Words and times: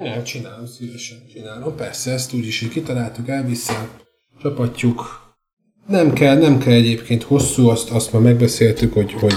Ja, 0.00 0.22
csinálom, 0.22 0.66
szívesen 0.66 1.18
csinálom. 1.32 1.76
Persze, 1.76 2.12
ezt 2.12 2.32
úgyis, 2.32 2.68
kitaláltuk, 2.68 3.28
elviszem, 3.28 3.90
csapatjuk. 4.42 5.24
Nem 5.86 6.12
kell, 6.12 6.38
nem 6.38 6.58
kell 6.58 6.72
egyébként 6.72 7.22
hosszú, 7.22 7.68
azt, 7.68 7.90
azt 7.90 8.12
már 8.12 8.22
megbeszéltük, 8.22 8.92
hogy, 8.92 9.12
hogy, 9.12 9.34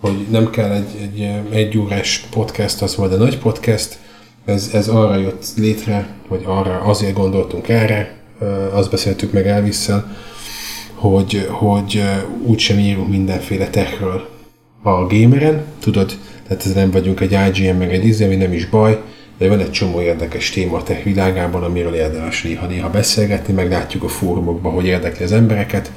hogy 0.00 0.26
nem 0.30 0.50
kell 0.50 0.70
egy, 0.72 0.96
egy, 1.00 1.20
egy 1.50 1.78
órás 1.78 2.18
podcast, 2.30 2.82
az 2.82 2.94
majd 2.94 3.12
a 3.12 3.16
nagy 3.16 3.38
podcast. 3.38 3.98
Ez, 4.44 4.70
ez 4.74 4.88
arra 4.88 5.16
jött 5.16 5.44
létre, 5.56 6.16
vagy 6.28 6.42
arra 6.44 6.80
azért 6.80 7.14
gondoltunk 7.14 7.68
erre, 7.68 8.18
azt 8.72 8.90
beszéltük 8.90 9.32
meg 9.32 9.46
Elvisszel, 9.46 10.16
hogy, 10.94 11.46
hogy 11.50 12.02
úgysem 12.42 12.78
írunk 12.78 13.08
mindenféle 13.08 13.68
techről 13.68 14.28
a 14.82 15.06
gameren, 15.06 15.64
tudod, 15.78 16.18
tehát 16.46 16.66
ez 16.66 16.72
nem 16.72 16.90
vagyunk 16.90 17.20
egy 17.20 17.32
IGN 17.32 17.76
meg 17.76 17.92
egy 17.92 18.04
izé, 18.04 18.24
ami 18.24 18.36
nem 18.36 18.52
is 18.52 18.66
baj, 18.68 19.00
de 19.40 19.48
van 19.48 19.60
egy 19.60 19.70
csomó 19.70 20.00
érdekes 20.00 20.50
téma 20.50 20.76
a 20.76 20.82
tech 20.82 21.04
világában, 21.04 21.62
amiről 21.62 21.94
érdemes 21.94 22.42
néha-néha 22.42 22.90
beszélgetni, 22.90 23.52
meglátjuk 23.52 24.02
a 24.02 24.08
fórumokban, 24.08 24.72
hogy 24.72 24.86
érdekli 24.86 25.24
az 25.24 25.32
embereket, 25.32 25.92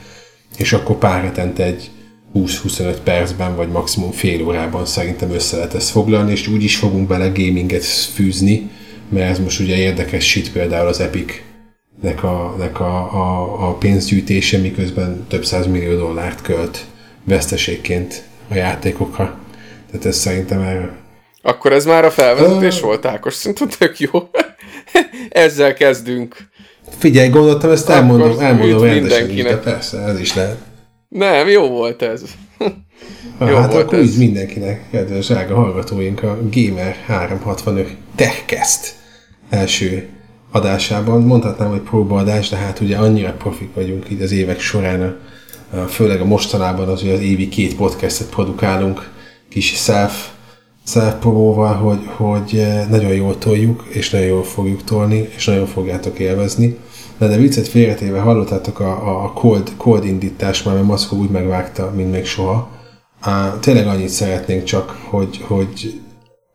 és 0.57 0.73
akkor 0.73 0.97
pár 0.97 1.23
hetente 1.23 1.63
egy 1.63 1.89
20-25 2.35 2.95
percben, 3.03 3.55
vagy 3.55 3.69
maximum 3.69 4.11
fél 4.11 4.45
órában 4.45 4.85
szerintem 4.85 5.31
össze 5.31 5.55
lehet 5.55 5.73
ezt 5.73 5.89
foglalni, 5.89 6.31
és 6.31 6.47
úgy 6.47 6.63
is 6.63 6.75
fogunk 6.75 7.07
bele 7.07 7.27
gaminget 7.27 7.85
fűzni, 7.85 8.69
mert 9.09 9.29
ez 9.29 9.39
most 9.39 9.59
ugye 9.59 9.75
érdekes 9.75 10.29
shit 10.29 10.51
például 10.51 10.87
az 10.87 10.99
Epic 10.99 11.41
nek 12.01 12.23
a, 12.23 12.55
nek 12.57 12.79
a, 12.79 12.97
a, 12.97 13.67
a 13.69 13.73
pénzgyűjtése, 13.73 14.57
miközben 14.57 15.25
több 15.27 15.45
száz 15.45 15.67
millió 15.67 15.97
dollárt 15.97 16.41
költ 16.41 16.85
veszteségként 17.23 18.23
a 18.49 18.55
játékokra. 18.55 19.37
Tehát 19.91 20.05
ez 20.05 20.17
szerintem 20.17 20.61
erre. 20.61 21.02
Akkor 21.45 21.73
ez 21.73 21.85
már 21.85 22.05
a 22.05 22.11
felvezetés 22.11 22.75
uh, 22.77 22.83
volt, 22.85 23.05
Ákos? 23.05 23.33
Szerintem 23.33 23.67
tök 23.67 23.99
jó. 23.99 24.09
Ezzel 25.29 25.73
kezdünk. 25.73 26.35
Figyelj, 26.97 27.29
gondoltam, 27.29 27.71
ezt 27.71 27.89
elmondom, 27.89 28.39
elmondom 28.39 28.83
rendesen 28.83 29.29
is, 29.29 29.43
de 29.43 29.57
persze, 29.57 29.97
ez 29.97 30.19
is 30.19 30.33
lehet. 30.33 30.57
Nem, 31.07 31.47
jó 31.47 31.67
volt 31.67 32.01
ez. 32.01 32.21
Ha, 33.37 33.49
jó 33.49 33.55
hát 33.55 33.71
volt 33.71 33.85
akkor 33.85 33.99
ez. 33.99 34.17
mindenkinek, 34.17 34.89
kedves 34.91 35.27
drága 35.27 35.55
hallgatóink, 35.55 36.23
a 36.23 36.37
Gamer 36.51 36.95
365 37.05 37.95
TechCast 38.15 38.95
első 39.49 40.09
adásában. 40.51 41.21
Mondhatnám, 41.21 41.69
hogy 41.69 41.79
próbaadás, 41.79 42.49
de 42.49 42.55
hát 42.55 42.79
ugye 42.79 42.97
annyira 42.97 43.31
profik 43.31 43.73
vagyunk 43.73 44.09
így 44.09 44.21
az 44.21 44.31
évek 44.31 44.59
során, 44.59 45.19
főleg 45.89 46.21
a 46.21 46.25
mostanában 46.25 46.87
az, 46.87 47.01
hogy 47.01 47.09
az 47.09 47.19
évi 47.19 47.49
két 47.49 47.75
podcastet 47.75 48.29
produkálunk, 48.29 49.09
kis 49.49 49.73
self, 49.75 50.27
self 50.85 51.23
hogy, 51.79 52.09
hogy 52.15 52.59
eh, 52.59 52.87
nagyon 52.89 53.13
jól 53.13 53.37
toljuk, 53.37 53.85
és 53.89 54.09
nagyon 54.09 54.27
jól 54.27 54.43
fogjuk 54.43 54.83
tolni, 54.83 55.29
és 55.35 55.45
nagyon 55.45 55.65
fogjátok 55.65 56.19
élvezni. 56.19 56.77
De, 57.17 57.27
de 57.27 57.37
viccet 57.37 57.67
félretéve 57.67 58.19
hallottátok 58.19 58.79
a, 58.79 59.23
a 59.23 59.33
cold, 59.33 59.71
cold 59.77 60.05
indítás, 60.05 60.63
már 60.63 60.75
mert 60.75 60.87
Maszkó 60.87 61.17
úgy 61.17 61.29
megvágta, 61.29 61.91
mint 61.95 62.11
még 62.11 62.25
soha. 62.25 62.69
Á, 63.19 63.57
tényleg 63.59 63.87
annyit 63.87 64.09
szeretnénk 64.09 64.63
csak, 64.63 64.97
hogy, 65.09 65.41
hogy 65.47 66.01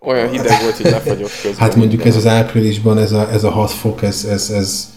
olyan 0.01 0.29
hideg 0.29 0.63
volt, 0.63 0.77
hogy 0.77 0.91
lefagyott 0.91 1.31
közben. 1.43 1.59
Hát 1.59 1.77
mondjuk 1.77 2.05
ez 2.05 2.17
az 2.17 2.27
áprilisban, 2.27 2.99
ez 2.99 3.13
a, 3.13 3.31
ez 3.33 3.45
a 3.45 3.51
6 3.51 3.71
fok, 3.71 4.03
ez, 4.03 4.25
ez, 4.25 4.51
ez 4.51 4.97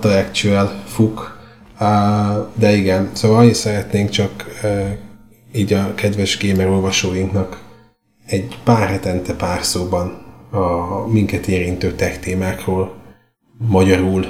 the 0.00 0.18
actual 0.18 0.82
fuk. 0.86 1.38
De 2.54 2.76
igen, 2.76 3.10
szóval 3.12 3.38
annyit 3.38 3.54
szeretnénk 3.54 4.10
csak 4.10 4.58
uh, 4.62 4.88
így 5.52 5.72
a 5.72 5.94
kedves 5.94 6.38
gamer 6.46 6.68
olvasóinknak 6.68 7.66
egy 8.28 8.58
pár 8.64 8.88
hetente 8.88 9.34
pár 9.34 9.64
szóban 9.64 10.26
a 10.50 11.06
minket 11.06 11.46
érintő 11.46 11.92
tech 11.92 12.20
témákról 12.20 12.94
magyarul 13.68 14.26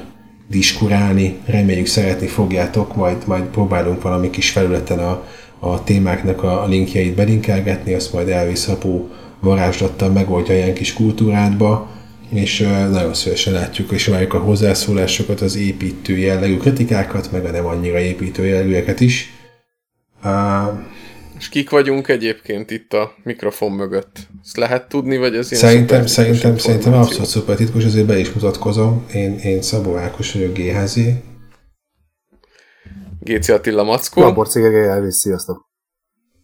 diskurálni. 0.49 1.37
Reméljük 1.45 1.87
szeretni 1.87 2.27
fogjátok, 2.27 2.97
majd, 2.97 3.17
majd 3.27 3.45
próbálunk 3.45 4.03
valami 4.03 4.31
kis 4.31 4.51
felületen 4.51 4.99
a, 4.99 5.25
a 5.59 5.85
témáknak 5.85 6.43
a 6.43 6.67
linkjeit 6.67 7.15
belinkelgetni, 7.15 7.95
azt 7.95 8.13
majd 8.13 8.29
elvisz 8.29 8.69
apó 8.69 9.09
varázslattal 9.41 10.11
megoldja 10.11 10.55
ilyen 10.55 10.75
kis 10.75 10.93
kultúrádba, 10.93 11.91
és 12.29 12.59
nagyon 12.91 13.15
szívesen 13.15 13.53
látjuk 13.53 13.91
és 13.91 14.07
várjuk 14.07 14.35
a 14.35 14.39
hozzászólásokat, 14.39 15.41
az 15.41 15.57
építő 15.57 16.19
jellegű 16.19 16.57
kritikákat, 16.57 17.33
meg 17.33 17.45
a 17.45 17.51
nem 17.51 17.67
annyira 17.67 17.99
építő 17.99 18.47
jellegűeket 18.47 19.01
is. 19.01 19.33
Uh, 20.25 20.31
és 21.39 21.49
kik 21.49 21.71
vagyunk 21.71 22.09
egyébként 22.09 22.71
itt 22.71 22.93
a 22.93 23.15
mikrofon 23.23 23.73
mögött? 23.73 24.17
Ezt 24.45 24.57
lehet 24.57 24.89
tudni, 24.89 25.17
vagy 25.17 25.35
ez 25.35 25.51
ilyen 25.51 25.63
Szerintem, 25.63 26.07
szerintem, 26.07 26.59
szerintem 26.59 26.93
abszolút 26.93 27.27
szuper 27.27 27.57
titkos, 27.57 27.85
azért 27.85 28.07
be 28.07 28.19
is 28.19 28.33
mutatkozom. 28.33 29.07
Én, 29.15 29.39
én 29.39 29.63
Szabó 29.63 29.97
Ákos 29.97 30.33
vagyok, 30.33 30.53
GHZ. 30.53 30.99
Géci 33.21 33.53
Attila 33.53 33.83
Mackó. 33.83 34.23
Gabor 34.23 34.49
Cigege 34.49 34.91
Elvis, 34.91 35.15
sziasztok. 35.15 35.67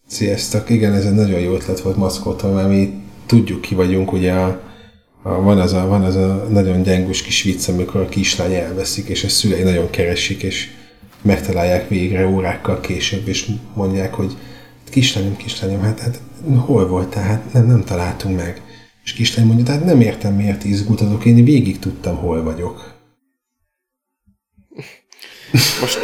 Sziasztok, 0.06 0.70
igen, 0.70 0.92
ez 0.92 1.04
egy 1.04 1.14
nagyon 1.14 1.40
jó 1.40 1.54
ötlet 1.54 1.80
volt 1.80 1.96
Maszkótól, 1.96 2.52
mert 2.52 2.68
mi 2.68 3.02
tudjuk 3.26 3.60
ki 3.60 3.74
vagyunk, 3.74 4.12
ugye 4.12 4.32
a, 4.32 4.60
a, 5.22 5.42
van, 5.42 5.60
az 5.60 5.72
a, 5.72 5.86
van 5.86 6.02
az 6.02 6.16
a 6.16 6.46
nagyon 6.50 6.82
gyengus 6.82 7.22
kis 7.22 7.42
vicc, 7.42 7.68
amikor 7.68 8.00
a 8.00 8.08
kislány 8.08 8.54
elveszik, 8.54 9.08
és 9.08 9.24
a 9.24 9.28
szülei 9.28 9.62
nagyon 9.62 9.90
keresik, 9.90 10.42
és 10.42 10.70
megtalálják 11.22 11.88
végre 11.88 12.26
órákkal 12.26 12.80
később, 12.80 13.28
és 13.28 13.50
mondják, 13.74 14.14
hogy 14.14 14.36
kislányom, 14.90 15.36
kislányom, 15.36 15.80
hát, 15.80 16.00
hát 16.00 16.20
hol 16.56 16.88
voltál? 16.88 17.22
Hát 17.22 17.52
nem, 17.52 17.66
nem 17.66 17.84
találtunk 17.84 18.36
meg. 18.36 18.62
És 19.04 19.12
kislány 19.12 19.46
mondja, 19.46 19.72
hát 19.72 19.84
nem 19.84 20.00
értem, 20.00 20.34
miért 20.34 20.64
izgultatok, 20.64 21.24
én 21.24 21.44
végig 21.44 21.78
tudtam, 21.78 22.16
hol 22.16 22.42
vagyok. 22.42 22.94
Most 25.80 25.98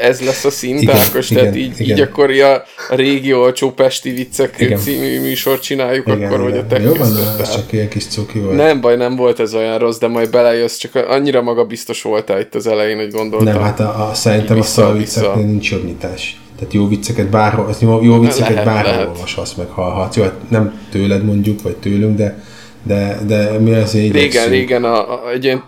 ez 0.00 0.20
lesz 0.20 0.44
a 0.44 0.50
szintákos, 0.50 1.28
tehát 1.28 1.54
igen, 1.54 1.70
így, 1.70 1.80
igen. 1.80 1.96
így 1.96 2.02
akkor 2.02 2.30
a, 2.30 2.54
a 2.88 2.94
régi 2.94 3.34
olcsó 3.34 3.70
pesti 3.70 4.10
viccek 4.10 4.54
igen. 4.58 4.78
című 4.78 5.20
műsort 5.20 5.62
csináljuk, 5.62 6.06
igen, 6.06 6.22
akkor 6.22 6.40
igen. 6.40 6.50
vagy 6.50 6.58
a 6.58 6.66
te 6.66 6.80
Jó 6.80 6.94
van, 6.94 7.16
ez 7.40 7.54
csak 7.54 7.72
ilyen 7.72 7.88
kis 7.88 8.06
cuki 8.06 8.38
volt. 8.38 8.56
Nem 8.56 8.80
baj, 8.80 8.96
nem 8.96 9.16
volt 9.16 9.40
ez 9.40 9.54
olyan 9.54 9.78
rossz, 9.78 9.98
de 9.98 10.08
majd 10.08 10.30
belejössz, 10.30 10.76
csak 10.76 10.94
annyira 10.94 11.42
maga 11.42 11.64
biztos 11.64 12.02
voltál 12.02 12.40
itt 12.40 12.54
az 12.54 12.66
elején, 12.66 12.96
hogy 12.96 13.10
gondoltam. 13.10 13.52
Nem, 13.52 13.62
hát 13.62 13.80
a, 13.80 14.08
a 14.08 14.14
szerintem 14.14 14.58
a 14.58 14.62
szalvicceknél 14.62 15.44
nincs 15.44 15.70
jobb 15.70 15.84
nyitás. 15.84 16.40
Tehát 16.60 16.74
jó 16.74 16.88
vicceket 16.88 17.28
bárhol, 17.28 17.74
jó, 17.80 18.02
jó 18.02 18.18
vicceket 18.18 18.48
lehet, 18.48 18.64
bárhol 18.64 18.92
lehet. 18.92 19.08
olvashatsz, 19.08 19.54
meg 19.54 19.68
hallhatsz. 19.68 20.16
Jó, 20.16 20.22
hát 20.22 20.34
nem 20.48 20.80
tőled 20.90 21.24
mondjuk, 21.24 21.62
vagy 21.62 21.76
tőlünk, 21.76 22.16
de, 22.16 22.44
de, 22.82 23.18
de 23.26 23.58
mi 23.58 23.74
azért 23.74 24.12
Régen, 24.12 24.48
régen 24.48 24.84
a, 24.84 25.12
a, 25.12 25.30
egy 25.30 25.44
ilyen 25.44 25.62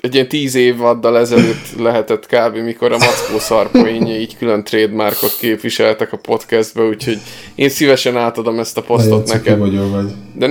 egy 0.00 0.14
ilyen 0.14 0.28
tíz 0.28 0.54
évaddal 0.54 1.18
ezelőtt 1.18 1.78
lehetett 1.78 2.26
kb. 2.26 2.56
mikor 2.56 2.92
a 2.92 2.96
Mackó 2.96 3.38
szarpoénje 3.38 4.18
így 4.18 4.36
külön 4.36 4.64
trademarkot 4.64 5.36
képviseltek 5.40 6.12
a 6.12 6.16
podcastbe, 6.16 6.82
úgyhogy 6.82 7.18
én 7.54 7.68
szívesen 7.68 8.16
átadom 8.16 8.58
ezt 8.58 8.76
a 8.76 8.82
posztot 8.82 9.32
neked. 9.32 9.58
vagy. 9.58 10.04
De 10.34 10.48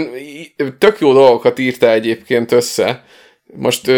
tök 0.77 0.99
jó 0.99 1.13
dolgokat 1.13 1.59
írta 1.59 1.91
egyébként 1.91 2.51
össze. 2.51 3.03
Most, 3.53 3.91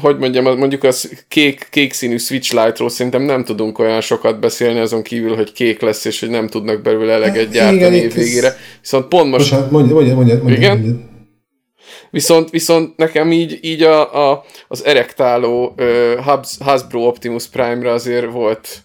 hogy 0.00 0.18
mondjam, 0.18 0.58
mondjuk 0.58 0.82
az 0.82 1.24
kék, 1.28 1.68
kék 1.70 1.92
színű 1.92 2.16
Switch 2.16 2.54
Lite-ról 2.54 2.88
szerintem 2.88 3.22
nem 3.22 3.44
tudunk 3.44 3.78
olyan 3.78 4.00
sokat 4.00 4.40
beszélni 4.40 4.78
azon 4.78 5.02
kívül, 5.02 5.34
hogy 5.34 5.52
kék 5.52 5.80
lesz, 5.80 6.04
és 6.04 6.20
hogy 6.20 6.30
nem 6.30 6.46
tudnak 6.46 6.82
belőle 6.82 7.12
eleget 7.12 7.50
gyártani 7.50 7.96
évvégére. 7.96 8.56
Viszont 8.80 9.08
pont 9.08 9.30
most... 9.30 9.44
Bocsánat, 9.50 9.70
mondja, 9.70 9.94
mondja, 9.94 10.14
mondja, 10.14 10.34
mondja, 10.36 10.56
igen? 10.56 10.78
mondja. 10.78 11.14
Viszont, 12.10 12.50
viszont 12.50 12.96
nekem 12.96 13.32
így, 13.32 13.58
így 13.60 13.82
a, 13.82 14.30
a, 14.30 14.44
az 14.68 14.84
erektáló 14.84 15.74
uh, 15.78 16.38
Hasbro 16.60 17.00
Optimus 17.00 17.46
Prime-ra 17.46 17.92
azért 17.92 18.32
volt, 18.32 18.82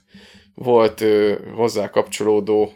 volt 0.56 1.02
uh, 1.02 1.32
hozzá 1.56 1.90
kapcsolódó 1.90 2.74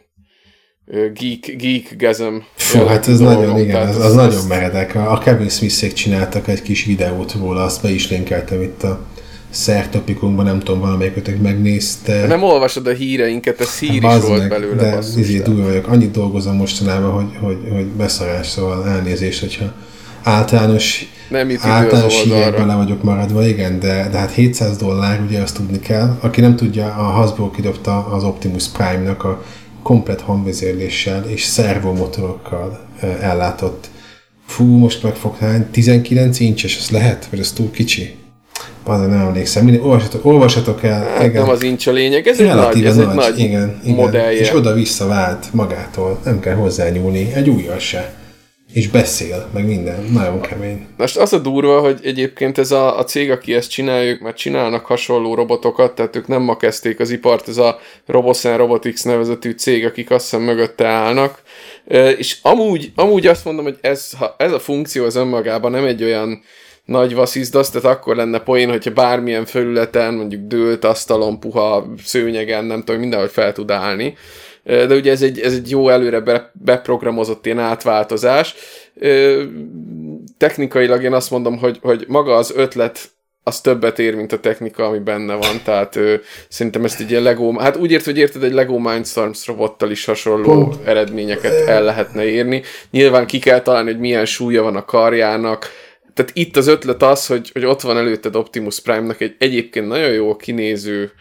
geek, 0.92 1.56
geek 1.58 1.96
gezem. 1.98 2.44
Fú, 2.56 2.86
hát 2.86 3.08
ez 3.08 3.20
dolgom, 3.20 3.42
nagyon, 3.42 3.60
igen, 3.60 3.88
az, 3.88 3.96
az, 3.96 4.04
az 4.04 4.14
nagyon 4.14 4.46
meredek. 4.48 4.96
A 4.96 5.18
Kevin 5.18 5.50
smith 5.50 5.94
csináltak 5.94 6.48
egy 6.48 6.62
kis 6.62 6.86
videót 6.86 7.34
róla, 7.34 7.64
azt 7.64 7.82
be 7.82 7.90
is 7.90 8.10
linkeltem 8.10 8.62
itt 8.62 8.84
a 8.84 9.06
szertopikunkban, 9.50 10.46
nem 10.46 10.60
tudom, 10.60 10.80
valamelyikötök 10.80 11.42
megnézte. 11.42 12.28
Nem 12.28 12.44
olvasod 12.44 12.88
a 12.88 12.92
híreinket, 12.92 13.62
ez 13.62 13.80
hír 13.80 14.04
hát, 14.04 14.22
is 14.22 14.28
volt 14.28 14.40
meg, 14.40 14.50
belőle. 14.50 14.76
De 14.76 14.98
izé, 15.18 15.42
vagyok, 15.46 15.88
annyit 15.88 16.12
dolgozom 16.12 16.56
mostanában, 16.56 17.12
hogy, 17.12 17.38
hogy, 17.42 17.58
hogy 17.74 17.86
beszarás, 17.86 18.48
szóval 18.48 18.88
elnézést, 18.88 19.40
hogyha 19.40 19.74
általános, 20.24 21.08
nem 21.30 21.50
itt 21.50 21.64
általános 21.64 22.24
hírekben 22.24 22.68
le 22.68 22.76
vagyok 22.76 23.04
maradva, 23.04 23.48
igen, 23.48 23.80
de, 23.80 24.10
de 24.12 24.18
hát 24.18 24.32
700 24.32 24.78
dollár, 24.78 25.22
ugye 25.28 25.42
azt 25.42 25.56
tudni 25.56 25.80
kell. 25.80 26.18
Aki 26.22 26.42
nem 26.42 26.56
tudja, 26.56 26.86
a 26.86 27.04
Hasbro 27.04 27.52
kidobta 27.52 28.06
az 28.06 28.24
Optimus 28.24 28.68
Prime-nak 28.68 29.24
a 29.24 29.44
komplet 29.86 30.22
hangvezérléssel 30.22 31.24
és 31.28 31.44
szervomotorokkal 31.44 32.80
ellátott. 33.22 33.90
Fú, 34.48 34.66
most 34.78 35.04
megfog 35.04 35.38
hány? 35.38 35.66
19 35.72 36.40
incses, 36.40 36.78
ez 36.78 36.90
lehet? 36.90 37.28
Vagy 37.30 37.40
ez 37.40 37.52
túl 37.52 37.72
kicsi? 37.72 38.16
Azért 38.84 39.10
nem 39.10 39.20
emlékszem. 39.20 39.64
Minden, 39.64 39.84
olvasatok, 39.84 40.26
olvasatok 40.26 40.84
el. 40.84 41.04
Hát 41.04 41.24
igen. 41.24 41.42
Nem 41.42 41.50
az 41.50 41.64
incs 41.64 41.88
a 41.88 41.92
lényeg, 41.92 42.28
ez 42.28 42.40
egy 42.40 42.46
nagy, 42.46 42.86
ez 42.86 42.96
nagy, 42.96 43.08
egy 43.08 43.16
nagy 43.16 43.40
igen, 43.40 43.80
igen. 43.84 43.96
modellje. 43.96 44.40
És 44.40 44.54
oda-vissza 44.54 45.08
vált 45.08 45.54
magától. 45.54 46.20
Nem 46.24 46.40
kell 46.40 46.56
hozzányúlni. 46.56 47.32
Egy 47.34 47.50
újjal 47.50 47.80
se 47.80 48.14
és 48.76 48.88
beszél, 48.88 49.50
meg 49.54 49.66
minden. 49.66 50.04
Nagyon 50.14 50.42
kemény. 50.42 50.88
Most 50.98 51.18
az 51.18 51.34
a 51.34 51.38
durva, 51.38 51.80
hogy 51.80 52.00
egyébként 52.04 52.58
ez 52.58 52.72
a, 52.72 53.00
a 53.00 53.04
cég, 53.04 53.32
aki 53.32 53.54
ezt 53.54 53.70
csinálja, 53.70 54.10
ők 54.10 54.20
már 54.20 54.34
csinálnak 54.34 54.86
hasonló 54.86 55.36
robotokat, 55.36 55.96
tehát 55.96 56.16
ők 56.16 56.28
nem 56.28 56.42
ma 56.42 56.58
kezdték 56.58 57.00
az 57.00 57.10
ipart, 57.10 57.48
ez 57.48 57.58
a 57.58 57.80
Robosen 58.06 58.58
Robotics 58.58 59.04
nevezetű 59.04 59.52
cég, 59.52 59.86
akik 59.86 60.12
azt 60.12 60.24
hiszem 60.24 60.42
mögötte 60.46 60.86
állnak. 60.86 61.42
És 62.18 62.38
amúgy, 62.42 62.92
amúgy 62.96 63.28
azt 63.28 63.46
mondom, 63.46 63.64
hogy 63.64 63.78
ez, 63.82 64.12
ha 64.18 64.36
ez 64.38 64.52
a 64.52 64.60
funkció 64.60 65.06
az 65.06 65.16
önmagában 65.16 65.72
nem 65.72 65.86
egy 65.86 66.04
olyan 66.04 66.44
nagy 66.86 67.14
vasszizdasz, 67.14 67.70
tehát 67.70 67.98
akkor 67.98 68.16
lenne 68.16 68.40
poén, 68.40 68.70
hogyha 68.70 68.92
bármilyen 68.92 69.46
felületen, 69.46 70.14
mondjuk 70.14 70.48
dőlt 70.48 70.84
asztalon, 70.84 71.40
puha 71.40 71.94
szőnyegen, 72.04 72.66
nem 72.66 72.84
tudom, 72.84 73.02
mindenhogy 73.02 73.32
fel 73.32 73.54
tud 73.54 73.72
állni 73.72 74.16
de 74.66 74.96
ugye 74.96 75.12
ez 75.12 75.22
egy, 75.22 75.40
ez 75.40 75.54
egy 75.54 75.70
jó 75.70 75.90
előre 75.90 76.20
be, 76.20 76.52
beprogramozott 76.54 77.46
ilyen 77.46 77.60
átváltozás. 77.60 78.56
Technikailag 80.38 81.04
én 81.04 81.14
azt 81.14 81.32
mondom, 81.32 81.58
hogy, 81.58 81.80
hogy 81.82 82.06
maga 82.08 82.36
az 82.36 82.54
ötlet 82.56 83.14
az 83.48 83.62
többet 83.62 84.00
ér, 84.00 84.16
mint 84.16 84.32
a 84.32 84.40
technika, 84.40 84.86
ami 84.86 85.00
benne 85.00 85.34
van, 85.34 85.62
tehát 85.64 85.96
ö, 85.96 86.16
szerintem 86.50 86.84
ezt 86.84 87.00
egy 87.00 87.10
ilyen 87.10 87.24
Lego, 87.24 87.58
hát 87.58 87.76
úgy 87.76 87.92
ért, 87.92 88.06
hogy 88.06 88.18
érted, 88.18 88.44
egy 88.44 88.54
Lego 88.54 88.78
Mindstorms 88.78 89.48
robottal 89.48 89.92
is 89.92 90.06
hasonló 90.06 90.44
Pont. 90.44 90.88
eredményeket 90.88 91.68
el 91.68 91.84
lehetne 91.84 92.24
érni. 92.24 92.62
Nyilván 92.92 93.26
ki 93.26 93.40
kell 93.40 93.62
találni, 93.62 93.92
hogy 93.92 94.00
milyen 94.00 94.26
súlya 94.26 94.64
van 94.64 94.76
a 94.76 94.86
karjának, 94.86 95.70
tehát 96.14 96.32
itt 96.34 96.58
az 96.58 96.68
ötlet 96.68 97.04
az, 97.04 97.28
hogy, 97.28 97.50
hogy 97.54 97.66
ott 97.66 97.82
van 97.82 97.98
előtted 97.98 98.36
Optimus 98.36 98.80
Prime-nak 98.80 99.22
egy 99.22 99.36
egyébként 99.40 99.88
nagyon 99.88 100.12
jó 100.12 100.36
kinéző 100.36 101.12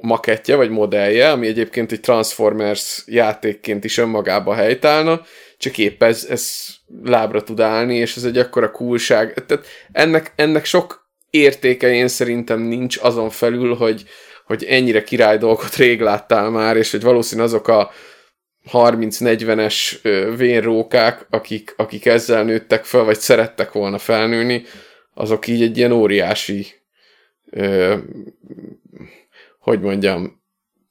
makettje, 0.00 0.56
vagy 0.56 0.70
modellje, 0.70 1.30
ami 1.30 1.46
egyébként 1.46 1.92
egy 1.92 2.00
Transformers 2.00 3.02
játékként 3.06 3.84
is 3.84 3.98
önmagába 3.98 4.54
helytállna, 4.54 5.20
csak 5.58 5.78
épp 5.78 6.02
ez, 6.02 6.26
ez 6.30 6.66
lábra 7.04 7.42
tud 7.42 7.60
állni, 7.60 7.96
és 7.96 8.16
ez 8.16 8.24
egy 8.24 8.38
akkora 8.38 8.70
coolság. 8.70 9.34
Tehát 9.46 9.66
ennek, 9.92 10.32
ennek 10.36 10.64
sok 10.64 11.08
értéke 11.30 11.92
én 11.92 12.08
szerintem 12.08 12.60
nincs 12.60 12.98
azon 13.00 13.30
felül, 13.30 13.74
hogy, 13.74 14.04
hogy 14.44 14.64
ennyire 14.64 15.02
király 15.02 15.38
dolgot 15.38 15.76
rég 15.76 16.00
láttál 16.00 16.50
már, 16.50 16.76
és 16.76 16.90
hogy 16.90 17.02
valószínű 17.02 17.42
azok 17.42 17.68
a 17.68 17.90
30-40-es 18.72 19.98
vénrókák, 20.36 21.26
akik, 21.30 21.74
akik 21.76 22.06
ezzel 22.06 22.44
nőttek 22.44 22.84
fel, 22.84 23.04
vagy 23.04 23.18
szerettek 23.18 23.72
volna 23.72 23.98
felnőni, 23.98 24.64
azok 25.14 25.46
így 25.46 25.62
egy 25.62 25.76
ilyen 25.76 25.92
óriási 25.92 26.66
hogy 29.66 29.80
mondjam, 29.80 30.40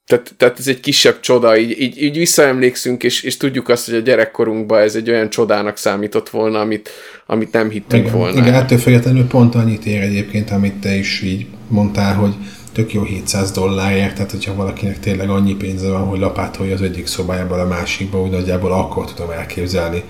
tehát, 0.06 0.33
tehát 0.38 0.60
ez 0.60 0.68
egy 0.68 0.80
kisebb 0.80 1.19
csoda, 1.19 1.57
így, 1.57 1.81
így, 1.81 2.01
így 2.01 2.18
visszaemlékszünk, 2.18 3.04
és, 3.04 3.22
és 3.22 3.38
tudjuk 3.38 3.69
azt, 3.69 3.86
hogy 3.86 3.95
a 3.95 4.00
gyerekkorunkban 4.00 4.81
ez 4.81 4.95
egy 4.95 5.10
olyan 5.10 5.30
csodának 5.30 5.77
számított 5.77 6.30
volna, 6.30 6.60
amit, 6.60 6.89
amit 7.25 7.51
nem 7.51 7.69
hittünk 7.69 8.06
igen, 8.06 8.18
volna. 8.18 8.39
Igen, 8.39 8.54
ettől 8.54 8.77
függetlenül 8.77 9.27
pont 9.27 9.56
annyit 9.56 9.86
ér 9.86 10.01
egyébként, 10.01 10.51
amit 10.51 10.74
te 10.74 10.95
is 10.95 11.22
így 11.22 11.45
mondtál, 11.68 12.16
hogy 12.16 12.33
tök 12.72 12.94
jó 12.94 13.04
700 13.04 13.51
dollárért, 13.51 14.16
tehát 14.16 14.31
hogyha 14.31 14.56
valakinek 14.56 15.00
tényleg 15.00 15.30
annyi 15.30 15.56
pénze 15.56 15.89
van, 15.89 16.07
hogy 16.07 16.19
lapátolja 16.19 16.74
az 16.74 16.81
egyik 16.81 17.07
szobájából 17.07 17.60
a 17.60 17.68
másikba, 17.68 18.21
úgy 18.21 18.31
nagyjából 18.31 18.71
akkor 18.71 19.13
tudom 19.13 19.31
elképzelni, 19.31 20.04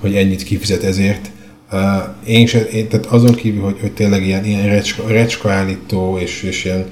hogy 0.00 0.16
ennyit 0.16 0.42
kifizet 0.42 0.82
ezért. 0.82 1.30
Uh, 1.72 1.80
én, 2.24 2.46
se, 2.46 2.64
én 2.64 2.88
tehát 2.88 3.06
azon 3.06 3.34
kívül, 3.34 3.62
hogy, 3.62 3.76
hogy 3.80 3.92
tényleg 3.92 4.26
ilyen, 4.26 4.44
ilyen 4.44 4.68
recska, 4.68 5.08
recska 5.08 5.50
állító 5.50 6.18
és, 6.18 6.42
és 6.42 6.64
ilyen 6.64 6.86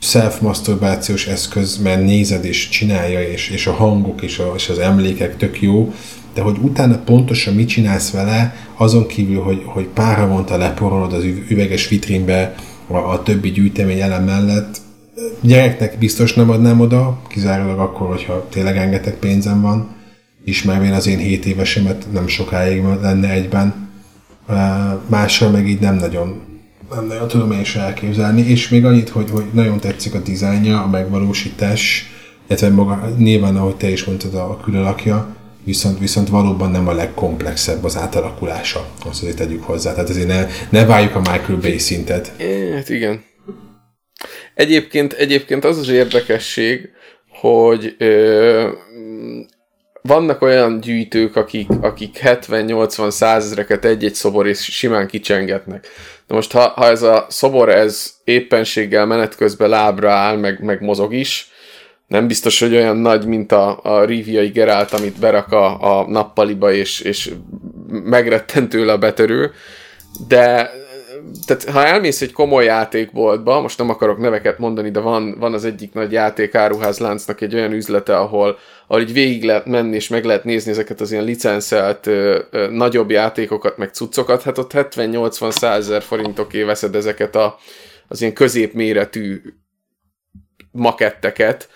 self-masturbációs 0.00 1.26
eszköz, 1.26 1.78
mert 1.78 2.04
nézed 2.04 2.44
és 2.44 2.68
csinálja, 2.68 3.22
és, 3.22 3.48
és 3.48 3.66
a 3.66 3.72
hangok 3.72 4.22
és, 4.22 4.38
a, 4.38 4.52
és 4.56 4.68
az 4.68 4.78
emlékek 4.78 5.36
tök 5.36 5.62
jó, 5.62 5.94
de 6.34 6.40
hogy 6.40 6.56
utána 6.60 6.98
pontosan 6.98 7.54
mit 7.54 7.68
csinálsz 7.68 8.10
vele, 8.10 8.54
azon 8.76 9.06
kívül, 9.06 9.42
hogy, 9.42 9.62
hogy 9.64 9.84
pár 9.84 10.16
havonta 10.16 10.56
leporolod 10.56 11.12
az 11.12 11.24
üveges 11.48 11.88
vitrínbe 11.88 12.54
a, 12.86 12.96
a 12.96 13.22
többi 13.22 13.50
gyűjtemény 13.50 14.00
elem 14.00 14.24
mellett, 14.24 14.78
gyereknek 15.40 15.98
biztos 15.98 16.34
nem 16.34 16.50
adnám 16.50 16.80
oda, 16.80 17.22
kizárólag 17.28 17.78
akkor, 17.78 18.08
hogyha 18.08 18.46
tényleg 18.48 18.74
rengeteg 18.74 19.14
pénzem 19.14 19.60
van, 19.60 19.88
ismervén 20.44 20.92
az 20.92 21.06
én 21.06 21.18
7 21.18 21.46
évesemet 21.46 22.06
nem 22.12 22.26
sokáig 22.26 22.82
lenne 23.00 23.30
egyben, 23.30 23.88
mással 25.06 25.50
meg 25.50 25.68
így 25.68 25.80
nem 25.80 25.96
nagyon 25.96 26.40
nem 26.94 27.06
nagyon 27.06 27.28
tudom 27.28 27.52
én 27.52 27.60
is 27.60 27.76
elképzelni, 27.76 28.42
és 28.42 28.68
még 28.68 28.84
annyit, 28.84 29.08
hogy, 29.08 29.30
hogy 29.30 29.44
nagyon 29.52 29.80
tetszik 29.80 30.14
a 30.14 30.18
dizájnja, 30.18 30.82
a 30.82 30.88
megvalósítás, 30.88 32.10
illetve 32.46 32.68
maga, 32.68 33.14
nyilván, 33.18 33.56
ahogy 33.56 33.76
te 33.76 33.88
is 33.88 34.04
mondtad, 34.04 34.34
a 34.34 34.60
külalakja, 34.64 35.36
viszont, 35.64 35.98
viszont 35.98 36.28
valóban 36.28 36.70
nem 36.70 36.88
a 36.88 36.92
legkomplexebb 36.92 37.84
az 37.84 37.96
átalakulása, 37.96 38.86
azt 39.04 39.22
azért 39.22 39.36
tegyük 39.36 39.62
hozzá. 39.62 39.92
Tehát 39.92 40.08
azért 40.08 40.26
ne, 40.26 40.46
ne 40.70 40.86
várjuk 40.86 41.14
a 41.14 41.18
Michael 41.18 41.58
Bay 41.60 41.78
szintet. 41.78 42.32
Hát 42.74 42.88
igen. 42.88 43.24
Egyébként, 44.54 45.12
egyébként 45.12 45.64
az 45.64 45.78
az 45.78 45.88
érdekesség, 45.88 46.88
hogy 47.40 47.94
ö, 47.98 48.68
vannak 50.02 50.42
olyan 50.42 50.80
gyűjtők, 50.80 51.36
akik, 51.36 51.68
akik 51.80 52.20
70-80 52.22 53.10
százezreket 53.10 53.84
egy-egy 53.84 54.14
szobor 54.14 54.46
és 54.46 54.64
simán 54.64 55.06
kicsengetnek. 55.06 55.86
Na 56.30 56.36
most, 56.36 56.52
ha, 56.52 56.72
ha 56.76 56.86
ez 56.86 57.02
a 57.02 57.26
szobor 57.28 57.68
ez 57.68 58.14
éppenséggel 58.24 59.06
menet 59.06 59.36
közben 59.36 59.68
lábra 59.68 60.10
áll, 60.10 60.36
meg, 60.36 60.62
meg 60.62 60.80
mozog 60.80 61.14
is, 61.14 61.50
nem 62.06 62.26
biztos, 62.26 62.60
hogy 62.60 62.74
olyan 62.74 62.96
nagy, 62.96 63.24
mint 63.24 63.52
a, 63.52 63.80
a 63.82 64.04
Riviai 64.04 64.48
Gerált, 64.48 64.92
amit 64.92 65.18
berak 65.18 65.52
a, 65.52 65.98
a 65.98 66.10
nappaliba, 66.10 66.72
és, 66.72 67.00
és 67.00 67.32
megretten 67.88 68.68
tőle 68.68 68.92
de 70.28 70.70
tehát 71.46 71.64
ha 71.64 71.86
elmész 71.86 72.20
egy 72.20 72.32
komoly 72.32 72.64
játékboltba, 72.64 73.60
most 73.60 73.78
nem 73.78 73.90
akarok 73.90 74.18
neveket 74.18 74.58
mondani, 74.58 74.90
de 74.90 75.00
van, 75.00 75.38
van 75.38 75.54
az 75.54 75.64
egyik 75.64 75.92
nagy 75.92 76.12
játékáruházláncnak 76.12 77.40
egy 77.40 77.54
olyan 77.54 77.72
üzlete, 77.72 78.16
ahol, 78.16 78.58
ahol 78.86 79.02
így 79.02 79.12
végig 79.12 79.44
lehet 79.44 79.66
menni, 79.66 79.94
és 79.94 80.08
meg 80.08 80.24
lehet 80.24 80.44
nézni 80.44 80.70
ezeket 80.70 81.00
az 81.00 81.12
ilyen 81.12 81.24
licenszelt 81.24 82.06
ö, 82.06 82.40
ö, 82.50 82.70
nagyobb 82.70 83.10
játékokat, 83.10 83.76
meg 83.76 83.88
cuccokat, 83.88 84.42
hát 84.42 84.58
ott 84.58 84.72
70-80 84.74 85.50
százezer 85.50 86.02
forintoké 86.02 86.62
veszed 86.62 86.94
ezeket 86.94 87.36
a, 87.36 87.58
az 88.08 88.20
ilyen 88.20 88.34
középméretű 88.34 89.42
maketteket, 90.72 91.68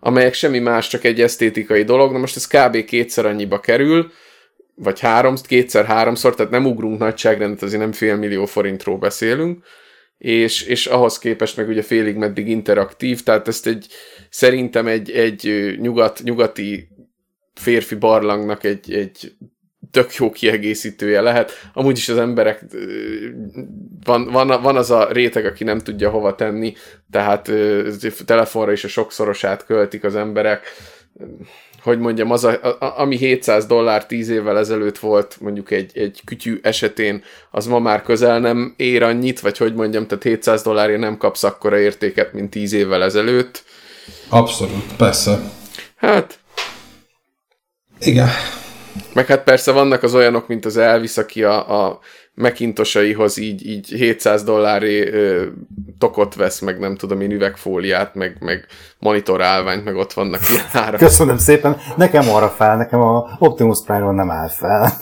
amelyek 0.00 0.34
semmi 0.34 0.58
más, 0.58 0.88
csak 0.88 1.04
egy 1.04 1.20
esztétikai 1.20 1.82
dolog. 1.82 2.12
Na 2.12 2.18
most 2.18 2.36
ez 2.36 2.46
kb. 2.46 2.84
kétszer 2.84 3.26
annyiba 3.26 3.60
kerül, 3.60 4.10
vagy 4.82 5.00
három, 5.00 5.34
kétszer-háromszor, 5.42 6.34
tehát 6.34 6.52
nem 6.52 6.66
ugrunk 6.66 6.98
nagyságrendet, 6.98 7.62
azért 7.62 7.80
nem 7.80 7.92
fél 7.92 8.16
millió 8.16 8.44
forintról 8.44 8.98
beszélünk, 8.98 9.64
és, 10.18 10.62
és 10.62 10.86
ahhoz 10.86 11.18
képest 11.18 11.56
meg 11.56 11.68
ugye 11.68 11.82
félig 11.82 12.16
meddig 12.16 12.48
interaktív, 12.48 13.22
tehát 13.22 13.48
ezt 13.48 13.66
egy, 13.66 13.86
szerintem 14.30 14.86
egy, 14.86 15.10
egy 15.10 15.74
nyugat, 15.80 16.20
nyugati 16.22 16.88
férfi 17.54 17.94
barlangnak 17.94 18.64
egy, 18.64 18.92
egy 18.92 19.32
tök 19.90 20.14
jó 20.14 20.30
kiegészítője 20.30 21.20
lehet. 21.20 21.52
Amúgy 21.72 21.96
is 21.96 22.08
az 22.08 22.18
emberek, 22.18 22.64
van, 24.04 24.24
van, 24.30 24.62
van 24.62 24.76
az 24.76 24.90
a 24.90 25.12
réteg, 25.12 25.44
aki 25.44 25.64
nem 25.64 25.78
tudja 25.78 26.10
hova 26.10 26.34
tenni, 26.34 26.74
tehát 27.10 27.50
telefonra 28.24 28.72
is 28.72 28.84
a 28.84 28.88
sokszorosát 28.88 29.64
költik 29.64 30.04
az 30.04 30.16
emberek 30.16 30.66
hogy 31.82 31.98
mondjam, 31.98 32.30
az 32.30 32.44
a, 32.44 32.76
a, 32.78 32.98
ami 32.98 33.16
700 33.16 33.66
dollár 33.66 34.06
10 34.06 34.28
évvel 34.28 34.58
ezelőtt 34.58 34.98
volt 34.98 35.36
mondjuk 35.40 35.70
egy, 35.70 35.90
egy 35.94 36.20
kütyű 36.24 36.58
esetén, 36.62 37.22
az 37.50 37.66
ma 37.66 37.78
már 37.78 38.02
közel 38.02 38.40
nem 38.40 38.74
ér 38.76 39.02
annyit, 39.02 39.40
vagy 39.40 39.56
hogy 39.56 39.74
mondjam, 39.74 40.06
tehát 40.06 40.24
700 40.24 40.62
dollárért 40.62 41.00
nem 41.00 41.16
kapsz 41.16 41.44
akkora 41.44 41.78
értéket, 41.78 42.32
mint 42.32 42.50
10 42.50 42.72
évvel 42.72 43.02
ezelőtt. 43.02 43.64
Abszolút, 44.28 44.96
persze. 44.96 45.40
Hát... 45.96 46.38
Igen. 47.98 48.28
Meg 49.14 49.26
hát 49.26 49.42
persze 49.42 49.72
vannak 49.72 50.02
az 50.02 50.14
olyanok, 50.14 50.48
mint 50.48 50.64
az 50.64 50.76
Elvis, 50.76 51.16
aki 51.16 51.44
a, 51.44 51.86
a 51.86 51.98
Macintosaihoz 52.34 53.36
így, 53.36 53.66
így 53.66 53.88
700 53.88 54.44
dolláré 54.44 55.08
ö, 55.08 55.46
tokot 55.98 56.34
vesz, 56.34 56.60
meg 56.60 56.78
nem 56.78 56.96
tudom 56.96 57.20
én 57.20 57.30
üvegfóliát, 57.30 58.14
meg, 58.14 58.36
meg 58.40 58.66
monitorálványt, 58.98 59.84
meg 59.84 59.96
ott 59.96 60.12
vannak 60.12 60.40
ilyen 60.50 60.64
ára. 60.86 60.96
Köszönöm 60.96 61.38
szépen. 61.38 61.76
Nekem 61.96 62.28
arra 62.28 62.48
fel, 62.48 62.76
nekem 62.76 63.00
a 63.00 63.36
Optimus 63.38 63.78
Prime-ról 63.84 64.14
nem 64.14 64.30
áll 64.30 64.48
fel. 64.48 64.92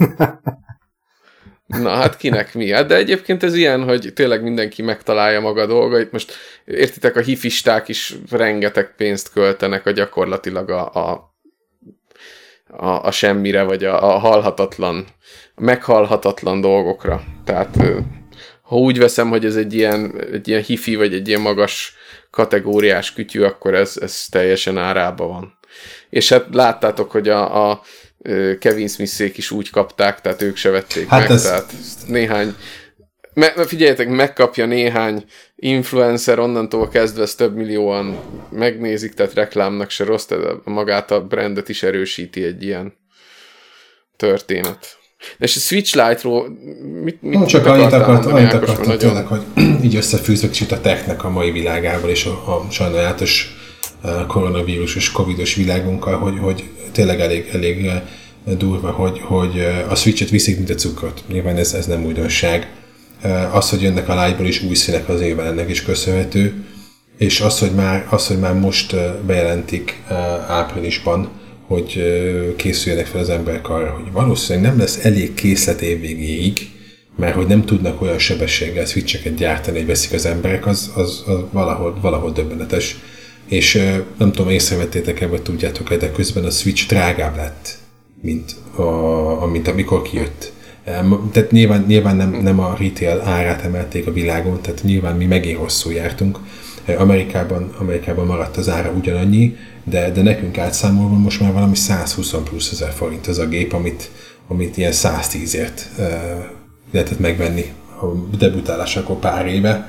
Na 1.69 1.91
hát 1.91 2.17
kinek 2.17 2.55
mi? 2.55 2.73
Hát 2.73 2.87
de 2.87 2.97
egyébként 2.97 3.43
ez 3.43 3.55
ilyen, 3.55 3.85
hogy 3.85 4.13
tényleg 4.15 4.43
mindenki 4.43 4.83
megtalálja 4.83 5.41
maga 5.41 5.67
dolgait. 5.67 6.13
Most 6.13 6.33
értitek, 6.65 7.17
a 7.17 7.21
hifisták 7.21 7.89
is 7.89 8.17
rengeteg 8.31 8.95
pénzt 8.97 9.33
költenek 9.33 9.87
a 9.87 9.91
gyakorlatilag 9.91 10.71
a, 10.71 10.93
a, 10.93 11.28
a, 12.77 12.89
a 12.89 13.11
semmire, 13.11 13.63
vagy 13.63 13.85
a, 13.85 14.15
a 14.15 14.19
halhatatlan 14.19 15.07
meghalhatatlan 15.55 16.61
dolgokra. 16.61 17.23
Tehát 17.45 17.77
ha 18.63 18.77
úgy 18.77 18.99
veszem, 18.99 19.29
hogy 19.29 19.45
ez 19.45 19.57
egy 19.57 19.75
ilyen, 19.75 20.25
egy 20.33 20.49
ilyen 20.49 20.63
hifi, 20.63 20.97
vagy 20.97 21.15
egy 21.15 21.29
ilyen 21.29 21.41
magas 21.41 21.95
kategóriás 22.31 23.13
kütyű, 23.13 23.43
akkor 23.43 23.75
ez, 23.75 23.97
ez 24.01 24.27
teljesen 24.31 24.79
árába 24.79 25.27
van. 25.27 25.59
És 26.11 26.29
hát 26.29 26.47
láttátok, 26.51 27.11
hogy 27.11 27.29
a, 27.29 27.71
a 27.71 27.81
Kevin 28.59 28.89
Smithék 28.89 29.37
is 29.37 29.51
úgy 29.51 29.71
kapták, 29.71 30.21
tehát 30.21 30.43
ők 30.43 30.57
se 30.57 30.71
vették 30.71 31.09
hát 31.09 31.21
meg, 31.21 31.31
ez... 31.31 31.43
tehát 31.43 31.73
néhány 32.07 32.55
me, 33.35 33.53
figyeljetek, 33.67 34.09
megkapja 34.09 34.67
néhány 34.67 35.25
influencer, 35.57 36.39
onnantól 36.39 36.89
kezdve 36.89 37.23
ezt 37.23 37.37
több 37.37 37.57
millióan 37.57 38.19
megnézik, 38.51 39.15
tehát 39.15 39.35
reklámnak 39.35 39.91
se 39.91 40.05
rossz, 40.05 40.25
tehát 40.25 40.65
magát 40.65 41.11
a 41.11 41.27
brandet 41.27 41.69
is 41.69 41.83
erősíti 41.83 42.45
egy 42.45 42.63
ilyen 42.63 42.97
történet. 44.17 44.97
De 45.39 45.45
és 45.45 45.57
a 45.57 45.61
Switch 45.61 45.97
Lite-ról 45.97 46.49
mit, 47.03 47.23
mit 47.23 47.39
no, 47.39 47.47
csak 47.47 47.67
annyit 47.67 47.93
akart, 47.93 48.27
annyit 48.27 48.53
akartam 48.53 48.87
nagyon... 48.87 48.99
tényleg, 48.99 49.27
hogy 49.27 49.43
így 49.87 49.97
összefűzök 49.97 50.51
kicsit 50.51 50.73
a 50.73 50.81
technek 50.81 51.25
a 51.25 51.31
mai 51.31 51.51
világával 51.51 52.11
és 52.11 52.25
a, 52.25 52.31
a 52.31 52.71
sajnálatos 52.71 53.57
koronavírusos, 54.27 55.13
covidos 55.13 55.55
világunkkal, 55.55 56.19
hogy, 56.19 56.39
hogy 56.39 56.65
tényleg 56.93 57.21
elég, 57.21 57.49
elég 57.53 57.91
durva, 58.45 58.91
hogy, 58.91 59.21
hogy 59.21 59.67
a 59.89 59.95
Switch-et 59.95 60.31
viszik, 60.31 60.57
mint 60.57 60.71
a 60.71 60.75
cukrot. 60.75 61.23
Nyilván 61.29 61.57
ez, 61.57 61.75
ez 61.75 61.87
nem 61.87 62.05
újdonság. 62.05 62.69
Az, 63.53 63.71
hogy 63.71 63.83
jönnek 63.83 64.09
a 64.09 64.25
live 64.25 64.49
is 64.49 64.63
új 64.63 64.75
színek 64.75 65.09
az 65.09 65.21
nyilván 65.21 65.47
ennek 65.47 65.71
is 65.71 65.83
köszönhető, 65.83 66.65
és 67.19 67.41
az, 67.41 67.59
hogy 67.59 67.73
már, 67.75 68.07
az, 68.11 68.27
hogy 68.27 68.39
már 68.39 68.55
most 68.55 68.97
bejelentik 69.27 70.03
áprilisban, 70.49 71.29
hogy 71.67 72.03
készüljenek 72.57 73.07
fel 73.07 73.21
az 73.21 73.31
emberek 73.31 73.69
arra, 73.69 73.91
hogy 73.91 74.13
valószínűleg 74.13 74.69
nem 74.69 74.79
lesz 74.79 75.05
elég 75.05 75.35
készlet 75.35 75.81
évvégéig, 75.81 76.71
mert 77.17 77.35
hogy 77.35 77.47
nem 77.47 77.65
tudnak 77.65 78.03
olyan 78.03 78.19
sebességgel 78.19 78.85
switcheket 78.85 79.35
gyártani, 79.35 79.79
hogy 79.79 79.87
veszik 79.87 80.13
az 80.13 80.27
emberek, 80.27 80.67
az, 80.67 80.91
az, 80.95 81.23
az 81.27 81.39
valahol, 81.53 81.99
valahol 82.01 82.33
döbbenetes. 82.33 82.97
És 83.49 83.75
nem 84.19 84.33
tudom, 84.33 84.51
észrevettétek-e, 84.51 85.27
vagy 85.27 85.43
tudjátok-e, 85.43 85.97
de 85.97 86.13
közben 86.13 86.45
a 86.45 86.51
Switch 86.51 86.87
drágább 86.89 87.37
lett, 87.37 87.79
mint, 88.23 88.55
a, 89.41 89.47
mint 89.47 89.69
amikor 89.69 90.03
kijött. 90.03 90.53
Tehát 91.33 91.51
nyilván, 91.51 91.85
nyilván 91.87 92.17
nem, 92.17 92.31
nem 92.31 92.61
a 92.61 92.77
retail 92.79 93.21
árát 93.21 93.63
emelték 93.63 94.07
a 94.07 94.13
világon, 94.13 94.61
tehát 94.61 94.83
nyilván 94.83 95.17
mi 95.17 95.25
megint 95.25 95.59
rosszul 95.59 95.93
jártunk. 95.93 96.39
Amerikában, 96.97 97.75
Amerikában 97.79 98.27
maradt 98.27 98.57
az 98.57 98.69
ára 98.69 98.91
ugyanannyi, 98.91 99.57
de, 99.85 100.11
de 100.11 100.23
nekünk 100.23 100.59
átszámolva 100.59 101.17
most 101.17 101.41
már 101.41 101.53
valami 101.53 101.75
120 101.77 102.35
plusz 102.45 102.71
ezer 102.73 102.93
forint 102.93 103.27
az 103.27 103.39
a 103.39 103.47
gép, 103.47 103.73
amit, 103.73 104.11
amit 104.49 104.77
ilyen 104.77 104.93
110-ért 104.95 105.87
uh, 105.99 106.07
lehetett 106.93 107.19
megvenni 107.19 107.65
a 108.01 108.37
debütálásakor 108.37 109.19
pár 109.19 109.47
éve. 109.47 109.87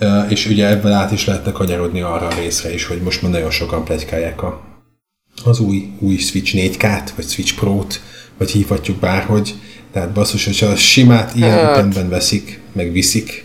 Uh, 0.00 0.30
és 0.30 0.46
ugye 0.46 0.68
ebben 0.68 0.92
át 0.92 1.12
is 1.12 1.26
lehetne 1.26 1.52
kanyarodni 1.52 2.00
arra 2.00 2.26
a 2.26 2.34
részre 2.40 2.74
is, 2.74 2.84
hogy 2.84 3.00
most 3.00 3.22
már 3.22 3.30
nagyon 3.30 3.50
sokan 3.50 3.84
plegykálják 3.84 4.42
a, 4.42 4.60
az 5.44 5.60
új, 5.60 5.92
új 5.98 6.16
Switch 6.16 6.54
4K-t, 6.56 7.10
vagy 7.16 7.26
Switch 7.26 7.54
Pro-t, 7.54 8.00
vagy 8.36 8.50
hívhatjuk 8.50 8.98
bárhogy. 8.98 9.54
Tehát 9.98 10.12
basszus, 10.12 10.44
hogyha 10.44 10.66
a 10.66 10.76
simát 10.76 11.34
ilyen 11.34 11.50
hát. 11.50 11.76
ütemben 11.76 12.08
veszik, 12.08 12.60
meg 12.72 12.92
viszik, 12.92 13.44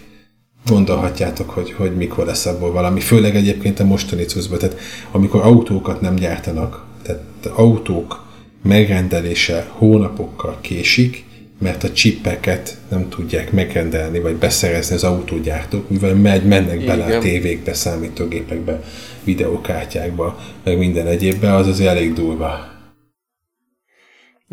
gondolhatjátok, 0.68 1.50
hogy, 1.50 1.72
hogy 1.72 1.96
mikor 1.96 2.26
lesz 2.26 2.46
abból 2.46 2.72
valami. 2.72 3.00
Főleg 3.00 3.36
egyébként 3.36 3.80
a 3.80 3.86
mostani 3.86 4.24
cuccban. 4.24 4.60
Tehát 4.60 4.78
amikor 5.12 5.42
autókat 5.42 6.02
nem 6.02 6.16
gyártanak, 6.16 6.86
tehát 7.04 7.22
autók 7.54 8.26
megrendelése 8.64 9.68
hónapokkal 9.70 10.58
késik, 10.62 11.24
mert 11.60 11.84
a 11.84 11.92
csippeket 11.92 12.78
nem 12.90 13.10
tudják 13.10 13.52
megrendelni, 13.52 14.20
vagy 14.20 14.36
beszerezni 14.36 14.96
az 14.96 15.04
autógyártók, 15.04 15.90
mivel 15.90 16.16
megy, 16.16 16.44
mennek 16.44 16.82
Igen. 16.82 16.86
bele 16.86 17.16
a 17.16 17.20
tévékbe, 17.20 17.74
számítógépekbe, 17.74 18.84
videókártyákba, 19.24 20.40
meg 20.64 20.78
minden 20.78 21.08
egyébbe, 21.08 21.56
az 21.56 21.68
az 21.68 21.80
elég 21.80 22.14
durva. 22.14 22.73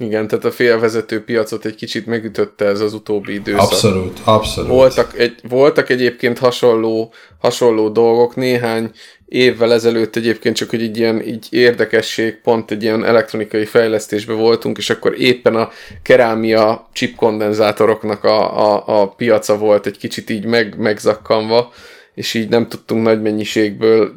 Igen, 0.00 0.28
tehát 0.28 0.44
a 0.44 0.50
félvezető 0.50 1.24
piacot 1.24 1.64
egy 1.64 1.74
kicsit 1.74 2.06
megütötte 2.06 2.64
ez 2.64 2.80
az 2.80 2.94
utóbbi 2.94 3.32
időszak. 3.32 3.60
Abszolút, 3.60 4.18
abszolút. 4.24 4.70
Voltak, 4.70 5.18
egy, 5.18 5.34
voltak 5.48 5.90
egyébként 5.90 6.38
hasonló, 6.38 7.12
hasonló 7.38 7.88
dolgok, 7.88 8.36
néhány 8.36 8.90
évvel 9.26 9.72
ezelőtt 9.72 10.16
egyébként 10.16 10.56
csak, 10.56 10.70
hogy 10.70 10.82
egy 10.82 10.98
ilyen 10.98 11.22
így 11.26 11.46
érdekesség, 11.50 12.40
pont 12.42 12.70
egy 12.70 12.82
ilyen 12.82 13.04
elektronikai 13.04 13.64
fejlesztésben 13.64 14.36
voltunk, 14.36 14.78
és 14.78 14.90
akkor 14.90 15.20
éppen 15.20 15.56
a 15.56 15.70
kerámia 16.02 16.88
chip 16.92 17.16
kondenzátoroknak 17.16 18.24
a, 18.24 18.74
a, 18.74 19.00
a 19.00 19.08
piaca 19.08 19.58
volt 19.58 19.86
egy 19.86 19.98
kicsit 19.98 20.30
így 20.30 20.44
meg, 20.44 20.78
megzakkanva, 20.78 21.72
és 22.20 22.34
így 22.34 22.48
nem 22.48 22.68
tudtunk 22.68 23.02
nagy 23.02 23.22
mennyiségből 23.22 24.12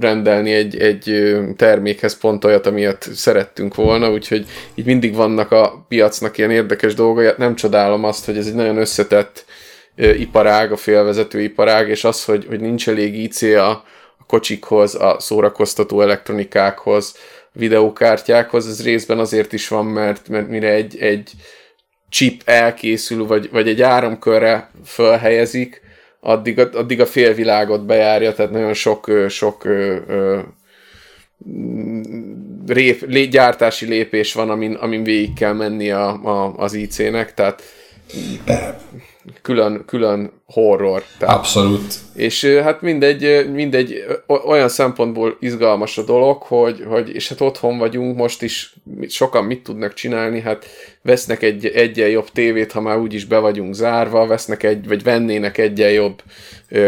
rendelni 0.00 0.52
egy, 0.52 0.78
egy 0.78 1.36
termékhez 1.56 2.18
pont 2.18 2.44
olyat, 2.44 2.66
amilyet 2.66 3.08
szerettünk 3.14 3.74
volna, 3.74 4.10
úgyhogy 4.10 4.46
így 4.74 4.84
mindig 4.84 5.14
vannak 5.14 5.50
a 5.52 5.84
piacnak 5.88 6.38
ilyen 6.38 6.50
érdekes 6.50 6.94
dolgai. 6.94 7.28
Nem 7.36 7.54
csodálom 7.54 8.04
azt, 8.04 8.24
hogy 8.24 8.36
ez 8.36 8.46
egy 8.46 8.54
nagyon 8.54 8.76
összetett 8.76 9.44
iparág, 9.96 10.72
a 10.72 10.76
félvezető 10.76 11.40
iparág, 11.40 11.88
és 11.88 12.04
az, 12.04 12.24
hogy, 12.24 12.46
hogy 12.48 12.60
nincs 12.60 12.88
elég 12.88 13.22
IC 13.22 13.42
a, 13.42 13.70
a 14.18 14.24
kocsikhoz, 14.26 14.94
a 14.94 15.16
szórakoztató 15.18 16.00
elektronikákhoz, 16.00 17.16
videókártyákhoz, 17.52 18.66
ez 18.66 18.82
részben 18.82 19.18
azért 19.18 19.52
is 19.52 19.68
van, 19.68 19.86
mert, 19.86 20.28
mert 20.28 20.48
mire 20.48 20.68
egy, 20.68 20.98
egy 20.98 21.30
chip 22.08 22.42
elkészül, 22.44 23.26
vagy, 23.26 23.50
vagy 23.50 23.68
egy 23.68 23.82
áramkörre 23.82 24.70
felhelyezik, 24.84 25.84
addig, 26.26 26.58
addig 26.58 27.00
a 27.00 27.06
félvilágot 27.06 27.84
bejárja, 27.84 28.32
tehát 28.32 28.50
nagyon 28.50 28.74
sok, 28.74 29.10
sok 29.28 29.64
ö, 29.64 30.38
rép, 32.66 33.04
lé, 33.06 33.24
gyártási 33.24 33.86
lépés 33.86 34.32
van, 34.32 34.50
amin, 34.50 34.74
amin 34.74 35.02
végig 35.02 35.34
kell 35.34 35.52
menni 35.52 35.90
a, 35.90 36.08
a, 36.08 36.54
az 36.56 36.74
IC-nek, 36.74 37.34
tehát 37.34 37.62
külön, 39.42 39.82
külön 39.86 40.30
horror. 40.46 41.02
Tehát, 41.18 41.36
Abszolút. 41.36 41.94
És 42.14 42.44
hát 42.44 42.80
mindegy, 42.80 43.50
mindegy, 43.52 44.04
olyan 44.46 44.68
szempontból 44.68 45.36
izgalmas 45.40 45.98
a 45.98 46.02
dolog, 46.02 46.42
hogy, 46.42 46.84
hogy 46.88 47.14
és 47.14 47.28
hát 47.28 47.40
otthon 47.40 47.78
vagyunk, 47.78 48.16
most 48.16 48.42
is 48.42 48.74
sokan 49.08 49.44
mit 49.44 49.62
tudnak 49.62 49.94
csinálni, 49.94 50.40
hát 50.40 50.66
vesznek 51.02 51.42
egy 51.42 51.66
egyen 51.66 52.08
jobb 52.08 52.30
tévét, 52.30 52.72
ha 52.72 52.80
már 52.80 52.98
úgyis 52.98 53.24
be 53.24 53.38
vagyunk 53.38 53.74
zárva, 53.74 54.26
vesznek 54.26 54.62
egy, 54.62 54.88
vagy 54.88 55.02
vennének 55.02 55.58
egyen 55.58 55.90
jobb 55.90 56.22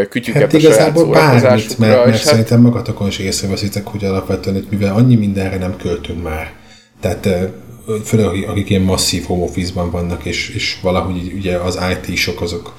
kütyüket 0.09 0.43
hát 0.43 0.55
a 0.55 0.57
igazából 0.57 1.07
bármit, 1.07 1.79
mert, 1.79 2.05
mert 2.05 2.11
hát... 2.11 2.17
szerintem 2.17 2.61
magatokon 2.61 3.07
is 3.07 3.19
észreveszitek, 3.19 3.87
hogy 3.87 4.05
alapvetően 4.05 4.57
itt, 4.57 4.71
mivel 4.71 4.95
annyi 4.95 5.17
mindenre 5.17 5.57
nem 5.57 5.77
költünk 5.77 6.23
már, 6.23 6.53
tehát 7.01 7.29
főleg 8.05 8.49
akik 8.49 8.71
ilyen 8.71 8.83
masszív 8.83 9.25
home 9.25 9.43
office-ban 9.43 9.91
vannak, 9.91 10.25
és, 10.25 10.49
és 10.49 10.79
valahogy 10.83 11.33
ugye 11.37 11.57
az 11.57 11.79
IT-sok 11.93 12.41
azok 12.41 12.75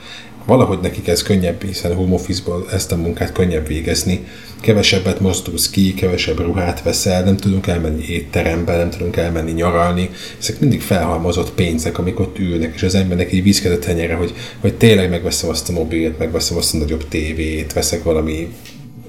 valahogy 0.45 0.79
nekik 0.79 1.07
ez 1.07 1.23
könnyebb, 1.23 1.63
hiszen 1.63 1.95
home 1.95 2.13
office-ból 2.13 2.65
ezt 2.71 2.91
a 2.91 2.95
munkát 2.95 3.31
könnyebb 3.31 3.67
végezni. 3.67 4.27
Kevesebbet 4.61 5.19
mozdulsz 5.19 5.69
ki, 5.69 5.93
kevesebb 5.93 6.39
ruhát 6.39 6.83
veszel, 6.83 7.23
nem 7.23 7.37
tudunk 7.37 7.67
elmenni 7.67 8.05
étterembe, 8.07 8.77
nem 8.77 8.89
tudunk 8.89 9.17
elmenni 9.17 9.51
nyaralni. 9.51 10.09
Ezek 10.39 10.59
mindig 10.59 10.81
felhalmozott 10.81 11.51
pénzek, 11.51 11.97
amik 11.97 12.19
ott 12.19 12.39
ülnek, 12.39 12.75
és 12.75 12.83
az 12.83 12.95
embernek 12.95 13.33
így 13.33 13.43
vízked 13.43 13.71
a 13.71 13.79
tenyere, 13.79 14.13
hogy, 14.13 14.33
hogy 14.59 14.73
tényleg 14.73 15.09
megveszem 15.09 15.49
azt 15.49 15.69
a 15.69 15.71
mobilt, 15.71 16.19
megveszem 16.19 16.57
azt 16.57 16.73
a 16.73 16.77
nagyobb 16.77 17.07
tévét, 17.07 17.73
veszek 17.73 18.03
valami 18.03 18.47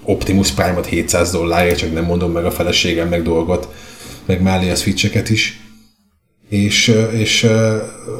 Optimus 0.02 0.50
Prime-ot 0.50 0.86
700 0.86 1.30
dollárért, 1.30 1.78
csak 1.78 1.92
nem 1.92 2.04
mondom 2.04 2.32
meg 2.32 2.44
a 2.44 2.50
feleségemnek 2.50 3.22
dolgot, 3.22 3.68
meg 4.26 4.42
mellé 4.42 4.70
a 4.70 4.74
switcheket 4.74 5.30
is 5.30 5.60
és, 6.50 6.94
és 7.12 7.44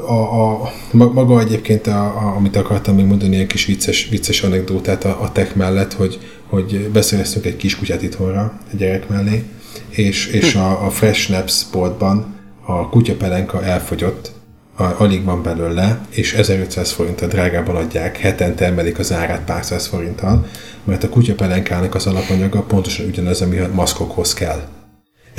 a, 0.07 0.61
a, 0.63 0.73
maga 0.93 1.41
egyébként, 1.41 1.87
a, 1.87 2.05
a, 2.05 2.35
amit 2.37 2.57
akartam 2.57 2.95
még 2.95 3.05
mondani, 3.05 3.35
ilyen 3.35 3.47
kis 3.47 3.67
vicces, 3.67 4.09
vicces 4.09 4.43
anekdótát 4.43 5.05
a, 5.05 5.23
a 5.23 5.33
tech 5.33 5.57
mellett, 5.57 5.93
hogy, 5.93 6.19
hogy 6.49 6.89
beszereztünk 6.93 7.45
egy 7.45 7.57
kis 7.57 7.77
kutyát 7.77 8.03
itthonra, 8.03 8.59
egy 8.73 8.79
gyerek 8.79 9.09
mellé, 9.09 9.43
és, 9.89 10.27
és 10.27 10.55
a, 10.55 10.87
a 10.87 10.91
Fresh 10.91 11.21
Snaps 11.21 11.65
boltban 11.73 12.35
a 12.65 12.89
kutyapelenka 12.89 13.65
elfogyott, 13.65 14.33
a, 14.77 14.85
alig 14.99 15.25
van 15.25 15.43
belőle, 15.43 16.07
és 16.11 16.33
1500 16.33 16.91
forinttal 16.91 17.29
drágában 17.29 17.77
adják, 17.77 18.19
hetente 18.19 18.65
emelik 18.65 18.99
az 18.99 19.13
árát 19.13 19.45
pár 19.45 19.65
száz 19.65 19.87
forinttal, 19.87 20.47
mert 20.85 21.05
a 21.05 21.09
kutyapelenkának 21.09 21.95
az 21.95 22.07
alapanyaga 22.07 22.63
pontosan 22.63 23.07
ugyanaz, 23.07 23.41
ami 23.43 23.59
a 23.59 23.71
maszkokhoz 23.75 24.35
kell 24.35 24.69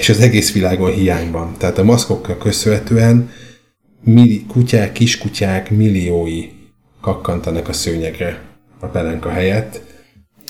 és 0.01 0.10
az 0.10 0.20
egész 0.20 0.53
világon 0.53 0.91
hiányban. 0.91 1.55
Tehát 1.58 1.77
a 1.77 1.84
maszkokkal 1.84 2.38
köszönhetően 2.38 3.31
milli, 4.03 4.46
kutyák, 4.48 4.91
kiskutyák 4.91 5.70
milliói 5.70 6.50
kakkantanak 7.01 7.67
a 7.67 7.74
szőnyegre 7.74 8.41
a 8.79 8.86
pelenka 8.86 9.29
helyett. 9.29 9.81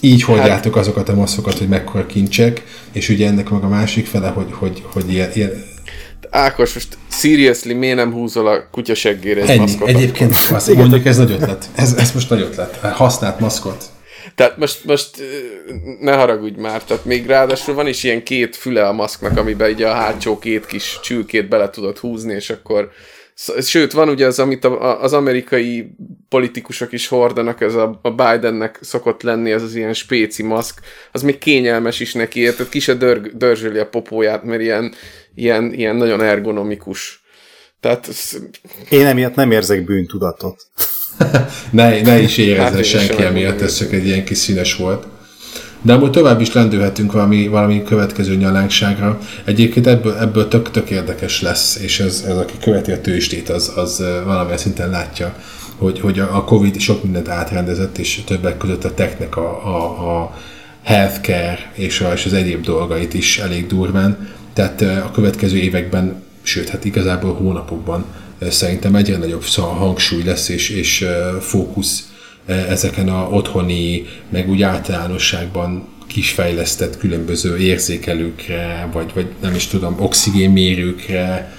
Így 0.01 0.23
hordjátok 0.23 0.73
hát, 0.73 0.83
azokat 0.83 1.09
a 1.09 1.15
maszkokat, 1.15 1.57
hogy 1.57 1.67
mekkora 1.67 2.05
kincsek, 2.05 2.63
és 2.91 3.09
ugye 3.09 3.27
ennek 3.27 3.49
meg 3.49 3.63
a 3.63 3.67
másik 3.67 4.05
fele, 4.05 4.27
hogy, 4.27 4.51
hogy, 4.51 4.83
hogy 4.93 5.13
ilyen, 5.13 5.31
ilyen 5.33 5.63
Ákos, 6.29 6.73
most 6.73 6.97
seriously, 7.09 7.73
miért 7.73 7.95
nem 7.95 8.13
húzol 8.13 8.47
a 8.47 8.67
kutyaseggére 8.71 9.41
egy 9.41 9.49
Ennyi. 9.49 9.59
maszkot? 9.59 9.87
Egyébként 9.87 10.35
azt 10.51 10.73
mondjuk 10.73 11.05
ez 11.05 11.17
nagy 11.17 11.31
ötlet. 11.31 11.69
Ez, 11.75 11.93
ez 11.93 12.11
most 12.13 12.29
nagy 12.29 12.41
ötlet. 12.41 12.75
Használt 12.75 13.39
maszkot. 13.39 13.85
Tehát 14.35 14.57
most, 14.57 14.85
most 14.85 15.23
ne 15.99 16.15
haragudj 16.15 16.59
már, 16.59 16.83
tehát 16.83 17.05
még 17.05 17.25
ráadásul 17.25 17.75
van 17.75 17.87
is 17.87 18.03
ilyen 18.03 18.23
két 18.23 18.55
füle 18.55 18.87
a 18.87 18.91
maszknak, 18.91 19.37
amiben 19.37 19.69
így 19.69 19.81
a 19.81 19.93
hátsó 19.93 20.39
két 20.39 20.65
kis 20.65 20.99
csülkét 21.01 21.47
bele 21.49 21.69
tudod 21.69 21.97
húzni, 21.97 22.33
és 22.33 22.49
akkor 22.49 22.91
Sőt, 23.61 23.91
van 23.91 24.09
ugye 24.09 24.25
az, 24.25 24.39
amit 24.39 24.65
az 25.01 25.13
amerikai 25.13 25.95
politikusok 26.29 26.91
is 26.91 27.07
hordanak, 27.07 27.61
ez 27.61 27.75
a, 27.75 27.99
a 28.01 28.09
Bidennek 28.09 28.79
szokott 28.81 29.21
lenni, 29.21 29.51
ez 29.51 29.63
az 29.63 29.75
ilyen 29.75 29.93
spéci 29.93 30.43
maszk, 30.43 30.79
az 31.11 31.21
még 31.21 31.37
kényelmes 31.37 31.99
is 31.99 32.13
neki, 32.13 32.39
érted? 32.39 32.69
Ki 32.69 32.79
se 32.79 32.93
dörg, 32.93 33.37
dörzsöli 33.37 33.77
a 33.77 33.87
popóját, 33.87 34.43
mert 34.43 34.61
ilyen, 34.61 34.93
ilyen, 35.35 35.73
ilyen 35.73 35.95
nagyon 35.95 36.21
ergonomikus. 36.21 37.23
Tehát... 37.79 38.09
Én 38.89 39.05
emiatt 39.05 39.35
nem 39.35 39.51
érzek 39.51 39.85
bűntudatot. 39.85 40.67
ne, 41.69 42.01
ne 42.01 42.21
is 42.21 42.37
érezze 42.37 42.75
hát 42.75 42.83
senki 42.83 43.23
emiatt, 43.23 43.61
ez 43.61 43.77
csak 43.77 43.93
egy 43.93 44.05
ilyen 44.05 44.23
kis 44.23 44.37
színes 44.37 44.75
volt. 44.75 45.05
De 45.81 45.93
amúgy 45.93 46.11
tovább 46.11 46.41
is 46.41 46.53
lendülhetünk 46.53 47.11
valami, 47.11 47.47
valami 47.47 47.83
következő 47.83 48.35
nyalánkságra. 48.35 49.19
Egyébként 49.45 49.87
ebből, 49.87 50.17
ebből 50.17 50.47
tök, 50.47 50.71
tök 50.71 50.89
érdekes 50.89 51.41
lesz, 51.41 51.79
és 51.81 51.99
ez, 51.99 52.23
ez 52.27 52.37
aki 52.37 52.53
követi 52.61 52.91
a 52.91 53.01
tőstét, 53.01 53.49
az, 53.49 53.71
az 53.75 54.03
valamilyen 54.25 54.57
szinten 54.57 54.89
látja, 54.89 55.35
hogy, 55.77 55.99
hogy 55.99 56.19
a 56.19 56.43
Covid 56.43 56.79
sok 56.79 57.03
mindent 57.03 57.27
átrendezett, 57.27 57.97
és 57.97 58.21
többek 58.25 58.57
között 58.57 58.83
a 58.83 58.93
technek 58.93 59.37
a, 59.37 59.65
a, 59.65 60.21
a 60.21 60.37
healthcare 60.83 61.71
és, 61.73 62.01
a, 62.01 62.13
és 62.13 62.25
az 62.25 62.33
egyéb 62.33 62.63
dolgait 62.63 63.13
is 63.13 63.39
elég 63.39 63.67
durván. 63.67 64.27
Tehát 64.53 64.81
a 64.81 65.11
következő 65.13 65.57
években, 65.57 66.23
sőt, 66.41 66.69
hát 66.69 66.85
igazából 66.85 67.33
hónapokban 67.33 68.05
szerintem 68.49 68.95
egyre 68.95 69.17
nagyobb 69.17 69.43
hangsúly 69.55 70.23
lesz, 70.23 70.49
és, 70.49 70.69
és 70.69 71.05
fókusz 71.39 72.11
ezeken 72.45 73.09
a 73.09 73.29
otthoni, 73.29 74.05
meg 74.29 74.49
úgy 74.49 74.61
általánosságban 74.61 75.87
kisfejlesztett 76.07 76.97
különböző 76.97 77.57
érzékelőkre, 77.57 78.89
vagy, 78.93 79.11
vagy 79.13 79.27
nem 79.41 79.55
is 79.55 79.67
tudom, 79.67 79.95
oxigénmérőkre, 79.99 81.55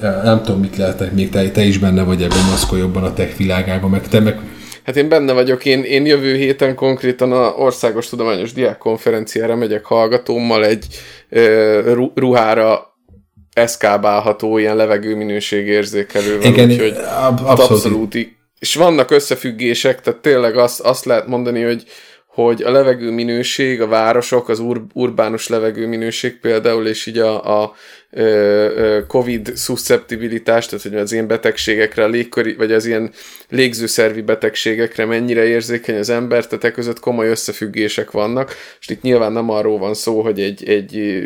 nem 0.00 0.42
tudom, 0.42 0.60
mit 0.60 0.76
lehetek 0.76 1.12
még, 1.12 1.30
te, 1.30 1.50
te 1.50 1.62
is 1.62 1.78
benne 1.78 2.02
vagy 2.02 2.22
ebben 2.22 2.44
maszkol 2.50 2.78
jobban 2.78 3.04
a 3.04 3.12
tech 3.12 3.36
világában, 3.36 3.90
meg 3.90 4.08
te 4.08 4.20
meg... 4.20 4.40
Hát 4.84 4.96
én 4.96 5.08
benne 5.08 5.32
vagyok, 5.32 5.64
én, 5.64 5.82
én 5.82 6.06
jövő 6.06 6.36
héten 6.36 6.74
konkrétan 6.74 7.32
a 7.32 7.48
Országos 7.48 8.08
Tudományos 8.08 8.52
Diákkonferenciára 8.52 9.56
megyek 9.56 9.84
hallgatómmal 9.84 10.64
egy 10.64 10.86
ö, 11.28 12.08
ruhára 12.14 12.89
eszkábálható 13.52 14.58
ilyen 14.58 14.76
levegőminőség 14.76 15.66
érzékelővel, 15.66 16.52
Igen, 16.52 16.70
úgyhogy 16.70 16.96
ab, 16.96 17.40
abszolút, 17.44 17.70
abszolút 17.70 18.14
és 18.60 18.74
vannak 18.74 19.10
összefüggések, 19.10 20.00
tehát 20.00 20.20
tényleg 20.20 20.56
azt, 20.56 20.80
azt 20.80 21.04
lehet 21.04 21.26
mondani, 21.26 21.62
hogy, 21.62 21.84
hogy 22.26 22.62
a 22.62 22.70
levegő 22.70 23.10
minőség, 23.10 23.80
a 23.80 23.86
városok, 23.86 24.48
az 24.48 24.58
ur, 24.58 24.82
urbánus 24.92 25.48
levegő 25.48 25.86
minőség 25.86 26.40
például, 26.40 26.86
és 26.86 27.06
így 27.06 27.18
a, 27.18 27.62
a 27.62 27.74
COVID 29.06 29.52
szusceptibilitás, 29.56 30.66
tehát 30.66 30.82
hogy 30.82 30.96
az 30.96 31.12
ilyen 31.12 31.26
betegségekre, 31.26 32.04
a 32.04 32.08
légköri, 32.08 32.54
vagy 32.54 32.72
az 32.72 32.86
ilyen 32.86 33.10
légzőszervi 33.48 34.20
betegségekre 34.20 35.04
mennyire 35.04 35.44
érzékeny 35.44 35.98
az 35.98 36.08
ember, 36.10 36.46
tehát 36.46 36.64
e 36.64 36.70
között 36.70 37.00
komoly 37.00 37.28
összefüggések 37.28 38.10
vannak, 38.10 38.54
és 38.80 38.88
itt 38.88 39.02
nyilván 39.02 39.32
nem 39.32 39.50
arról 39.50 39.78
van 39.78 39.94
szó, 39.94 40.22
hogy 40.22 40.40
egy, 40.40 40.68
egy 40.68 41.22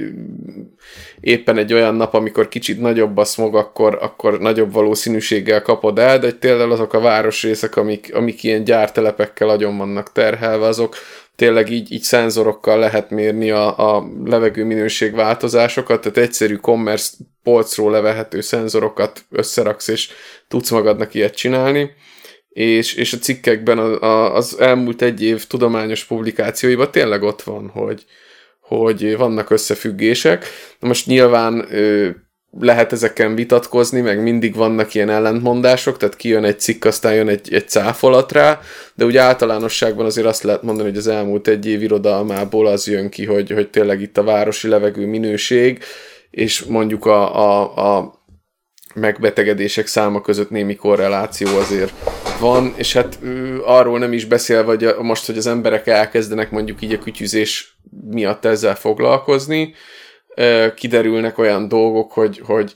éppen 1.21 1.59
egy 1.59 1.73
olyan 1.73 1.95
nap, 1.95 2.15
amikor 2.15 2.49
kicsit 2.49 2.81
nagyobb 2.81 3.17
a 3.17 3.25
smog, 3.25 3.57
akkor, 3.57 3.99
akkor 4.01 4.41
nagyobb 4.41 4.73
valószínűséggel 4.73 5.63
kapod 5.63 5.99
el, 5.99 6.19
de 6.19 6.33
tényleg 6.33 6.71
azok 6.71 6.93
a 6.93 7.01
városrészek, 7.01 7.77
amik, 7.77 8.15
amik 8.15 8.43
ilyen 8.43 8.65
gyártelepekkel 8.65 9.49
agyon 9.49 9.77
vannak 9.77 10.13
terhelve, 10.13 10.67
azok, 10.67 10.97
tényleg 11.37 11.71
így, 11.71 11.93
így 11.93 12.03
szenzorokkal 12.03 12.79
lehet 12.79 13.11
mérni 13.11 13.51
a, 13.51 13.97
a 13.97 14.07
levegő 14.25 14.65
minőség 14.65 15.15
változásokat, 15.15 16.01
tehát 16.01 16.17
egyszerű 16.17 16.57
commerce 16.57 17.17
polcról 17.43 17.91
levehető 17.91 18.41
szenzorokat 18.41 19.25
összeraksz, 19.31 19.89
és 19.89 20.11
tudsz 20.49 20.71
magadnak 20.71 21.15
ilyet 21.15 21.35
csinálni. 21.35 21.91
És, 22.49 22.95
és 22.95 23.13
a 23.13 23.19
cikkekben 23.19 23.79
az, 23.79 23.99
az 24.35 24.61
elmúlt 24.61 25.03
egy 25.03 25.23
év 25.23 25.47
tudományos 25.47 26.05
publikációiban 26.05 26.91
tényleg 26.91 27.23
ott 27.23 27.43
van, 27.43 27.69
hogy, 27.69 28.05
hogy 28.61 29.17
vannak 29.17 29.51
összefüggések. 29.51 30.47
Na 30.81 30.89
most 30.89 31.07
nyilván 31.07 31.69
lehet 32.61 32.93
ezeken 32.93 33.35
vitatkozni, 33.35 34.01
meg 34.01 34.23
mindig 34.23 34.55
vannak 34.55 34.95
ilyen 34.95 35.11
ellentmondások, 35.11 35.97
tehát 35.97 36.17
kijön 36.17 36.45
egy 36.45 36.61
cikk, 36.61 36.85
aztán 36.85 37.15
jön 37.15 37.29
egy, 37.29 37.55
egy 37.55 37.69
cáfolat 37.69 38.33
rá, 38.33 38.61
de 38.95 39.05
úgy 39.05 39.17
általánosságban 39.17 40.07
azért 40.07 40.27
azt 40.27 40.43
lehet 40.43 40.63
mondani, 40.63 40.89
hogy 40.89 40.99
az 40.99 41.07
elmúlt 41.07 41.49
egy 41.49 41.67
év 41.67 41.83
irodalmából 41.83 42.67
az 42.67 42.87
jön 42.87 43.09
ki, 43.09 43.25
hogy, 43.25 43.51
hogy 43.51 43.71
tényleg 43.71 44.01
itt 44.01 44.19
a 44.19 44.23
városi 44.23 44.69
levegő 44.69 45.07
minőség, 45.07 45.79
és 46.31 46.63
mondjuk 46.63 47.07
a, 47.07 47.37
a, 47.37 47.99
a 47.99 48.23
megbetegedések 48.95 49.87
száma 49.87 50.21
között 50.21 50.51
némi 50.51 50.75
korreláció 50.75 51.57
azért 51.57 51.93
van, 52.41 52.75
és 52.77 52.93
hát 52.93 53.19
arról 53.65 53.99
nem 53.99 54.13
is 54.13 54.25
beszél, 54.25 54.65
vagy 54.65 54.95
most, 55.01 55.27
hogy 55.27 55.37
az 55.37 55.47
emberek 55.47 55.87
elkezdenek 55.87 56.51
mondjuk 56.51 56.83
így 56.83 56.93
a 56.93 56.99
kütyüzés 56.99 57.79
miatt 58.11 58.45
ezzel 58.45 58.75
foglalkozni, 58.75 59.75
kiderülnek 60.75 61.39
olyan 61.39 61.69
dolgok, 61.69 62.13
hogy, 62.13 62.41
hogy 62.45 62.73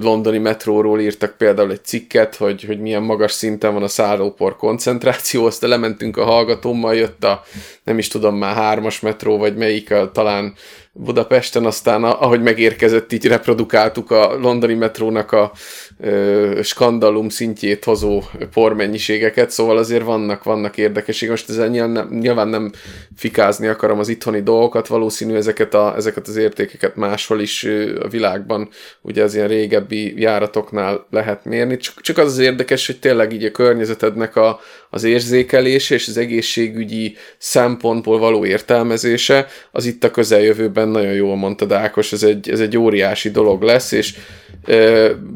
londoni 0.00 0.38
metróról 0.38 1.00
írtak 1.00 1.36
például 1.36 1.70
egy 1.70 1.84
cikket, 1.84 2.36
hogy, 2.36 2.64
hogy 2.64 2.80
milyen 2.80 3.02
magas 3.02 3.32
szinten 3.32 3.72
van 3.72 3.82
a 3.82 3.88
szállópor 3.88 4.56
koncentráció, 4.56 5.44
azt 5.44 5.62
lementünk 5.62 6.16
a 6.16 6.24
hallgatómmal, 6.24 6.94
jött 6.94 7.24
a 7.24 7.42
nem 7.84 7.98
is 7.98 8.08
tudom 8.08 8.36
már 8.36 8.54
hármas 8.54 9.00
metró, 9.00 9.38
vagy 9.38 9.56
melyik, 9.56 9.90
a, 9.90 10.10
talán 10.12 10.54
Budapesten, 10.92 11.64
aztán 11.64 12.04
ahogy 12.04 12.42
megérkezett, 12.42 13.12
így 13.12 13.26
reprodukáltuk 13.26 14.10
a 14.10 14.38
londoni 14.38 14.74
metrónak 14.74 15.32
a 15.32 15.52
ö, 16.00 16.60
skandalum 16.62 17.28
szintjét 17.28 17.84
hozó 17.84 18.22
pormennyiségeket, 18.52 19.50
szóval 19.50 19.76
azért 19.76 20.04
vannak, 20.04 20.44
vannak 20.44 20.76
érdekességek. 20.76 21.34
Most 21.34 21.48
ezzel 21.48 21.68
nyilván 21.68 21.90
nem, 21.90 22.18
nyilván 22.18 22.48
nem 22.48 22.72
fikázni 23.16 23.66
akarom 23.66 23.98
az 23.98 24.08
itthoni 24.08 24.42
dolgokat, 24.42 24.86
valószínű 24.86 25.34
ezeket, 25.34 25.74
a, 25.74 25.94
ezeket 25.96 26.28
az 26.28 26.36
értékeket 26.36 26.96
máshol 26.96 27.40
is 27.40 27.64
a 28.00 28.08
világban, 28.08 28.68
ugye 29.02 29.22
az 29.22 29.34
ilyen 29.34 29.48
régebbi 29.48 30.20
járatoknál 30.20 31.06
lehet 31.10 31.44
mérni. 31.44 31.76
Csak, 31.76 32.00
csak 32.00 32.18
az 32.18 32.26
az 32.32 32.38
érdekes, 32.38 32.86
hogy 32.86 32.98
tényleg 32.98 33.32
így 33.32 33.44
a 33.44 33.50
környezetednek 33.50 34.36
a, 34.36 34.60
az 34.90 35.04
érzékelése 35.04 35.94
és 35.94 36.08
az 36.08 36.16
egészségügyi 36.16 37.16
szempontból 37.38 38.18
való 38.18 38.44
értelmezése, 38.44 39.46
az 39.72 39.86
itt 39.86 40.04
a 40.04 40.10
közeljövőben 40.10 40.88
nagyon 40.88 41.12
jól 41.12 41.36
mondta 41.36 41.66
Ákos, 41.76 42.12
ez 42.12 42.22
egy, 42.22 42.50
ez 42.50 42.60
egy 42.60 42.76
óriási 42.76 43.30
dolog 43.30 43.62
lesz, 43.62 43.92
és 43.92 44.14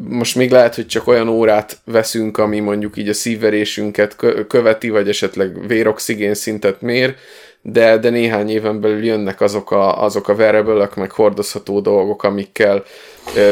most 0.08 0.36
még 0.36 0.50
lehet, 0.50 0.74
hogy 0.74 0.86
csak 0.86 1.06
olyan 1.06 1.28
órát 1.28 1.78
veszünk, 1.84 2.38
ami 2.38 2.60
mondjuk 2.60 2.96
így 2.96 3.08
a 3.08 3.14
szívverésünket 3.14 4.16
követi, 4.48 4.88
vagy 4.88 5.08
esetleg 5.08 5.66
véroxigén 5.66 6.34
szintet 6.34 6.80
mér, 6.80 7.14
de, 7.62 7.98
de 7.98 8.10
néhány 8.10 8.50
éven 8.50 8.80
belül 8.80 9.04
jönnek 9.04 9.40
azok 9.40 9.70
a, 9.70 10.02
azok 10.02 10.28
a 10.28 10.32
wearable 10.32 10.88
meg 10.96 11.10
hordozható 11.10 11.80
dolgok, 11.80 12.22
amikkel 12.22 12.84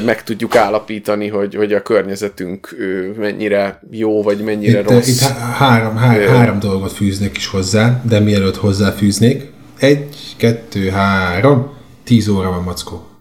meg 0.05 0.23
tudjuk 0.23 0.57
állapítani, 0.57 1.29
hogy, 1.29 1.55
hogy 1.55 1.73
a 1.73 1.83
környezetünk 1.83 2.77
mennyire 3.17 3.83
jó, 3.91 4.23
vagy 4.23 4.41
mennyire 4.41 4.81
itt, 4.81 4.91
rossz. 4.91 5.09
Itt 5.09 5.29
három, 5.59 5.97
há, 5.97 6.19
három 6.19 6.59
dolgot 6.59 6.93
fűznék 6.93 7.37
is 7.37 7.47
hozzá, 7.47 8.03
de 8.09 8.21
mielőtt 8.21 8.57
hozzáfűznék, 8.57 9.51
egy, 9.79 10.35
kettő, 10.37 10.89
három, 10.89 11.73
tíz 12.05 12.29
óra 12.29 12.51
van 12.51 12.63
mackó. 12.63 13.12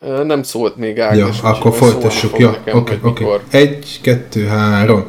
Nem 0.00 0.42
szólt 0.42 0.76
még 0.76 1.00
Ágnes. 1.00 1.40
Ja, 1.42 1.48
akkor 1.48 1.74
folytassuk. 1.74 2.38
Ja, 2.38 2.48
oké, 2.48 2.70
okay, 2.70 2.98
oké. 3.02 3.24
Okay. 3.24 3.38
Egy, 3.50 4.00
kettő, 4.02 4.46
három. 4.46 5.06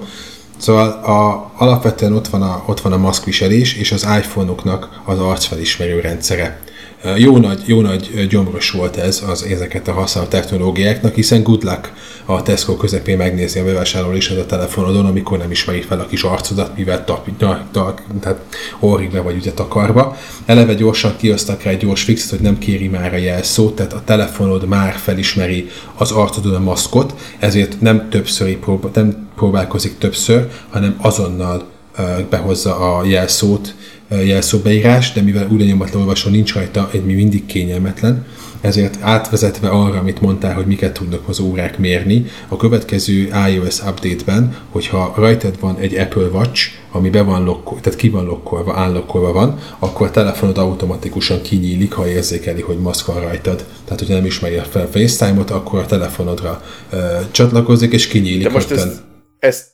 Szóval 0.58 0.90
a, 0.90 1.52
alapvetően 1.58 2.14
ott 2.14 2.28
van 2.28 2.42
a, 2.42 2.64
ott 2.66 2.82
van 2.82 2.92
a 2.94 2.98
maszkviselés, 2.98 3.76
és 3.76 3.92
az 3.92 4.04
iPhone-oknak 4.04 5.02
az 5.06 5.20
arcfelismerő 5.20 6.00
rendszere. 6.00 6.60
Jó 7.16 7.38
nagy, 7.38 7.62
jó 7.66 7.82
nagy 7.82 8.28
gyomros 8.30 8.72
volt 8.72 8.98
ez 8.98 9.24
az 9.28 9.44
ezeket 9.44 9.88
a 9.88 9.92
használt 9.92 10.30
technológiáknak, 10.30 11.16
hiszen 11.16 11.44
good 11.44 11.64
luck 11.64 11.92
a 12.26 12.42
Tesco 12.42 12.76
közepén 12.76 13.18
megnézni 13.18 13.60
a 13.60 13.64
bevásárlólistád 13.64 14.38
a 14.38 14.46
telefonodon, 14.46 15.06
amikor 15.06 15.38
nem 15.38 15.52
ismeri 15.52 15.82
fel 15.82 16.00
a 16.00 16.06
kis 16.06 16.24
arcodat, 16.24 16.78
mivel 16.78 17.06
tap, 17.06 17.28
na, 17.40 17.68
ta, 17.72 17.94
tehát 18.22 18.42
orrig 18.80 19.12
be 19.12 19.22
vagy 19.22 19.36
ugye 19.36 19.52
takarva. 19.52 20.18
Eleve 20.46 20.74
gyorsan 20.74 21.16
kiosztak 21.18 21.64
rá 21.64 21.72
egy 21.72 21.78
gyors 21.78 22.04
fixet, 22.04 22.30
hogy 22.30 22.40
nem 22.40 22.58
kéri 22.58 22.88
már 22.88 23.14
a 23.14 23.18
jelszót, 23.18 23.76
tehát 23.76 23.94
a 23.94 24.02
telefonod 24.06 24.68
már 24.68 24.94
felismeri 24.94 25.70
az 25.98 26.12
arcodon 26.12 26.56
a 26.56 26.60
maszkot, 26.60 27.14
ezért 27.40 27.82
nem 27.82 28.10
többször 28.10 28.58
próbál, 28.58 28.92
nem 28.94 29.28
próbálkozik 29.36 29.98
többször, 29.98 30.50
hanem 30.70 30.96
azonnal 31.02 31.68
behozza 32.30 32.98
a 32.98 33.06
jelszót, 33.06 33.76
jelszóbeírás, 34.10 35.12
de 35.14 35.22
mivel 35.22 35.48
új 35.52 35.58
lenyomatlan 35.58 36.02
olvasó 36.02 36.30
nincs 36.30 36.54
rajta, 36.54 36.90
egy 36.94 37.06
mi 37.06 37.14
mindig 37.14 37.46
kényelmetlen, 37.46 38.26
ezért 38.62 38.98
átvezetve 39.02 39.68
arra, 39.68 40.00
amit 40.00 40.22
mondtál, 40.22 40.54
hogy 40.54 40.66
miket 40.66 40.94
tudnak 40.94 41.28
az 41.28 41.40
órák 41.40 41.78
mérni, 41.78 42.26
a 42.48 42.58
következő 42.58 43.30
iOS 43.50 43.80
update-ben, 43.80 44.58
hogyha 44.70 45.14
rajtad 45.16 45.60
van 45.60 45.78
egy 45.78 45.96
Apple 45.96 46.28
Watch, 46.28 46.68
ami 46.92 47.10
be 47.10 47.22
van 47.22 47.44
lokkolva, 47.44 47.82
tehát 47.82 48.00
ki 48.00 48.10
van 48.10 48.26
lokkolva, 48.26 48.74
állokkolva 48.76 49.32
van, 49.32 49.60
akkor 49.80 50.08
a 50.08 50.12
telefonod 50.12 50.58
automatikusan 50.58 51.42
kinyílik, 51.42 51.94
ha 51.94 52.08
érzékeli, 52.08 52.62
hogy 52.62 52.78
maszk 52.78 53.06
van 53.06 53.22
rajtad. 53.22 53.66
Tehát, 53.84 54.00
hogy 54.00 54.10
nem 54.10 54.26
ismeri 54.26 54.62
fel 54.70 54.90
FaceTime-ot, 54.92 55.50
akkor 55.50 55.80
a 55.80 55.86
telefonodra 55.86 56.64
ö, 56.90 56.98
csatlakozik, 57.32 57.92
és 57.94 58.08
kinyílik. 58.08 58.44
De 58.44 58.50
most 58.50 58.72
ezt, 58.72 59.02
ezt, 59.40 59.68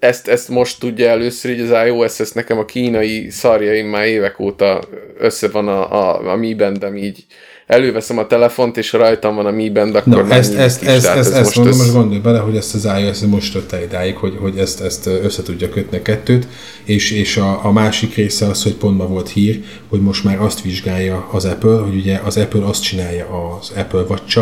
ezt, 0.00 0.28
ezt 0.28 0.48
most 0.48 0.80
tudja 0.80 1.08
először, 1.08 1.50
hogy 1.50 1.70
az 1.70 1.86
iOS, 1.86 2.20
ezt 2.20 2.34
nekem 2.34 2.58
a 2.58 2.64
kínai 2.64 3.30
szarjaim 3.30 3.86
már 3.86 4.06
évek 4.06 4.40
óta 4.40 4.80
össze 5.18 5.48
van 5.48 5.68
a, 5.68 5.92
a, 5.92 6.30
a 6.32 6.36
Mi 6.36 6.54
Bandem 6.54 6.96
így 6.96 7.26
előveszem 7.68 8.18
a 8.18 8.26
telefont, 8.26 8.76
és 8.76 8.92
rajtam 8.92 9.34
van 9.34 9.46
a 9.46 9.50
Mi 9.50 9.70
Band, 9.70 9.94
akkor 9.94 10.26
Na, 10.26 10.34
ezt, 10.34 10.54
ezt, 10.54 10.82
is, 10.82 10.88
ezt, 10.88 11.06
ezt, 11.06 11.16
ez 11.16 11.30
ezt 11.30 11.44
most, 11.44 11.56
mondom, 11.56 11.74
ez... 11.74 11.80
most 11.80 11.92
gondolj 11.92 12.20
bele, 12.20 12.38
hogy 12.38 12.56
ezt 12.56 12.74
az 12.74 12.88
iOS 13.00 13.20
most 13.20 13.52
tette 13.52 13.82
idáig, 13.82 14.16
hogy, 14.16 14.36
hogy 14.40 14.58
ezt, 14.58 14.80
ezt 14.80 15.06
össze 15.06 15.42
tudja 15.42 15.68
kötni 15.68 15.96
a 15.96 16.02
kettőt, 16.02 16.46
és, 16.84 17.10
és 17.10 17.36
a, 17.36 17.60
a 17.64 17.72
másik 17.72 18.14
része 18.14 18.46
az, 18.46 18.62
hogy 18.62 18.74
pont 18.74 18.96
ma 18.96 19.06
volt 19.06 19.28
hír, 19.28 19.64
hogy 19.88 20.00
most 20.00 20.24
már 20.24 20.40
azt 20.40 20.62
vizsgálja 20.62 21.28
az 21.32 21.44
Apple, 21.44 21.76
hogy 21.76 21.94
ugye 21.94 22.20
az 22.24 22.36
Apple 22.36 22.64
azt 22.64 22.82
csinálja 22.82 23.56
az 23.60 23.72
Apple 23.76 24.00
watch 24.00 24.40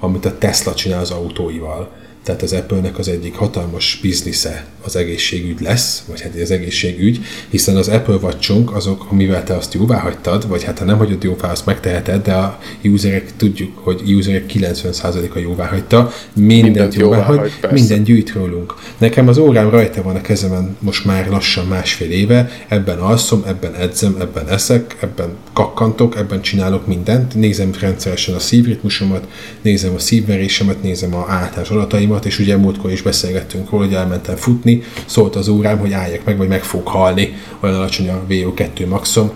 amit 0.00 0.24
a 0.24 0.38
Tesla 0.38 0.74
csinál 0.74 1.00
az 1.00 1.10
autóival 1.10 1.90
tehát 2.28 2.42
az 2.42 2.52
Apple-nek 2.52 2.98
az 2.98 3.08
egyik 3.08 3.34
hatalmas 3.34 3.98
biznisze 4.02 4.66
az 4.84 4.96
egészségügy 4.96 5.60
lesz, 5.60 6.02
vagy 6.08 6.20
hát 6.20 6.32
az 6.42 6.50
egészségügy, 6.50 7.20
hiszen 7.48 7.76
az 7.76 7.88
Apple 7.88 8.14
watch 8.14 8.52
azok, 8.72 9.06
amivel 9.10 9.44
te 9.44 9.56
azt 9.56 9.74
jóvá 9.74 9.98
hagytad, 9.98 10.48
vagy 10.48 10.64
hát 10.64 10.78
ha 10.78 10.84
nem 10.84 10.98
hagyod 10.98 11.22
jóvá, 11.22 11.50
azt 11.50 11.66
megteheted, 11.66 12.22
de 12.22 12.32
a 12.32 12.58
userek 12.84 13.36
tudjuk, 13.36 13.78
hogy 13.78 14.14
userek 14.14 14.44
90%-a 14.54 15.38
jóvá 15.38 15.66
hagyta, 15.66 16.12
mindent, 16.32 16.62
mindent 16.62 16.94
jóvá 16.94 17.22
hagy, 17.22 17.52
hagy 17.60 17.72
minden 17.72 18.02
gyűjt 18.02 18.32
rólunk. 18.32 18.74
Nekem 18.98 19.28
az 19.28 19.38
órám 19.38 19.70
rajta 19.70 20.02
van 20.02 20.16
a 20.16 20.20
kezemen 20.20 20.76
most 20.78 21.04
már 21.04 21.28
lassan 21.28 21.66
másfél 21.66 22.10
éve, 22.10 22.50
ebben 22.68 22.98
alszom, 22.98 23.42
ebben 23.46 23.74
edzem, 23.74 24.16
ebben 24.20 24.48
eszek, 24.48 24.96
ebben 25.00 25.28
kakkantok, 25.52 26.16
ebben 26.16 26.40
csinálok 26.40 26.86
mindent, 26.86 27.34
nézem 27.34 27.70
rendszeresen 27.80 28.34
a 28.34 28.38
szívritmusomat, 28.38 29.26
nézem 29.62 29.94
a 29.94 29.98
szívverésemet, 29.98 30.82
nézem 30.82 31.14
a 31.14 31.26
általános 31.28 31.70
adataimat, 31.70 32.17
dolgokat, 32.18 32.26
és 32.26 32.38
ugye 32.38 32.56
múltkor 32.56 32.90
is 32.90 33.02
beszélgettünk 33.02 33.70
róla, 33.70 33.84
hogy 33.84 33.94
elmentem 33.94 34.36
futni, 34.36 34.82
szólt 35.06 35.36
az 35.36 35.48
órám, 35.48 35.78
hogy 35.78 35.92
álljak 35.92 36.24
meg, 36.24 36.36
vagy 36.36 36.48
meg 36.48 36.62
fog 36.62 36.86
halni, 36.86 37.36
olyan 37.60 37.76
alacsony 37.76 38.08
a 38.08 38.24
VO2 38.28 38.88
maxom, 38.88 39.30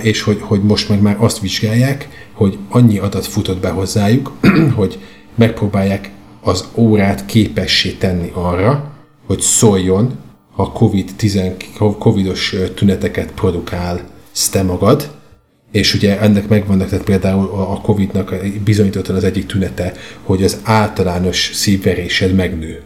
és 0.00 0.22
hogy, 0.22 0.38
hogy 0.40 0.62
most 0.62 0.88
meg 0.88 1.00
már 1.00 1.16
azt 1.18 1.40
vizsgálják, 1.40 2.08
hogy 2.34 2.58
annyi 2.68 2.98
adat 2.98 3.26
futott 3.26 3.60
be 3.60 3.68
hozzájuk, 3.68 4.32
hogy 4.78 4.98
megpróbálják 5.34 6.10
az 6.42 6.64
órát 6.74 7.26
képessé 7.26 7.90
tenni 7.90 8.30
arra, 8.34 8.92
hogy 9.26 9.40
szóljon, 9.40 10.18
ha 10.56 10.72
COVID-10, 10.78 11.52
COVID-os 11.98 12.56
tüneteket 12.74 13.32
produkál. 13.32 14.00
Te 14.50 14.62
magad, 14.62 15.10
és 15.72 15.94
ugye 15.94 16.20
ennek 16.20 16.48
megvannak, 16.48 16.88
tehát 16.88 17.04
például 17.04 17.46
a 17.46 17.80
Covid-nak 17.80 18.34
bizonyítottan 18.64 19.16
az 19.16 19.24
egyik 19.24 19.46
tünete, 19.46 19.92
hogy 20.22 20.42
az 20.42 20.60
általános 20.62 21.50
szívverésed 21.54 22.34
megnő. 22.34 22.82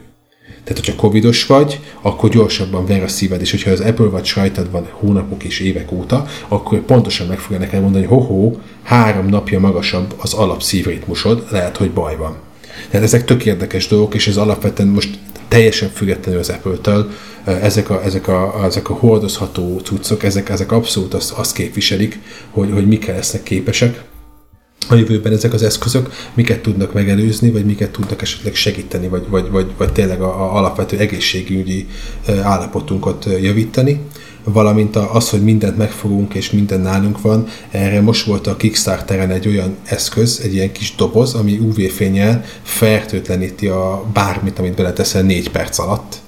Tehát, 0.64 0.84
hogyha 0.84 1.00
covidos 1.00 1.46
vagy, 1.46 1.80
akkor 2.02 2.30
gyorsabban 2.30 2.86
ver 2.86 3.02
a 3.02 3.08
szíved, 3.08 3.40
és 3.40 3.50
hogyha 3.50 3.70
az 3.70 3.80
Apple 3.80 4.06
vagy 4.06 4.24
sajtad 4.24 4.70
van 4.70 4.88
hónapok 4.90 5.44
és 5.44 5.60
évek 5.60 5.92
óta, 5.92 6.26
akkor 6.48 6.80
pontosan 6.80 7.26
meg 7.26 7.38
fogja 7.38 7.58
neked 7.58 7.80
mondani, 7.80 8.04
hogy 8.04 8.18
ho-ho, 8.18 8.52
három 8.82 9.26
napja 9.26 9.60
magasabb 9.60 10.14
az 10.16 10.32
alapszívritmusod, 10.32 11.46
lehet, 11.50 11.76
hogy 11.76 11.90
baj 11.90 12.16
van. 12.16 12.36
Tehát 12.90 13.06
ezek 13.06 13.24
tök 13.24 13.44
érdekes 13.44 13.86
dolgok, 13.86 14.14
és 14.14 14.26
ez 14.26 14.36
alapvetően 14.36 14.88
most 14.88 15.18
teljesen 15.48 15.88
függetlenül 15.88 16.40
az 16.40 16.48
Apple-től, 16.48 17.10
ezek 17.44 17.90
a, 17.90 18.04
ezek 18.04 18.28
a, 18.28 18.64
ezek 18.64 18.90
a 18.90 18.94
hordozható 18.94 19.80
cuccok, 19.84 20.22
ezek, 20.22 20.48
ezek 20.48 20.72
abszolút 20.72 21.14
azt, 21.14 21.32
azt 21.32 21.54
képviselik, 21.54 22.18
hogy, 22.50 22.70
hogy 22.72 22.86
mik 22.86 23.06
lesznek 23.06 23.42
képesek. 23.42 24.04
A 24.88 24.94
jövőben 24.94 25.32
ezek 25.32 25.52
az 25.52 25.62
eszközök, 25.62 26.12
miket 26.34 26.60
tudnak 26.60 26.92
megelőzni, 26.92 27.50
vagy 27.50 27.64
miket 27.64 27.90
tudnak 27.90 28.22
esetleg 28.22 28.54
segíteni, 28.54 29.08
vagy, 29.08 29.28
vagy, 29.28 29.50
vagy, 29.50 29.70
vagy 29.76 29.92
tényleg 29.92 30.20
a, 30.22 30.42
a 30.42 30.56
alapvető 30.56 30.98
egészségügyi 30.98 31.86
állapotunkat 32.42 33.26
javítani. 33.40 34.00
Valamint 34.44 34.96
az, 34.96 35.30
hogy 35.30 35.42
mindent 35.42 35.76
megfogunk 35.76 36.34
és 36.34 36.50
minden 36.50 36.80
nálunk 36.80 37.20
van, 37.20 37.46
erre 37.70 38.00
most 38.00 38.26
volt 38.26 38.46
a 38.46 38.56
Kickstarteren 38.56 39.30
egy 39.30 39.48
olyan 39.48 39.76
eszköz, 39.84 40.40
egy 40.44 40.54
ilyen 40.54 40.72
kis 40.72 40.94
doboz, 40.94 41.34
ami 41.34 41.58
UV-fényel 41.58 42.44
fertőtleníti 42.62 43.66
a 43.66 44.04
bármit, 44.12 44.58
amit 44.58 44.74
beleteszel 44.74 45.22
négy 45.22 45.50
perc 45.50 45.78
alatt 45.78 46.22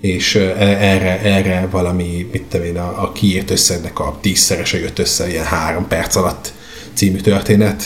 és 0.00 0.34
erre, 0.34 1.20
erre 1.20 1.68
valami, 1.70 2.28
mit 2.32 2.42
tudom 2.42 2.66
én, 2.66 2.78
a, 2.78 3.02
a 3.02 3.12
kiírt 3.12 3.50
összegnek 3.50 3.98
a 3.98 4.18
tízszerese 4.20 4.78
jött 4.78 4.98
össze 4.98 5.28
ilyen 5.28 5.44
három 5.44 5.88
perc 5.88 6.16
alatt 6.16 6.52
című 6.94 7.18
történet. 7.18 7.82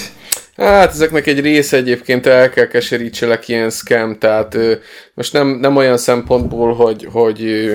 Hát 0.57 0.93
ezeknek 0.93 1.27
egy 1.27 1.41
része 1.41 1.77
egyébként 1.77 2.27
el 2.27 2.51
kell 2.51 2.67
keserítselek 2.67 3.49
ilyen 3.49 3.71
scam, 3.71 4.19
tehát 4.19 4.57
most 5.15 5.33
nem, 5.33 5.49
nem 5.49 5.77
olyan 5.77 5.97
szempontból, 5.97 6.75
hogy, 6.75 7.09
hogy 7.13 7.71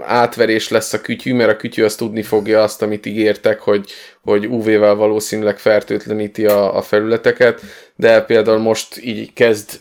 átverés 0.00 0.68
lesz 0.68 0.92
a 0.92 1.00
kütyű, 1.00 1.34
mert 1.34 1.50
a 1.50 1.56
kütyű 1.56 1.82
azt 1.82 1.98
tudni 1.98 2.22
fogja 2.22 2.62
azt, 2.62 2.82
amit 2.82 3.06
ígértek, 3.06 3.60
hogy, 3.60 3.90
hogy 4.22 4.46
UV-vel 4.46 4.94
valószínűleg 4.94 5.58
fertőtleníti 5.58 6.46
a, 6.46 6.76
a 6.76 6.82
felületeket, 6.82 7.60
de 7.96 8.20
például 8.20 8.58
most 8.58 9.00
így 9.04 9.32
kezd 9.32 9.80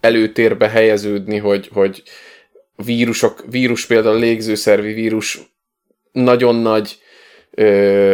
előtérbe 0.00 0.68
helyeződni, 0.68 1.36
hogy, 1.36 1.68
hogy 1.72 2.02
vírusok, 2.84 3.44
vírus 3.50 3.86
például 3.86 4.18
légzőszervi 4.18 4.92
vírus 4.92 5.40
nagyon 6.12 6.54
nagy 6.54 6.98
ö, 7.50 7.64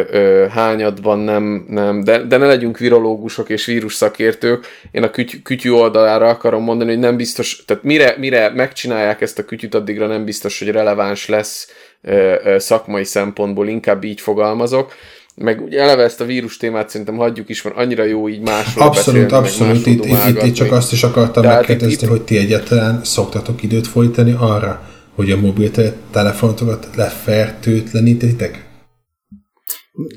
ö, 0.09 0.45
hányadban 0.49 1.19
nem, 1.19 1.65
nem 1.69 2.03
de, 2.03 2.23
de 2.23 2.37
ne 2.37 2.45
legyünk 2.45 2.77
virológusok 2.77 3.49
és 3.49 3.65
vírus 3.65 3.93
szakértők. 3.93 4.65
Én 4.91 5.03
a 5.03 5.09
küty, 5.09 5.41
kütyű 5.41 5.71
oldalára 5.71 6.27
akarom 6.27 6.63
mondani, 6.63 6.89
hogy 6.89 6.99
nem 6.99 7.17
biztos, 7.17 7.63
tehát 7.65 7.83
mire, 7.83 8.15
mire 8.17 8.49
megcsinálják 8.49 9.21
ezt 9.21 9.39
a 9.39 9.45
kütyüt, 9.45 9.75
addigra 9.75 10.07
nem 10.07 10.25
biztos, 10.25 10.59
hogy 10.59 10.71
releváns 10.71 11.27
lesz 11.27 11.71
ö, 12.01 12.35
ö, 12.43 12.59
szakmai 12.59 13.03
szempontból, 13.03 13.67
inkább 13.67 14.03
így 14.03 14.21
fogalmazok 14.21 14.93
meg 15.35 15.61
ugye 15.61 15.81
eleve 15.81 16.03
ezt 16.03 16.21
a 16.21 16.25
vírus 16.25 16.57
témát 16.57 16.89
szerintem 16.89 17.15
hagyjuk 17.15 17.49
is, 17.49 17.61
mert 17.61 17.75
annyira 17.75 18.03
jó 18.03 18.29
így 18.29 18.41
másról 18.41 18.87
Abszolút, 18.87 19.21
beszélni, 19.21 19.45
abszolút. 19.45 19.85
Itt, 19.85 20.05
itt, 20.05 20.43
itt, 20.43 20.53
csak 20.53 20.71
azt 20.71 20.91
is 20.91 21.03
akartam 21.03 21.45
megkérdezni, 21.45 21.93
itt, 21.93 22.09
hogy 22.09 22.21
ti 22.21 22.37
egyáltalán 22.37 22.99
szoktatok 23.03 23.63
időt 23.63 23.87
folytani 23.87 24.35
arra, 24.39 24.89
hogy 25.15 25.31
a 25.31 25.37
mobiltelefonotokat 25.37 26.87
lefertőtlenítitek? 26.95 28.65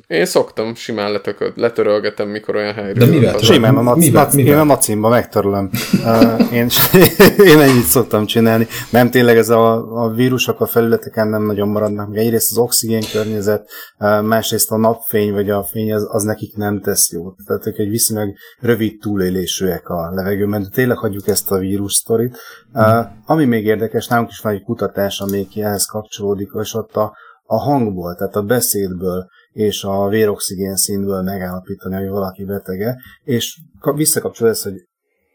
Én 0.07 0.25
szoktam, 0.25 0.75
simán 0.75 1.13
letököd, 1.13 1.53
letörölgetem, 1.57 2.29
mikor 2.29 2.57
olyan 2.57 2.75
helyre. 2.75 2.93
De 2.99 3.07
mivel? 3.07 3.39
Simán, 3.39 3.77
a 3.77 3.83
mac, 3.83 3.97
mivel, 3.97 4.25
mac, 4.25 4.35
mivel? 4.35 4.53
Én 4.53 4.59
a 4.59 4.65
macimba 4.65 5.09
megtörlöm. 5.09 5.71
uh, 5.93 6.53
én, 6.53 6.69
én 7.53 7.61
ennyit 7.61 7.85
szoktam 7.85 8.27
csinálni. 8.27 8.67
Nem 8.91 9.11
tényleg 9.11 9.37
ez 9.37 9.49
a, 9.49 9.75
a 10.05 10.11
vírusok 10.11 10.61
a 10.61 10.67
felületeken 10.67 11.29
nem 11.29 11.43
nagyon 11.43 11.69
maradnak. 11.69 12.09
Meg 12.09 12.19
egyrészt 12.19 12.51
az 12.51 12.59
oxigén 12.59 13.03
környezet, 13.13 13.71
uh, 13.99 14.23
másrészt 14.23 14.71
a 14.71 14.77
napfény 14.77 15.33
vagy 15.33 15.51
a 15.51 15.65
fény 15.65 15.93
az, 15.93 16.09
az 16.11 16.23
nekik 16.23 16.57
nem 16.57 16.81
tesz 16.81 17.13
jót. 17.13 17.37
Tehát 17.47 17.67
ők 17.67 17.79
egy 17.79 17.89
viszonylag 17.89 18.35
rövid 18.61 18.99
túlélésűek 19.01 19.89
a 19.89 20.11
levegőben. 20.15 20.63
De 20.63 20.69
tényleg 20.69 20.97
hagyjuk 20.97 21.29
ezt 21.29 21.51
a 21.51 21.59
vírus 21.59 21.95
sztorit. 21.95 22.37
Uh, 22.73 23.07
ami 23.27 23.45
még 23.45 23.65
érdekes, 23.65 24.07
nálunk 24.07 24.31
is 24.31 24.41
van 24.41 24.53
egy 24.53 24.63
kutatás, 24.63 25.21
ami 25.21 25.47
ehhez 25.55 25.87
kapcsolódik, 25.87 26.51
és 26.61 26.75
ott 26.75 26.97
a, 26.97 27.17
a 27.47 27.61
hangból, 27.61 28.15
tehát 28.15 28.37
a 28.37 28.43
beszédből 28.43 29.29
és 29.57 29.85
a 29.85 30.09
véroxigén 30.09 30.77
színből 30.77 31.23
megállapítani, 31.23 31.95
hogy 31.95 32.09
valaki 32.09 32.45
betege, 32.45 32.97
és 33.25 33.61
visszakapcsol 33.95 34.49
ez, 34.49 34.63
hogy 34.63 34.75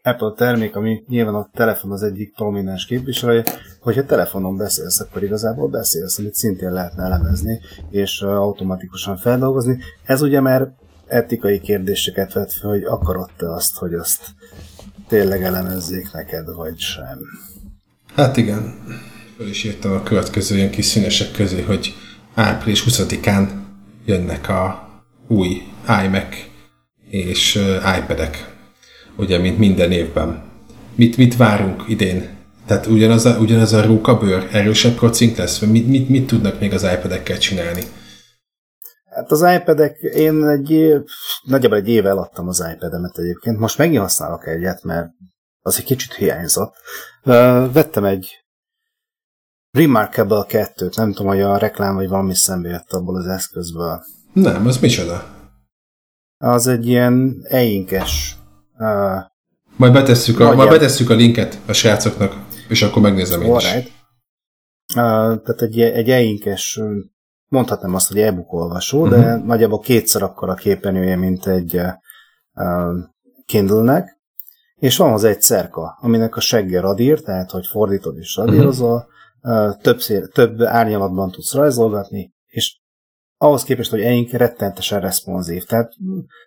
Apple 0.02 0.32
termék, 0.36 0.76
ami 0.76 1.02
nyilván 1.08 1.34
a 1.34 1.48
telefon 1.52 1.90
az 1.90 2.02
egyik 2.02 2.34
prominens 2.34 2.86
képviselője, 2.86 3.44
hogyha 3.80 4.04
telefonon 4.04 4.56
beszélsz, 4.56 5.00
akkor 5.00 5.22
igazából 5.22 5.68
beszélsz, 5.68 6.18
amit 6.18 6.34
szintén 6.34 6.72
lehetne 6.72 7.04
elemezni, 7.04 7.60
és 7.90 8.20
automatikusan 8.20 9.16
feldolgozni. 9.16 9.78
Ez 10.04 10.22
ugye 10.22 10.40
már 10.40 10.68
etikai 11.06 11.60
kérdéseket 11.60 12.32
vet 12.32 12.52
fel, 12.52 12.70
hogy 12.70 12.84
akarod-e 12.84 13.50
azt, 13.50 13.76
hogy 13.76 13.94
azt 13.94 14.20
tényleg 15.08 15.42
elemezzék 15.42 16.12
neked, 16.12 16.54
vagy 16.54 16.78
sem. 16.78 17.18
Hát 18.14 18.36
igen. 18.36 18.74
Föl 19.36 19.48
is 19.48 19.64
írtam 19.64 19.92
a 19.92 20.02
következő 20.02 20.56
ilyen 20.56 20.70
kis 20.70 20.84
színesek 20.84 21.32
közé, 21.32 21.62
hogy 21.62 21.94
április 22.34 22.84
20-án 22.88 23.61
jönnek 24.04 24.48
a 24.48 24.88
új 25.28 25.62
iMac 26.04 26.36
és 27.10 27.54
iPad-ek, 27.98 28.54
ugye, 29.16 29.38
mint 29.38 29.58
minden 29.58 29.92
évben. 29.92 30.42
Mit, 30.94 31.16
mit 31.16 31.36
várunk 31.36 31.84
idén? 31.88 32.28
Tehát 32.66 32.86
ugyanaz 32.86 33.24
a, 33.24 33.36
ugyanaz 33.38 33.72
a 33.72 33.86
rókabőr, 33.86 34.48
erősebb 34.52 34.94
procink 34.94 35.36
lesz? 35.36 35.58
Mit, 35.58 35.88
mit, 35.88 36.08
mit 36.08 36.26
tudnak 36.26 36.60
még 36.60 36.72
az 36.72 36.82
iPad-ekkel 36.82 37.38
csinálni? 37.38 37.82
Hát 39.10 39.30
az 39.30 39.42
iPad-ek, 39.42 39.98
én 40.00 40.44
egy, 40.44 40.94
nagyjából 41.42 41.78
egy 41.78 41.88
éve 41.88 42.08
eladtam 42.08 42.48
az 42.48 42.64
iPad-emet 42.74 43.18
egyébként. 43.18 43.58
Most 43.58 43.78
megint 43.78 44.00
használok 44.00 44.46
egyet, 44.46 44.82
mert 44.82 45.08
az 45.60 45.76
egy 45.78 45.84
kicsit 45.84 46.14
hiányzott. 46.14 46.74
Vettem 47.72 48.04
egy 48.04 48.41
Remarkable 49.72 50.44
2-t, 50.48 50.96
nem 50.96 51.12
tudom, 51.12 51.26
hogy 51.26 51.40
a 51.40 51.56
reklám 51.56 51.94
vagy 51.94 52.08
valami 52.08 52.34
szembe 52.34 52.68
jött 52.68 52.92
abból 52.92 53.16
az 53.16 53.26
eszközből. 53.26 54.04
Nem, 54.32 54.66
az 54.66 54.78
micsoda? 54.78 55.24
Az 56.38 56.66
egy 56.66 56.86
ilyen 56.86 57.42
einkes 57.42 58.36
uh, 58.78 59.20
majd 59.76 59.92
betesszük, 59.92 60.40
a, 60.40 60.54
majd 60.54 60.68
betesszük 60.68 61.10
a 61.10 61.14
linket 61.14 61.58
a 61.66 61.72
srácoknak, 61.72 62.36
és 62.68 62.82
akkor 62.82 63.02
megnézem 63.02 63.42
én 63.42 63.56
is. 63.56 63.64
Uh, 63.74 63.82
tehát 65.42 65.62
egy, 65.62 65.80
egy 65.80 66.10
einkes, 66.10 66.80
mondhatnám 67.48 67.94
azt, 67.94 68.08
hogy 68.08 68.20
e-book 68.20 68.52
olvasó, 68.52 69.02
uh-huh. 69.02 69.18
de 69.18 69.36
mhm. 69.36 69.46
nagyjából 69.46 69.80
kétszer 69.80 70.22
akkor 70.22 70.48
a 70.48 70.54
képernyője, 70.54 71.16
mint 71.16 71.46
egy 71.46 71.80
uh, 72.54 72.98
Kindle-nek, 73.46 74.20
és 74.74 74.96
van 74.96 75.12
az 75.12 75.24
egy 75.24 75.42
szerka, 75.42 75.98
aminek 76.00 76.36
a 76.36 76.40
segge 76.40 76.80
radír, 76.80 77.20
tehát 77.20 77.50
hogy 77.50 77.66
fordítod 77.66 78.18
és 78.18 78.36
radírozol, 78.36 78.94
uh-huh. 78.94 79.11
Több, 79.80 79.98
több 80.32 80.62
árnyalatban 80.62 81.30
tudsz 81.30 81.54
rajzolgatni, 81.54 82.32
és 82.46 82.80
ahhoz 83.36 83.62
képest, 83.62 83.90
hogy 83.90 84.00
eink 84.00 84.30
rettentesen 84.30 85.00
responsív. 85.00 85.64
Tehát 85.64 85.92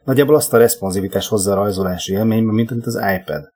nagyjából 0.04 0.36
azt 0.36 0.54
a 0.54 0.58
responsivitást 0.58 1.30
hozza 1.30 1.52
a 1.52 1.56
rajzolási 1.56 2.14
élményben, 2.14 2.54
mint, 2.54 2.70
mint 2.70 2.86
az 2.86 2.96
iPad. 2.96 3.54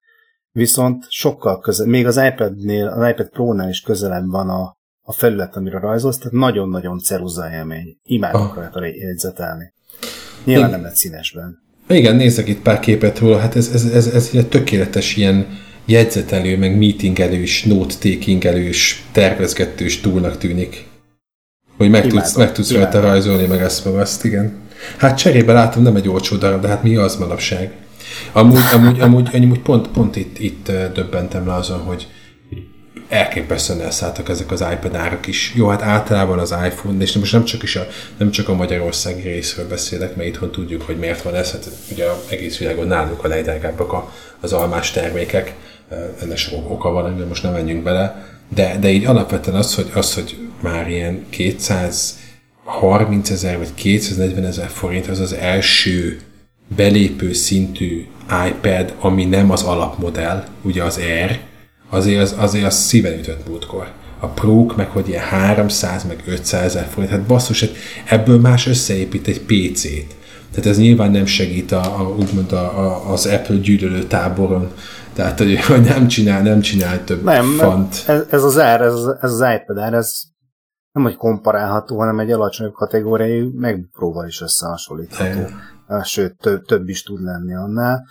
Viszont 0.51 1.05
sokkal 1.09 1.59
közel, 1.59 1.87
még 1.87 2.07
az 2.07 2.17
iPad-nél, 2.17 2.87
az 2.87 3.09
iPad 3.09 3.29
Pro-nál 3.29 3.69
is 3.69 3.81
közelebb 3.81 4.29
van 4.29 4.49
a, 4.49 4.77
a 5.01 5.13
felület, 5.13 5.55
amire 5.55 5.79
rajzolsz, 5.79 6.17
tehát 6.17 6.33
nagyon-nagyon 6.33 6.99
ceruza 6.99 7.51
élmény. 7.51 7.97
Imádok 8.03 8.41
ah. 8.41 8.55
rajta 8.55 8.85
jegyzetelni. 8.85 9.73
Nyilván 10.43 10.69
Én... 10.69 10.71
nem 10.71 10.83
lett 10.83 10.95
színesben. 10.95 11.57
Igen, 11.87 12.15
nézzek 12.15 12.47
itt 12.47 12.61
pár 12.61 12.79
képet 12.79 13.19
róla, 13.19 13.37
hát 13.37 13.55
ez, 13.55 13.69
ez, 13.73 13.85
ez, 13.85 14.07
ez 14.07 14.29
egy 14.33 14.49
tökéletes 14.49 15.15
ilyen 15.15 15.47
jegyzetelő, 15.89 16.57
meg 16.57 16.77
meetingelős, 16.77 17.63
note-takingelős, 17.63 19.03
tervezgetős 19.11 20.01
túlnak 20.01 20.37
tűnik. 20.37 20.85
Hogy 21.77 21.89
meg 21.89 22.07
tudsz, 22.07 22.35
meg 22.35 22.51
tudsz 22.51 22.71
rajta 22.71 22.99
rajzolni, 22.99 23.45
meg 23.45 23.61
ezt, 23.61 23.85
meg 23.85 23.93
azt, 23.95 24.25
igen. 24.25 24.53
Hát 24.97 25.17
cserébe 25.17 25.53
látom, 25.53 25.83
nem 25.83 25.95
egy 25.95 26.09
olcsó 26.09 26.35
darab, 26.35 26.61
de 26.61 26.67
hát 26.67 26.83
mi 26.83 26.95
az 26.95 27.15
manapság? 27.15 27.71
Amúgy, 28.31 28.59
amúgy, 28.73 28.99
amúgy, 28.99 29.29
amúgy 29.33 29.59
pont, 29.59 29.87
pont 29.87 30.15
itt, 30.15 30.39
itt 30.39 30.71
döbbentem 30.93 31.47
le 31.47 31.53
azon, 31.53 31.79
hogy 31.79 32.07
elképesztően 33.09 33.81
elszálltak 33.81 34.29
ezek 34.29 34.51
az 34.51 34.65
iPad 34.71 34.95
árak 34.95 35.27
is. 35.27 35.53
Jó, 35.55 35.67
hát 35.67 35.81
általában 35.81 36.39
az 36.39 36.55
iPhone, 36.65 37.03
és 37.03 37.13
most 37.13 37.31
nem 37.31 37.43
csak, 37.43 37.63
is 37.63 37.75
a, 37.75 37.87
nem 38.17 38.31
csak 38.31 38.49
a 38.49 38.53
magyarországi 38.53 39.21
részről 39.21 39.67
beszélek, 39.67 40.15
mert 40.15 40.29
itthon 40.29 40.51
tudjuk, 40.51 40.81
hogy 40.81 40.97
miért 40.97 41.21
van 41.21 41.35
ez, 41.35 41.51
hát 41.51 41.69
ugye 41.91 42.05
egész 42.29 42.57
világon 42.57 42.87
náluk 42.87 43.23
a 43.23 43.27
legdrágábbak 43.27 43.93
az 44.39 44.53
almás 44.53 44.91
termékek, 44.91 45.53
ennek 46.21 46.37
sok 46.37 46.71
oka 46.71 46.89
van, 46.89 47.17
de 47.17 47.25
most 47.25 47.43
nem 47.43 47.51
menjünk 47.51 47.83
bele, 47.83 48.25
de, 48.55 48.77
de 48.79 48.89
így 48.89 49.05
alapvetően 49.05 49.57
az, 49.57 49.75
hogy, 49.75 49.91
az, 49.93 50.13
hogy 50.13 50.37
már 50.61 50.89
ilyen 50.89 51.25
230 51.29 53.29
ezer 53.29 53.57
vagy 53.57 53.73
240 53.73 54.45
ezer 54.45 54.67
forint 54.67 55.07
az 55.07 55.19
az 55.19 55.33
első 55.33 56.19
belépő 56.75 57.33
szintű 57.33 58.07
iPad, 58.47 58.93
ami 58.99 59.25
nem 59.25 59.51
az 59.51 59.63
alapmodell, 59.63 60.43
ugye 60.61 60.83
az 60.83 60.97
Air, 60.97 61.39
azért 61.89 62.21
az, 62.21 62.35
azért 62.37 62.65
az 62.65 62.75
szíven 62.75 63.19
ütött 63.19 63.47
múltkor. 63.47 63.91
A 64.19 64.27
pro 64.27 64.65
meg 64.75 64.89
hogy 64.89 65.07
ilyen 65.07 65.23
300, 65.23 66.03
meg 66.03 66.23
500 66.25 66.63
ezer 66.63 66.87
forint, 66.89 67.11
hát 67.11 67.21
basszus, 67.21 67.61
hát 67.61 67.71
ebből 68.05 68.39
más 68.39 68.67
összeépít 68.67 69.27
egy 69.27 69.39
PC-t. 69.39 70.15
Tehát 70.51 70.69
ez 70.69 70.77
nyilván 70.77 71.11
nem 71.11 71.25
segít 71.25 71.71
a, 71.71 71.99
a 71.99 72.15
úgymond 72.19 72.51
a, 72.51 72.79
a, 72.79 73.11
az 73.11 73.25
Apple 73.25 73.55
gyűlölő 73.55 74.03
táboron 74.03 74.71
tehát, 75.19 75.37
hogy, 75.37 75.65
hogy 75.65 75.81
nem 75.95 76.07
csinál, 76.07 76.41
nem 76.41 76.61
csinál 76.61 77.03
több 77.03 77.23
nem, 77.23 77.45
fant. 77.45 78.03
Ez, 78.07 78.23
ez 78.29 78.43
az 78.43 78.59
ár, 78.59 78.81
ez, 78.81 78.93
ez 79.21 79.31
az 79.31 79.45
iPad 79.55 79.77
ár, 79.77 79.93
ez 79.93 80.21
nem 80.91 81.03
hogy 81.03 81.15
komparálható, 81.15 81.97
hanem 81.99 82.19
egy 82.19 82.31
alacsonyabb 82.31 82.73
kategóriai 82.73 83.51
MacBook 83.55 84.27
is 84.27 84.41
összehasonlítható. 84.41 85.39
Igen. 85.39 86.03
Sőt, 86.03 86.37
több, 86.37 86.65
több 86.65 86.89
is 86.89 87.03
tud 87.03 87.23
lenni 87.23 87.55
annál. 87.55 88.05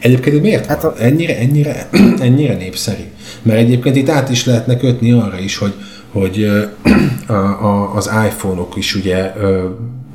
Egyébként 0.00 0.42
miért 0.42 0.66
hát 0.66 0.82
van? 0.82 0.92
A... 0.92 1.02
Ennyire, 1.02 1.38
ennyire, 1.38 1.88
ennyire 2.28 2.56
népszerű? 2.56 3.04
Mert 3.42 3.58
egyébként 3.58 3.96
itt 3.96 4.08
át 4.08 4.30
is 4.30 4.46
lehetne 4.46 4.76
kötni 4.76 5.12
arra 5.12 5.38
is, 5.38 5.56
hogy, 5.56 5.74
hogy 6.12 6.44
a, 7.26 7.32
a, 7.32 7.94
az 7.94 8.06
iPhone-ok 8.06 8.76
is 8.76 8.94
ugye 8.94 9.32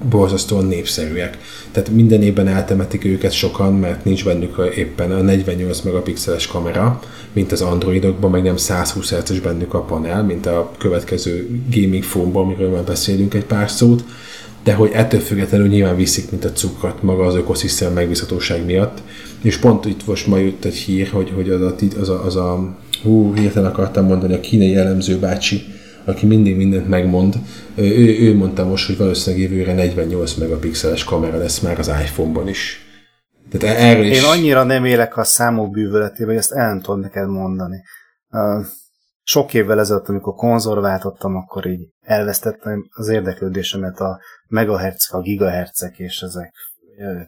borzasztóan 0.09 0.65
népszerűek. 0.65 1.37
Tehát 1.71 1.89
minden 1.89 2.21
évben 2.21 2.47
eltemetik 2.47 3.05
őket 3.05 3.31
sokan, 3.31 3.73
mert 3.73 4.05
nincs 4.05 4.25
bennük 4.25 4.71
éppen 4.75 5.11
a 5.11 5.21
48 5.21 5.81
megapixeles 5.81 6.47
kamera, 6.47 7.01
mint 7.33 7.51
az 7.51 7.61
Androidokban, 7.61 8.31
meg 8.31 8.43
nem 8.43 8.57
120 8.57 9.11
Hz-es 9.11 9.39
bennük 9.39 9.73
a 9.73 9.81
panel, 9.81 10.23
mint 10.23 10.45
a 10.45 10.71
következő 10.77 11.61
gaming 11.71 12.03
phone 12.03 12.39
amiről 12.39 12.69
már 12.69 12.83
beszélünk 12.83 13.33
egy 13.33 13.45
pár 13.45 13.69
szót, 13.69 14.03
de 14.63 14.73
hogy 14.73 14.91
ettől 14.93 15.19
függetlenül 15.19 15.67
nyilván 15.67 15.95
viszik, 15.95 16.31
mint 16.31 16.45
a 16.45 16.51
cukrot 16.51 17.03
maga 17.03 17.25
az 17.25 17.35
ökoszisztém 17.35 17.93
megbízhatóság 17.93 18.65
miatt. 18.65 19.01
És 19.41 19.57
pont 19.57 19.85
itt 19.85 20.07
most 20.07 20.27
ma 20.27 20.37
jött 20.37 20.65
egy 20.65 20.75
hír, 20.75 21.09
hogy, 21.09 21.31
hogy 21.35 21.49
az 21.49 21.61
a, 21.61 21.75
az 21.99 22.09
a, 22.09 22.25
az 22.25 22.35
a 22.35 22.77
hú, 23.03 23.33
hirtelen 23.33 23.69
akartam 23.69 24.05
mondani, 24.05 24.33
a 24.33 24.39
kínai 24.39 24.69
jellemző 24.69 25.17
bácsi, 25.17 25.63
aki 26.05 26.25
mindig 26.25 26.55
mindent 26.55 26.87
megmond, 26.87 27.35
ő, 27.75 28.19
ő 28.19 28.35
mondta 28.35 28.65
most, 28.65 28.87
hogy 28.87 28.97
valószínűleg 28.97 29.49
jövőre 29.49 29.73
48 29.73 30.33
megapixeles 30.33 31.03
kamera 31.03 31.37
lesz 31.37 31.59
már 31.59 31.79
az 31.79 31.87
iPhone-ban 31.87 32.47
is. 32.47 32.81
Tehát 33.51 33.77
e- 33.77 33.83
erről 33.85 34.05
is... 34.05 34.17
Én 34.17 34.29
annyira 34.29 34.63
nem 34.63 34.85
élek 34.85 35.17
a 35.17 35.23
számok 35.23 35.71
bűvöletében, 35.71 36.27
hogy 36.27 36.35
ezt 36.35 36.51
el 36.51 36.67
nem 36.67 36.81
tudom 36.81 36.99
neked 36.99 37.27
mondani. 37.27 37.83
Sok 39.23 39.53
évvel 39.53 39.79
ezelőtt, 39.79 40.07
amikor 40.07 40.33
konzolváltottam, 40.33 41.35
akkor 41.35 41.65
így 41.65 41.87
elvesztettem 42.01 42.87
az 42.93 43.07
érdeklődésemet 43.07 43.99
a 43.99 44.19
megahertz, 44.47 45.13
a 45.13 45.21
gigahertzek 45.21 45.99
és 45.99 46.21
ezek 46.21 46.53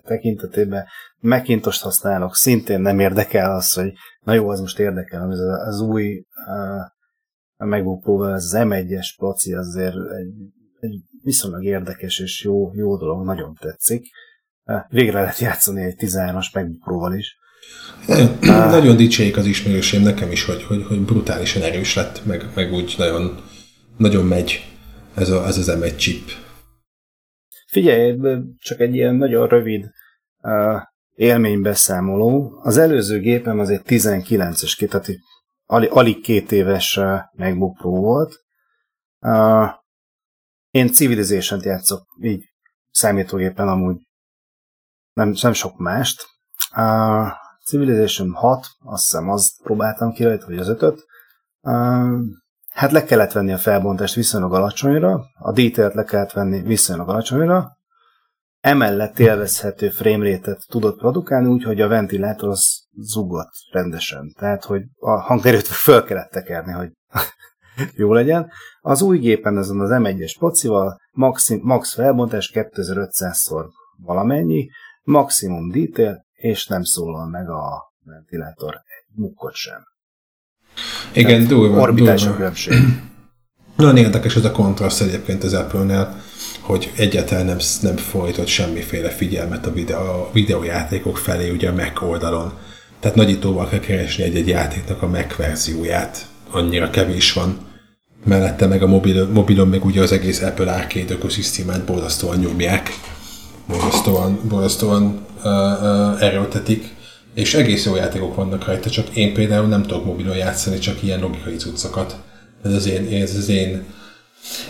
tekintetében. 0.03 0.85
Macintosh 1.19 1.83
használok, 1.83 2.35
szintén 2.35 2.81
nem 2.81 2.99
érdekel 2.99 3.55
az, 3.55 3.73
hogy 3.73 3.93
na 4.21 4.33
jó, 4.33 4.49
az 4.49 4.59
most 4.59 4.79
érdekel, 4.79 5.29
az, 5.29 5.39
az 5.67 5.79
új 5.79 6.25
a 7.57 7.97
pro 8.01 8.23
ez 8.23 8.43
az 8.43 8.53
M1-es 8.55 9.07
placi 9.17 9.53
azért 9.53 9.95
egy, 9.95 10.33
egy 10.79 11.01
viszonylag 11.23 11.63
érdekes 11.63 12.19
és 12.19 12.43
jó, 12.43 12.73
jó 12.73 12.97
dolog, 12.97 13.25
nagyon 13.25 13.57
tetszik. 13.59 14.05
Végre 14.89 15.19
lehet 15.19 15.39
játszani 15.39 15.83
egy 15.83 15.95
13-as 15.97 16.53
MacBook 16.53 16.79
pro 16.83 17.13
is. 17.13 17.37
nagyon 18.77 18.97
dicsérik 18.97 19.37
az 19.37 19.45
ismerősém 19.45 20.01
nekem 20.01 20.31
is, 20.31 20.45
hogy, 20.45 20.63
hogy, 20.63 20.83
hogy 20.83 21.05
brutálisan 21.05 21.61
erős 21.61 21.95
lett, 21.95 22.25
meg, 22.25 22.45
meg 22.55 22.73
úgy 22.73 22.95
nagyon, 22.97 23.43
nagyon 23.97 24.25
megy 24.25 24.75
ez, 25.15 25.29
a, 25.29 25.45
ez 25.45 25.57
az 25.57 25.77
M1 25.79 25.95
chip. 25.95 26.29
Figyelj, 27.67 28.17
csak 28.57 28.79
egy 28.79 28.95
ilyen 28.95 29.15
nagyon 29.15 29.47
rövid 29.47 29.85
uh, 30.41 30.81
élménybeszámoló. 31.15 32.59
Az 32.63 32.77
előző 32.77 33.19
gépem 33.19 33.59
az 33.59 33.69
egy 33.69 33.81
19-es 33.85 34.73
kit, 34.77 34.89
tehát 34.89 35.07
alig, 35.65 35.91
alig 35.91 36.21
két 36.21 36.51
éves 36.51 36.99
MacBook 37.31 37.77
Pro 37.77 37.89
volt. 37.89 38.43
Uh, 39.19 39.69
én 40.69 40.87
Civilization-t 40.87 41.63
játszok 41.63 42.03
így 42.21 42.43
számítógépen 42.91 43.67
amúgy 43.67 43.97
nem, 45.13 45.33
nem 45.41 45.53
sok 45.53 45.77
mást. 45.77 46.25
Uh, 46.75 47.27
Civilization 47.65 48.33
6, 48.33 48.67
azt 48.79 49.03
hiszem 49.03 49.29
azt 49.29 49.63
próbáltam 49.63 50.11
ki 50.11 50.23
rajta, 50.23 50.45
vagy 50.45 50.57
az 50.57 50.67
5 50.67 50.81
uh, 51.61 52.19
Hát 52.75 52.91
le 52.91 53.03
kellett 53.03 53.31
venni 53.31 53.53
a 53.53 53.57
felbontást 53.57 54.15
viszonylag 54.15 54.53
alacsonyra, 54.53 55.25
a 55.39 55.51
detail 55.51 55.91
le 55.93 56.03
kellett 56.03 56.31
venni 56.31 56.61
viszonylag 56.61 57.09
alacsonyra, 57.09 57.77
emellett 58.59 59.19
élvezhető 59.19 59.89
framerate-et 59.89 60.65
tudott 60.67 60.97
produkálni, 60.97 61.47
úgyhogy 61.47 61.81
a 61.81 61.87
ventilátor 61.87 62.49
az 62.49 62.84
zugott 62.97 63.51
rendesen. 63.71 64.33
Tehát, 64.37 64.63
hogy 64.63 64.81
a 64.99 65.21
hangerőt 65.21 65.67
föl 65.67 66.03
kellett 66.03 66.31
tekerni, 66.31 66.71
hogy 66.71 66.91
jó 68.03 68.13
legyen. 68.13 68.51
Az 68.81 69.01
új 69.01 69.17
gépen 69.17 69.57
ezen 69.57 69.79
az 69.79 69.89
M1-es 69.93 70.35
pocival 70.39 70.97
max, 71.11 71.49
max 71.61 71.93
felbontás 71.93 72.51
2500-szor 72.53 73.65
valamennyi, 73.97 74.69
maximum 75.03 75.71
detail, 75.71 76.25
és 76.33 76.67
nem 76.67 76.83
szólal 76.83 77.29
meg 77.29 77.49
a 77.49 77.93
ventilátor 78.03 78.73
egy 78.73 79.17
mukkot 79.21 79.53
sem. 79.53 79.83
Igen, 81.13 81.47
durva. 81.47 81.81
Orbitális 81.81 82.23
különbség. 82.23 82.73
Nagyon 83.75 83.97
érdekes 83.97 84.35
ez 84.35 84.45
a 84.45 84.51
kontraszt 84.51 85.01
egyébként 85.01 85.43
az 85.43 85.53
Apple-nél 85.53 86.15
hogy 86.65 86.91
egyáltalán 86.95 87.45
nem, 87.45 87.57
nem 87.81 87.95
folytott 87.95 88.47
semmiféle 88.47 89.09
figyelmet 89.09 89.65
a, 89.65 89.71
videó, 89.71 89.97
a 89.97 90.29
videójátékok 90.33 91.17
felé 91.17 91.49
ugye 91.49 91.69
a 91.69 91.73
Mac 91.73 92.01
oldalon. 92.01 92.53
Tehát 93.05 93.19
nagyítóval 93.19 93.67
kell 93.67 93.79
keresni 93.79 94.23
egy-egy 94.23 94.47
játéknak 94.47 95.01
a 95.01 95.07
Mac 95.07 95.35
verzióját. 95.35 96.25
Annyira 96.51 96.89
kevés 96.89 97.33
van. 97.33 97.57
Mellette 98.23 98.67
meg 98.67 98.83
a 98.83 98.87
mobil, 98.87 99.27
mobilon 99.27 99.67
meg 99.67 99.85
ugye 99.85 100.01
az 100.01 100.11
egész 100.11 100.41
Apple 100.41 100.71
Arcade 100.71 101.13
ökoszisztémát 101.13 101.85
borzasztóan 101.85 102.37
nyomják. 102.37 102.89
Borzasztóan, 103.67 104.39
borzasztóan 104.49 105.03
uh, 105.03 105.43
uh, 105.43 106.23
erőltetik. 106.23 106.95
És 107.33 107.53
egész 107.53 107.85
jó 107.85 107.95
játékok 107.95 108.35
vannak 108.35 108.65
rajta, 108.65 108.89
csak 108.89 109.15
én 109.15 109.33
például 109.33 109.67
nem 109.67 109.81
tudok 109.81 110.05
mobilon 110.05 110.35
játszani, 110.35 110.77
csak 110.77 111.03
ilyen 111.03 111.19
logikai 111.19 111.55
cuccokat 111.55 112.15
Ez 112.63 112.73
az 112.73 112.87
én, 112.87 113.21
ez 113.21 113.35
az 113.35 113.49
én, 113.49 113.83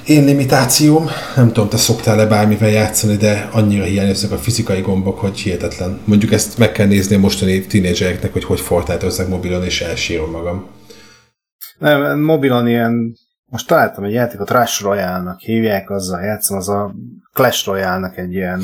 én 0.05 0.23
limitációm. 0.25 1.09
Nem 1.35 1.47
tudom, 1.47 1.69
te 1.69 1.77
szoktál-e 1.77 2.25
bármivel 2.25 2.69
játszani, 2.69 3.15
de 3.15 3.49
annyira 3.51 3.83
hiányoznak 3.83 4.31
a 4.31 4.37
fizikai 4.37 4.81
gombok, 4.81 5.19
hogy 5.19 5.39
hihetetlen. 5.39 5.99
Mondjuk 6.03 6.31
ezt 6.31 6.57
meg 6.57 6.71
kell 6.71 6.87
nézni 6.87 7.15
a 7.15 7.19
mostani 7.19 7.65
tínédzsereknek, 7.65 8.33
hogy 8.33 8.43
hogy 8.43 8.59
fortátozzák 8.59 9.27
mobilon, 9.27 9.63
és 9.63 9.81
elsírom 9.81 10.31
magam. 10.31 10.65
Nem, 11.79 12.19
mobilon 12.19 12.67
ilyen 12.67 13.15
most 13.55 13.67
találtam 13.67 14.03
egy 14.03 14.13
játékot, 14.13 14.51
Rush 14.51 14.83
Royale-nak 14.83 15.39
hívják, 15.39 15.89
azzal 15.89 16.21
játszom, 16.21 16.57
az 16.57 16.69
a 16.69 16.95
Clash 17.33 17.67
Royale-nak 17.67 18.17
egy 18.17 18.33
ilyen 18.33 18.61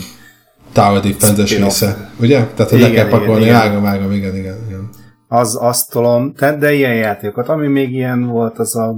Tower 0.71 1.01
Defense-es 1.01 1.57
része, 1.57 2.09
ugye? 2.19 2.45
Tehát, 2.55 2.71
hogy 2.71 2.79
le 2.79 2.91
kell 2.91 3.07
pakolni, 3.07 3.49
ágam, 3.49 3.85
ágam, 3.85 4.11
igen, 4.11 4.35
igen, 4.35 4.57
igen. 4.67 4.89
Az, 5.27 5.57
azt 5.61 5.91
tolom, 5.91 6.33
de, 6.39 6.57
de 6.57 6.73
ilyen 6.73 6.95
játékokat, 6.95 7.49
ami 7.49 7.67
még 7.67 7.91
ilyen 7.91 8.25
volt, 8.25 8.59
az 8.59 8.75
a 8.75 8.95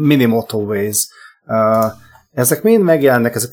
Mini 0.00 0.24
Motorways. 0.24 1.08
Ezek 2.32 2.62
mind 2.62 2.82
megjelennek, 2.82 3.34
ezek 3.34 3.50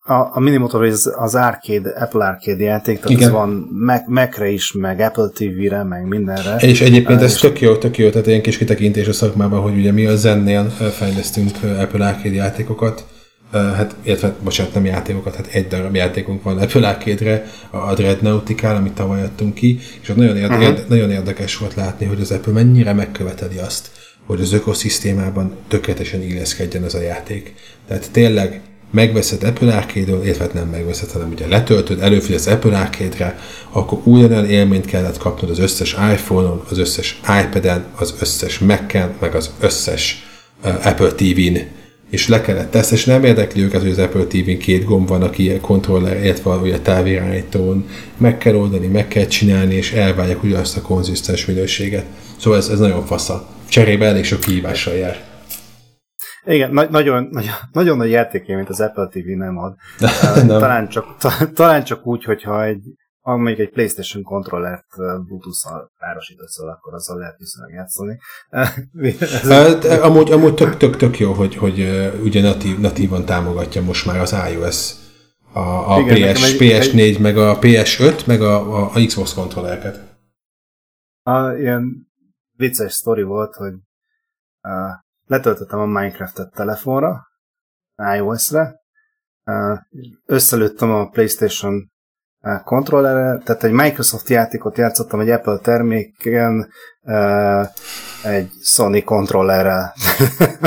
a, 0.00 0.12
a 0.12 0.40
Mini 0.40 0.56
Motorways 0.56 1.00
az 1.16 1.34
arcade, 1.34 1.90
Apple 2.00 2.26
Arcade 2.26 2.64
játék, 2.64 2.96
tehát 2.96 3.10
Igen. 3.10 3.28
ez 3.28 3.30
van 3.30 3.68
Mac, 3.70 4.02
Mac-re 4.06 4.48
is, 4.48 4.72
meg 4.72 5.00
Apple 5.00 5.28
TV-re, 5.34 5.82
meg 5.82 6.06
mindenre. 6.06 6.56
És 6.56 6.80
egyébként 6.80 7.22
ez 7.22 7.32
és 7.32 7.40
tök 7.40 7.60
jó, 7.60 7.76
tök 7.76 7.98
jó, 7.98 8.10
tehát 8.10 8.26
ilyen 8.26 8.42
kis 8.42 8.56
kitekintés 8.56 9.08
a 9.08 9.12
szakmában, 9.12 9.60
hogy 9.60 9.76
ugye 9.76 9.92
mi 9.92 10.06
a 10.06 10.16
Zennél 10.16 10.70
fejlesztünk 10.70 11.50
Apple 11.78 12.06
Arcade 12.06 12.34
játékokat, 12.34 13.04
hát, 13.52 13.94
illetve, 14.02 14.34
bocsánat, 14.42 14.74
nem 14.74 14.84
játékokat, 14.84 15.36
hát 15.36 15.46
egy 15.46 15.66
darab 15.66 15.94
játékunk 15.94 16.42
van 16.42 16.58
Apple 16.58 16.88
Arcade-re, 16.88 17.44
a 17.70 17.94
Dreadnoughtical, 17.94 18.76
amit 18.76 18.92
tavaly 18.92 19.22
adtunk 19.22 19.54
ki, 19.54 19.78
és 20.02 20.08
ott 20.08 20.16
nagyon, 20.16 20.36
érde, 20.36 20.56
uh-huh. 20.56 20.88
nagyon 20.88 21.10
érdekes 21.10 21.56
volt 21.56 21.74
látni, 21.74 22.06
hogy 22.06 22.20
az 22.20 22.30
Apple 22.30 22.52
mennyire 22.52 22.92
megköveteli 22.92 23.58
azt, 23.58 23.90
hogy 24.26 24.40
az 24.40 24.52
ökoszisztémában 24.52 25.56
tökéletesen 25.68 26.22
illeszkedjen 26.22 26.84
ez 26.84 26.94
a 26.94 27.00
játék. 27.00 27.54
Tehát 27.88 28.10
tényleg 28.10 28.60
megveszed 28.90 29.42
Apple 29.42 29.76
Arcade-ről, 29.76 30.24
illetve 30.24 30.48
nem 30.52 30.68
megveszed, 30.68 31.10
hanem 31.10 31.30
ugye 31.30 31.46
letöltöd, 31.46 32.02
előfizetsz 32.02 32.46
Apple 32.46 32.78
Arcade-re, 32.78 33.38
akkor 33.70 34.00
ugyanolyan 34.04 34.50
élményt 34.50 34.86
kellett 34.86 35.18
kapnod 35.18 35.50
az 35.50 35.58
összes 35.58 35.92
iPhone-on, 35.92 36.62
az 36.70 36.78
összes 36.78 37.20
iPad-en, 37.44 37.84
az 37.96 38.14
összes 38.20 38.58
Mac-en, 38.58 39.14
meg 39.20 39.34
az 39.34 39.50
összes 39.60 40.26
uh, 40.64 40.86
Apple 40.86 41.12
TV-n 41.12 41.58
és 42.10 42.28
le 42.28 42.40
kellett 42.40 42.70
tesz, 42.70 42.90
és 42.90 43.04
nem 43.04 43.24
érdekli 43.24 43.62
őket, 43.62 43.80
hogy 43.80 43.90
az 43.90 43.98
Apple 43.98 44.24
TV-n 44.24 44.58
két 44.58 44.84
gomb 44.84 45.08
van, 45.08 45.22
aki 45.22 45.58
kontroller, 45.60 46.24
illetve 46.24 46.50
a 46.50 46.82
távirányítón. 46.82 47.88
Meg 48.16 48.38
kell 48.38 48.54
oldani, 48.54 48.86
meg 48.86 49.08
kell 49.08 49.26
csinálni, 49.26 49.74
és 49.74 49.92
elvárják 49.92 50.42
ugyanazt 50.42 50.76
a 50.76 50.82
konzisztens 50.82 51.46
minőséget. 51.46 52.04
Szóval 52.36 52.58
ez, 52.58 52.68
ez 52.68 52.78
nagyon 52.78 53.06
fasza. 53.06 53.53
Cserébe 53.68 54.06
elég 54.06 54.24
sok 54.24 54.40
kihívással 54.40 54.94
jár. 54.94 55.16
Igen, 56.44 56.72
na- 56.72 56.90
nagyon, 56.90 57.28
nagyon, 57.30 57.54
nagyon 57.72 57.96
nagy 57.96 58.10
mint 58.46 58.68
az 58.68 58.80
Apple 58.80 59.06
TV 59.06 59.26
nem 59.26 59.58
ad. 59.58 59.74
nem. 60.36 60.46
Talán, 60.46 60.88
csak, 60.88 61.16
ta- 61.18 61.52
talán 61.54 61.84
csak 61.84 62.06
úgy, 62.06 62.24
hogyha 62.24 62.64
egy 62.64 62.82
amelyik 63.26 63.58
egy 63.58 63.70
PlayStation 63.70 64.22
kontrollert 64.22 64.86
Bluetooth-szal 64.96 65.90
párosítasz 65.98 66.58
akkor 66.58 66.94
azzal 66.94 67.18
lehet 67.18 67.36
viszonylag 67.38 67.72
játszani. 67.72 68.18
amúgy, 70.02 70.32
amúgy 70.32 70.54
tök, 70.54 70.76
tök, 70.76 70.96
tök 70.96 71.18
jó, 71.18 71.32
hogy, 71.32 71.56
hogy 71.56 71.80
ugye 72.22 72.42
natív, 72.42 72.78
natívan 72.78 73.24
támogatja 73.24 73.82
most 73.82 74.06
már 74.06 74.20
az 74.20 74.34
iOS 74.52 74.92
a, 75.52 75.94
a 75.94 76.00
Igen, 76.00 76.34
PS, 76.34 76.52
egy, 76.52 76.56
PS4, 76.60 76.98
egy... 76.98 77.18
meg 77.20 77.36
a 77.36 77.58
PS5, 77.58 78.26
meg 78.26 78.42
a, 78.42 78.76
a, 78.76 78.90
a 78.94 79.04
Xbox 79.06 79.34
kontrollereket. 79.34 80.00
A, 81.22 81.50
ilyen 81.50 82.08
vicces 82.56 82.92
sztori 82.92 83.22
volt, 83.22 83.54
hogy 83.54 83.72
uh, 83.72 84.90
letöltöttem 85.26 85.78
a 85.78 85.86
Minecraft-et 85.86 86.52
telefonra, 86.52 87.26
iOS-re, 88.14 88.74
uh, 89.44 89.78
összelőttem 90.26 90.90
a 90.90 91.08
PlayStation 91.08 91.92
kontrollerre, 92.64 93.42
tehát 93.44 93.64
egy 93.64 93.72
Microsoft 93.72 94.28
játékot 94.28 94.76
játszottam 94.76 95.20
egy 95.20 95.30
Apple 95.30 95.58
terméken, 95.58 96.68
egy 98.24 98.50
Sony 98.62 99.04
kontrollerrel. 99.04 99.94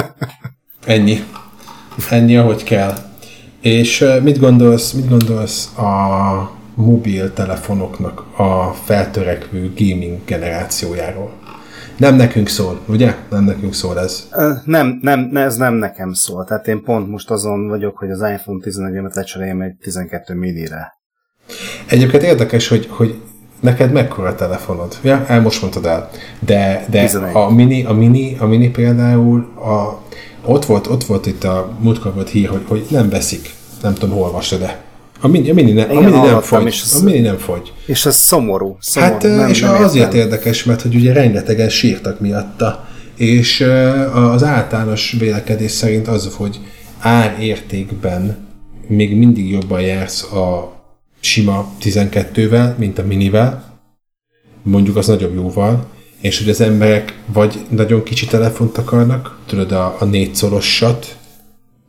Ennyi. 0.85 1.17
Ennyi, 2.09 2.37
ahogy 2.37 2.63
kell. 2.63 2.93
És 3.61 4.05
mit 4.23 4.39
gondolsz, 4.39 4.91
mit 4.91 5.09
gondolsz 5.09 5.77
a 5.77 6.51
mobiltelefonoknak 6.75 8.37
a 8.37 8.73
feltörekvő 8.73 9.73
gaming 9.75 10.19
generációjáról? 10.25 11.36
Nem 11.97 12.15
nekünk 12.15 12.47
szól, 12.47 12.79
ugye? 12.87 13.15
Nem 13.29 13.43
nekünk 13.43 13.73
szól 13.73 13.99
ez. 13.99 14.29
Nem, 14.65 14.99
nem, 15.01 15.31
ez 15.33 15.55
nem 15.55 15.73
nekem 15.73 16.13
szól. 16.13 16.45
Tehát 16.45 16.67
én 16.67 16.83
pont 16.83 17.09
most 17.09 17.31
azon 17.31 17.67
vagyok, 17.67 17.97
hogy 17.97 18.09
az 18.09 18.21
iPhone 18.21 18.63
11-emet 18.63 19.13
lecseréljem 19.13 19.61
egy 19.61 19.75
12 19.81 20.33
mini-re. 20.33 20.97
Egyébként 21.87 22.23
érdekes, 22.23 22.67
hogy, 22.67 22.87
hogy 22.89 23.21
neked 23.59 23.91
mekkora 23.91 24.35
telefonod? 24.35 24.97
Ja, 25.03 25.25
el 25.27 25.41
most 25.41 25.61
mondtad 25.61 25.85
el. 25.85 26.09
De, 26.39 26.85
de 26.89 27.09
a 27.33 27.53
mini, 27.53 27.85
a 27.85 27.93
mini, 27.93 28.37
a 28.39 28.45
mini 28.45 28.69
például 28.69 29.39
a, 29.55 30.01
ott, 30.45 30.65
volt, 30.65 30.87
ott 30.87 31.03
volt 31.03 31.25
itt 31.25 31.43
a 31.43 31.77
múltkor 31.79 32.13
volt 32.13 32.29
hír, 32.29 32.49
hogy, 32.49 32.63
hogy 32.67 32.85
nem 32.89 33.09
veszik. 33.09 33.53
Nem 33.81 33.93
tudom, 33.93 34.15
hol 34.15 34.23
olvastad 34.23 34.59
de 34.59 34.85
a 35.19 35.27
mini, 35.27 35.49
a 35.49 35.53
mini, 35.53 35.71
ne, 35.71 35.83
a 35.83 35.99
mini 35.99 36.19
nem 36.19 36.41
fogy. 36.41 36.65
És 36.65 36.83
a 36.99 37.03
mini 37.03 37.19
nem 37.19 37.37
fogy. 37.37 37.73
És 37.85 38.05
ez 38.05 38.15
szomorú. 38.15 38.77
szomorú 38.79 39.11
hát, 39.11 39.23
nem, 39.23 39.49
és 39.49 39.59
nem 39.59 39.83
azért 39.83 40.13
értem. 40.13 40.19
érdekes, 40.19 40.63
mert 40.63 40.81
hogy 40.81 40.95
ugye 40.95 41.13
rengetegen 41.13 41.69
sírtak 41.69 42.19
miatta. 42.19 42.87
És 43.15 43.61
az 44.13 44.43
általános 44.43 45.15
vélekedés 45.19 45.71
szerint 45.71 46.07
az, 46.07 46.29
hogy 46.35 46.59
árértékben 46.99 48.47
még 48.87 49.17
mindig 49.17 49.49
jobban 49.49 49.81
jársz 49.81 50.23
a 50.23 50.75
sima 51.19 51.71
12-vel, 51.81 52.75
mint 52.75 52.99
a 52.99 53.03
minivel, 53.03 53.79
mondjuk 54.63 54.95
az 54.95 55.07
nagyobb 55.07 55.35
jóval, 55.35 55.85
és 56.21 56.37
hogy 56.37 56.49
az 56.49 56.61
emberek 56.61 57.19
vagy 57.33 57.59
nagyon 57.69 58.03
kicsi 58.03 58.25
telefont 58.25 58.77
akarnak, 58.77 59.39
tudod, 59.45 59.71
a, 59.71 59.95
a 59.99 60.05
négyszorosat, 60.05 61.16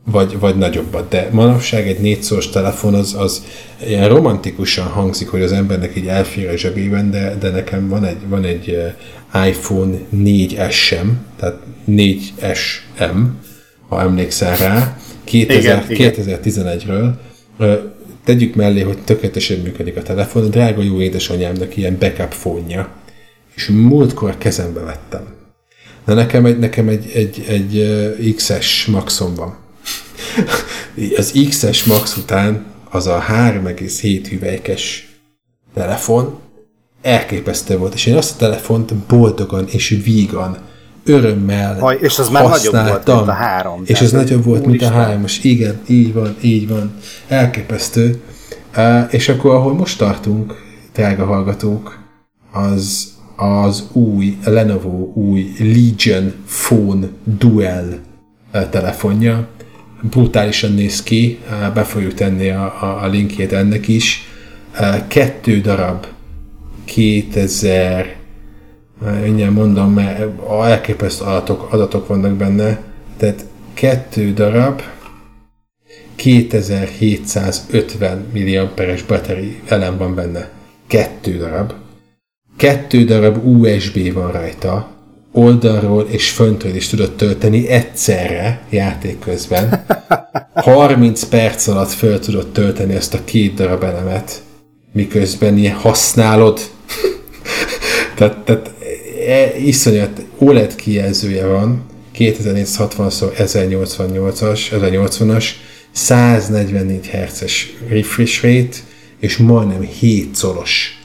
vagy, 0.05 0.39
vagy 0.39 0.57
nagyobbat. 0.57 1.09
De 1.09 1.29
manapság 1.31 1.87
egy 1.87 1.99
négyszoros 1.99 2.49
telefon 2.49 2.93
az, 2.93 3.15
az 3.17 3.43
ilyen 3.87 4.09
romantikusan 4.09 4.85
hangzik, 4.85 5.29
hogy 5.29 5.41
az 5.41 5.51
embernek 5.51 5.95
így 5.95 6.07
elfér 6.07 6.49
a 6.49 6.57
zsebében, 6.57 7.11
de, 7.11 7.35
de 7.39 7.49
nekem 7.49 7.87
van 7.87 8.05
egy, 8.05 8.27
van 8.27 8.43
egy 8.43 8.69
eh, 8.69 9.47
iPhone 9.47 9.97
4S-em, 10.15 11.07
tehát 11.39 11.59
4SM, 11.87 13.25
ha 13.87 14.01
emlékszel 14.01 14.57
rá, 14.57 14.97
2000, 15.23 15.85
igen, 15.89 16.13
2011-ről, 16.15 17.11
tegyük 18.23 18.55
mellé, 18.55 18.81
hogy 18.81 18.97
tökéletesen 18.97 19.59
működik 19.59 19.97
a 19.97 20.01
telefon, 20.01 20.49
drága 20.49 20.81
jó 20.81 21.01
édesanyámnak 21.01 21.77
ilyen 21.77 21.97
backup 21.99 22.31
fónja. 22.31 22.89
És 23.55 23.67
múltkor 23.67 24.37
kezembe 24.37 24.79
vettem. 24.79 25.27
Na 26.05 26.13
nekem 26.13 26.45
egy, 26.45 26.59
nekem 26.59 26.87
egy, 26.87 27.11
egy, 27.13 27.45
egy 27.47 28.33
XS 28.35 28.85
maxom 28.85 29.35
van. 29.35 29.57
Az 31.17 31.31
XS 31.49 31.83
max 31.83 32.17
után 32.17 32.65
az 32.89 33.07
a 33.07 33.25
3,7 33.29 34.25
hüvelykes 34.29 35.07
telefon 35.73 36.39
elképesztő 37.01 37.77
volt, 37.77 37.93
és 37.93 38.05
én 38.05 38.15
azt 38.15 38.33
a 38.33 38.37
telefont 38.37 38.95
boldogan 38.95 39.65
és 39.67 39.99
vígan 40.03 40.57
örömmel 41.05 41.79
Haj, 41.79 41.97
És 42.01 42.19
az 42.19 42.29
már 42.29 42.43
nagyobb 42.43 42.73
volt, 42.73 43.05
mint 43.05 43.27
a 43.27 43.31
három. 43.31 43.81
És 43.85 44.01
ez 44.01 44.11
nagyobb 44.11 44.43
volt, 44.43 44.65
mint 44.65 44.81
a 44.81 44.91
három. 44.91 45.23
És 45.23 45.43
igen, 45.43 45.79
így 45.87 46.13
van, 46.13 46.35
így 46.41 46.67
van. 46.67 46.93
Elképesztő. 47.27 48.21
Uh, 48.77 49.13
és 49.13 49.29
akkor, 49.29 49.55
ahol 49.55 49.73
most 49.73 49.97
tartunk, 49.97 50.55
drága 50.93 51.25
hallgatók, 51.25 51.99
az 52.51 53.17
az 53.39 53.83
új 53.91 54.37
Lenovo 54.45 55.11
új 55.13 55.51
Legion 55.59 56.33
Phone 56.45 57.07
Duel 57.23 57.99
telefonja. 58.69 59.47
Brutálisan 60.01 60.73
néz 60.73 61.03
ki, 61.03 61.39
be 61.73 61.83
fogjuk 61.83 62.13
tenni 62.13 62.49
a, 62.49 62.77
a, 62.81 63.03
a 63.03 63.07
linkjét 63.07 63.53
ennek 63.53 63.87
is. 63.87 64.27
Kettő 65.07 65.61
darab 65.61 66.05
2000 66.85 68.15
mindjárt 69.23 69.53
mondom, 69.53 69.93
mert 69.93 70.21
elképesztő 70.63 71.25
adatok, 71.25 71.73
adatok 71.73 72.07
vannak 72.07 72.33
benne, 72.33 72.81
tehát 73.17 73.45
kettő 73.73 74.33
darab 74.33 74.81
2750 76.15 78.25
milliamperes 78.33 79.03
batteri 79.03 79.59
elem 79.67 79.97
van 79.97 80.15
benne. 80.15 80.49
Kettő 80.87 81.37
darab. 81.37 81.73
Kettő 82.57 83.03
darab 83.03 83.45
USB 83.45 84.13
van 84.13 84.31
rajta, 84.31 84.98
oldalról 85.31 86.07
és 86.09 86.29
föntről 86.29 86.75
is 86.75 86.87
tudod 86.87 87.15
tölteni 87.15 87.67
egyszerre 87.67 88.61
játék 88.69 89.19
közben. 89.19 89.85
30 90.53 91.23
perc 91.23 91.67
alatt 91.67 91.91
föl 91.91 92.19
tudod 92.19 92.51
tölteni 92.51 92.93
ezt 92.93 93.13
a 93.13 93.23
két 93.23 93.53
darab 93.53 93.83
elemet, 93.83 94.41
miközben 94.93 95.57
ilyen 95.57 95.75
használod. 95.75 96.59
tehát, 98.15 98.37
tehát 98.37 98.73
e, 99.27 99.57
iszonyat 99.57 100.21
OLED 100.37 100.75
kijelzője 100.75 101.45
van, 101.45 101.85
2460x1088-as, 102.17 104.59
1080-as, 104.71 105.45
144 105.91 107.07
Hz-es 107.07 107.73
refresh 107.89 108.43
rate, 108.43 108.77
és 109.19 109.37
majdnem 109.37 109.81
7 109.81 110.35
szoros. 110.35 110.99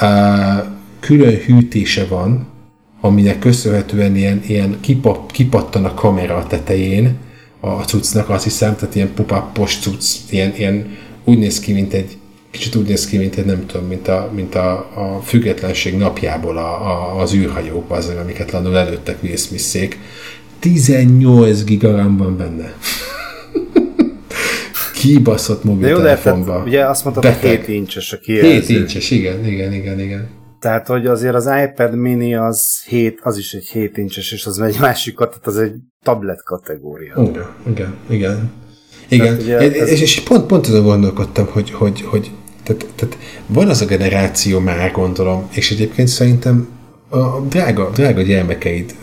Uh, 0.00 0.58
külön 1.00 1.40
hűtése 1.46 2.06
van, 2.06 2.48
aminek 3.00 3.38
köszönhetően 3.38 4.16
ilyen, 4.16 4.42
ilyen 4.46 4.76
kipap, 4.80 5.32
kipattan 5.32 5.84
a 5.84 5.94
kamera 5.94 6.36
a 6.36 6.46
tetején 6.46 7.16
a 7.60 7.70
cuccnak, 7.70 8.28
azt 8.28 8.44
hiszem, 8.44 8.76
tehát 8.76 8.94
ilyen 8.94 9.14
pop 9.14 9.68
cucc, 9.80 10.04
ilyen, 10.30 10.52
ilyen 10.56 10.96
úgy 11.24 11.38
néz 11.38 11.60
ki, 11.60 11.72
mint 11.72 11.92
egy 11.92 12.16
kicsit 12.50 12.74
úgy 12.74 12.86
néz 12.86 13.06
ki, 13.06 13.18
mint 13.18 13.36
egy 13.36 13.44
nem 13.44 13.66
tudom, 13.66 13.86
mint 13.86 14.08
a, 14.08 14.30
mint 14.34 14.54
a, 14.54 14.70
a 14.94 15.20
függetlenség 15.24 15.96
napjából 15.96 16.56
a, 16.56 16.86
a, 16.86 17.20
az 17.20 17.34
űrhajók, 17.34 17.90
az, 17.90 18.12
amiket 18.22 18.50
landul 18.50 18.76
előttek 18.76 19.18
smith 19.36 19.96
18 20.58 21.64
gigagram 21.64 22.16
van 22.16 22.36
benne. 22.36 22.72
Kibaszott 25.00 25.64
mobiltelefonba. 25.64 26.52
Jó, 26.52 26.58
de 26.58 26.64
ugye 26.64 26.86
azt 26.86 27.04
mondtad, 27.04 27.24
hogy 27.24 27.50
7 27.50 27.68
incses 27.68 28.12
a 28.12 28.18
kijelző. 28.18 28.50
7 28.50 28.68
incses, 28.68 29.10
igen, 29.10 29.46
igen, 29.46 29.72
igen, 29.72 30.00
igen. 30.00 30.28
Tehát, 30.60 30.86
hogy 30.86 31.06
azért 31.06 31.34
az 31.34 31.50
iPad 31.64 31.94
mini 31.94 32.34
az 32.34 32.82
7, 32.86 33.18
az 33.22 33.38
is 33.38 33.52
egy 33.52 33.66
7 33.66 33.96
incses, 33.96 34.32
és 34.32 34.46
az 34.46 34.60
egy 34.60 34.78
másik, 34.88 35.16
tehát 35.16 35.46
az 35.46 35.58
egy 35.58 35.74
tablet 36.02 36.42
kategória. 36.42 37.14
Igen, 37.16 37.46
igen, 37.66 37.94
igen. 38.08 38.52
Igen, 39.08 39.36
ez... 39.72 39.88
és, 39.88 40.00
és 40.00 40.20
pont, 40.20 40.46
pont 40.46 40.66
azon 40.66 40.84
gondolkodtam, 40.84 41.46
hogy, 41.46 41.70
hogy, 41.70 42.00
hogy 42.00 42.30
tehát, 42.62 42.86
tehát 42.94 43.18
van 43.46 43.68
az 43.68 43.80
a 43.80 43.86
generáció 43.86 44.58
már, 44.58 44.92
gondolom, 44.92 45.48
és 45.50 45.70
egyébként 45.70 46.08
szerintem 46.08 46.68
a 47.08 47.40
drága, 47.40 47.90
drága 47.94 48.22
gyermekeid, 48.22 48.94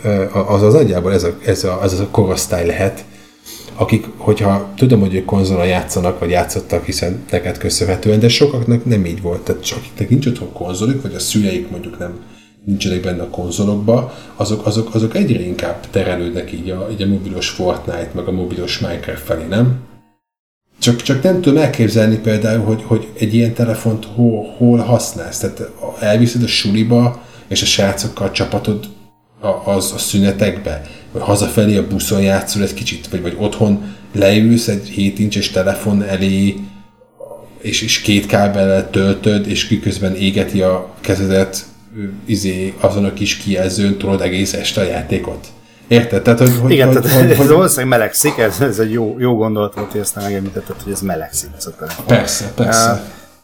az 0.48 0.62
az 0.62 0.72
nagyjából 0.72 1.12
ez 1.12 1.24
a, 1.24 1.36
ez 1.44 1.64
a, 1.64 1.82
az 1.82 2.00
a 2.00 2.08
korosztály 2.10 2.66
lehet, 2.66 3.04
akik, 3.76 4.06
hogyha 4.16 4.72
tudom, 4.76 5.00
hogy 5.00 5.14
ők 5.14 5.24
konzolon 5.24 5.66
játszanak, 5.66 6.18
vagy 6.18 6.30
játszottak, 6.30 6.84
hiszen 6.84 7.24
neked 7.30 7.58
köszönhetően, 7.58 8.20
de 8.20 8.28
sokaknak 8.28 8.84
nem 8.84 9.04
így 9.04 9.22
volt. 9.22 9.40
Tehát 9.40 9.64
csak 9.64 9.78
akiknek 9.78 10.08
nincs 10.08 10.26
otthon 10.26 10.52
konzoluk, 10.52 11.02
vagy 11.02 11.14
a 11.14 11.18
szüleik 11.18 11.70
mondjuk 11.70 11.98
nem 11.98 12.20
nincsenek 12.64 13.00
benne 13.00 13.22
a 13.22 13.28
konzolokba, 13.30 14.14
azok, 14.36 14.66
azok, 14.66 14.94
azok 14.94 15.16
egyre 15.16 15.40
inkább 15.40 15.86
terelődnek 15.90 16.52
így 16.52 16.70
a, 16.70 16.88
így 16.90 17.02
a 17.02 17.06
mobilos 17.06 17.48
Fortnite, 17.48 18.10
meg 18.14 18.26
a 18.26 18.32
mobilos 18.32 18.78
Minecraft 18.78 19.22
felé, 19.22 19.44
nem? 19.48 19.80
Csak, 20.78 21.02
csak 21.02 21.22
nem 21.22 21.40
tudom 21.40 21.62
elképzelni 21.62 22.16
például, 22.16 22.64
hogy, 22.64 22.82
hogy 22.86 23.08
egy 23.18 23.34
ilyen 23.34 23.54
telefont 23.54 24.04
hol, 24.04 24.54
hol 24.56 24.78
használsz. 24.78 25.38
Tehát 25.38 25.70
elviszed 26.00 26.42
a 26.42 26.46
suliba, 26.46 27.22
és 27.48 27.62
a 27.62 27.66
srácokkal 27.66 28.26
a 28.26 28.30
csapatod 28.30 28.84
a, 29.40 29.70
az 29.70 29.92
a 29.92 29.98
szünetekbe, 29.98 30.82
vagy 31.16 31.26
hazafelé 31.26 31.76
a 31.76 31.86
buszon 31.86 32.20
játszol 32.20 32.62
egy 32.62 32.74
kicsit, 32.74 33.08
vagy, 33.08 33.22
vagy 33.22 33.36
otthon 33.38 33.94
leülsz 34.12 34.68
egy 34.68 34.88
7 34.88 35.18
incses 35.18 35.50
telefon 35.50 36.02
elé, 36.02 36.56
és, 37.60 37.82
és 37.82 38.00
két 38.00 38.26
kábellel 38.26 38.90
töltöd, 38.90 39.48
és 39.48 39.66
kiközben 39.66 40.14
égeti 40.14 40.62
a 40.62 40.94
kezedet 41.00 41.64
izé, 42.24 42.74
azon 42.80 43.04
a 43.04 43.12
kis 43.12 43.36
kijelzőn 43.36 43.98
tudod 43.98 44.20
egész 44.20 44.52
este 44.52 44.80
a 44.80 44.84
játékot. 44.84 45.46
Érted? 45.88 46.22
Tehát, 46.22 46.38
hogy, 46.38 46.58
hogy, 46.60 46.70
Igen, 46.70 46.86
hogy, 46.86 47.02
tehát 47.02 47.20
hogy, 47.20 47.30
ez 47.30 47.36
hogy, 47.36 47.46
valószínűleg 47.46 47.98
melegszik, 47.98 48.38
ez, 48.38 48.60
ez 48.60 48.78
egy 48.78 48.92
jó, 48.92 49.16
jó 49.18 49.36
gondolat 49.36 49.74
volt, 49.74 49.90
hogy 49.90 50.00
ezt 50.00 50.14
megemlítetted, 50.14 50.76
hogy 50.82 50.92
ez 50.92 51.00
melegszik 51.00 51.50
ez 51.56 51.66
a 51.66 51.74
telefon. 51.78 52.06
Persze, 52.06 52.52
persze. 52.54 52.92
Uh, 52.92 52.98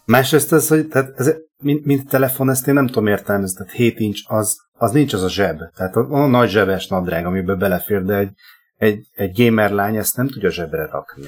másrészt 0.04 0.52
ez, 0.52 0.68
hogy 0.68 0.86
tehát 0.86 1.12
ez, 1.16 1.32
mint, 1.62 1.84
mint 1.84 2.08
telefon, 2.08 2.50
ezt 2.50 2.68
én 2.68 2.74
nem 2.74 2.86
tudom 2.86 3.06
értelmezni, 3.06 3.56
tehát 3.56 3.72
7 3.72 4.00
inch 4.00 4.20
az, 4.24 4.56
az 4.82 4.90
nincs 4.90 5.12
az 5.12 5.22
a 5.22 5.28
zseb. 5.28 5.60
Tehát 5.76 5.96
a, 5.96 6.06
a 6.10 6.26
nagy 6.26 6.50
zsebes 6.50 6.86
nadrág, 6.86 7.26
amiben 7.26 7.58
belefér, 7.58 8.04
de 8.04 8.16
egy, 8.16 8.30
egy, 8.76 9.06
egy 9.12 9.44
gamer 9.44 9.70
lány 9.70 9.96
ezt 9.96 10.16
nem 10.16 10.28
tudja 10.28 10.50
zsebre 10.50 10.86
rakni. 10.86 11.26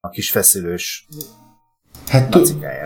A 0.00 0.08
kis 0.08 0.30
feszülős 0.30 1.08
Hát 2.08 2.36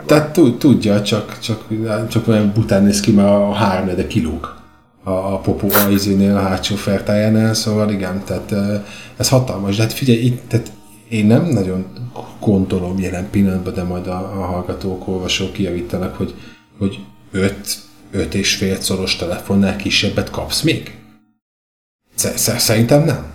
tehát 0.06 0.32
tudja, 0.58 1.02
csak, 1.02 1.38
csak, 1.38 1.64
csak 2.08 2.28
olyan 2.28 2.52
bután 2.54 2.82
néz 2.82 3.00
ki, 3.00 3.12
mert 3.12 3.28
a 3.28 3.52
három 3.52 3.86
de 3.96 4.06
kilóg 4.06 4.54
a, 5.02 5.10
a 5.10 5.38
popó 5.38 5.68
a 5.70 5.88
izénél, 5.90 6.36
a 6.36 6.40
hátsó 6.40 6.74
fertájánál, 6.74 7.54
szóval 7.54 7.90
igen, 7.90 8.22
tehát 8.24 8.54
ez 9.16 9.28
hatalmas. 9.28 9.76
De 9.76 9.82
hát 9.82 9.92
figyelj, 9.92 10.18
itt, 10.18 10.48
tehát 10.48 10.72
én 11.08 11.26
nem 11.26 11.44
nagyon 11.44 11.86
gondolom 12.40 12.98
jelen 12.98 13.30
pillanatban, 13.30 13.74
de 13.74 13.82
majd 13.82 14.06
a, 14.06 14.40
a 14.40 14.44
hallgatók, 14.44 15.08
olvasók 15.08 15.52
kijavítanak, 15.52 16.16
hogy, 16.16 16.34
hogy 16.78 16.98
öt, 17.32 17.87
öt 18.10 18.34
és 18.34 18.56
fél 18.56 18.80
szoros 18.80 19.16
telefonnál 19.16 19.76
kisebbet 19.76 20.30
kapsz 20.30 20.62
még? 20.62 20.96
Szerintem 22.14 23.04
nem. 23.04 23.32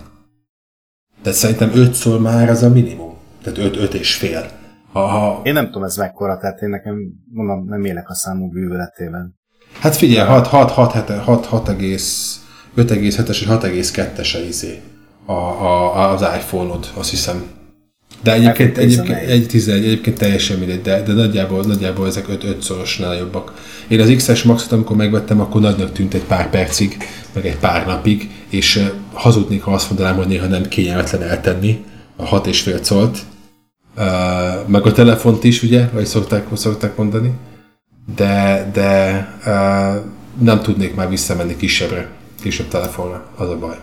De 1.22 1.32
szerintem 1.32 1.70
ötször 1.74 2.20
már 2.20 2.48
az 2.48 2.62
a 2.62 2.68
minimum. 2.68 3.16
Tehát 3.42 3.58
öt, 3.58 3.76
öt 3.76 3.94
és 3.94 4.14
fél. 4.14 4.50
Ha, 4.92 5.40
Én 5.44 5.52
nem 5.52 5.66
tudom 5.66 5.82
ez 5.82 5.96
mekkora, 5.96 6.38
tehát 6.38 6.60
én 6.60 6.68
nekem 6.68 6.96
mondom, 7.32 7.64
nem 7.64 7.84
élek 7.84 8.08
a 8.08 8.14
számú 8.14 8.48
bűvöletében. 8.48 9.38
Hát 9.80 9.96
figyelj, 9.96 10.28
6, 10.28 10.46
6, 10.46 10.70
6, 10.70 11.08
6, 11.08 11.46
6, 11.46 11.68
5,7-es 12.76 13.28
és 13.28 13.46
6,2-es 13.48 14.34
a 14.34 14.38
izé 14.38 14.82
a, 15.26 15.32
a, 15.32 16.10
az 16.10 16.20
iPhone-od, 16.20 16.90
azt 16.94 17.10
hiszem. 17.10 17.50
De 18.24 18.32
egyébként, 18.32 18.78
egyébként, 18.78 19.18
egy, 19.18 19.46
11, 19.46 19.84
egyébként 19.84 20.18
teljesen 20.18 20.58
mindegy, 20.58 20.82
de, 20.82 21.02
de 21.02 21.12
nagyjából, 21.12 21.62
nagyjából 21.62 22.06
ezek 22.06 22.28
5 22.28 22.44
5 22.44 22.62
szorosnál 22.62 23.16
jobbak. 23.16 23.52
Én 23.88 24.00
az 24.00 24.12
XS 24.16 24.42
Maxot, 24.42 24.72
amikor 24.72 24.96
megvettem, 24.96 25.40
akkor 25.40 25.60
nagynak 25.60 25.92
tűnt 25.92 26.14
egy 26.14 26.24
pár 26.24 26.50
percig, 26.50 26.96
meg 27.32 27.46
egy 27.46 27.56
pár 27.56 27.86
napig, 27.86 28.30
és 28.48 28.84
hazudnék, 29.12 29.62
ha 29.62 29.72
azt 29.72 29.88
mondanám, 29.90 30.16
hogy 30.16 30.26
néha 30.26 30.46
nem 30.46 30.68
kényelmetlen 30.68 31.22
eltenni 31.22 31.84
a 32.16 32.24
6 32.24 32.46
és 32.46 32.60
fél 32.60 32.80
colt, 32.88 33.18
uh, 33.96 34.04
meg 34.66 34.86
a 34.86 34.92
telefont 34.92 35.44
is, 35.44 35.62
ugye, 35.62 35.88
vagy 35.92 36.06
szokták, 36.06 36.46
szokták 36.54 36.96
mondani 36.96 37.32
de, 38.16 38.70
de 38.72 39.28
uh, 39.46 40.04
nem 40.38 40.60
tudnék 40.60 40.94
már 40.94 41.08
visszamenni 41.08 41.56
kisebbre, 41.56 42.08
kisebb 42.42 42.68
telefonra, 42.68 43.30
az 43.36 43.48
a 43.48 43.58
baj. 43.58 43.76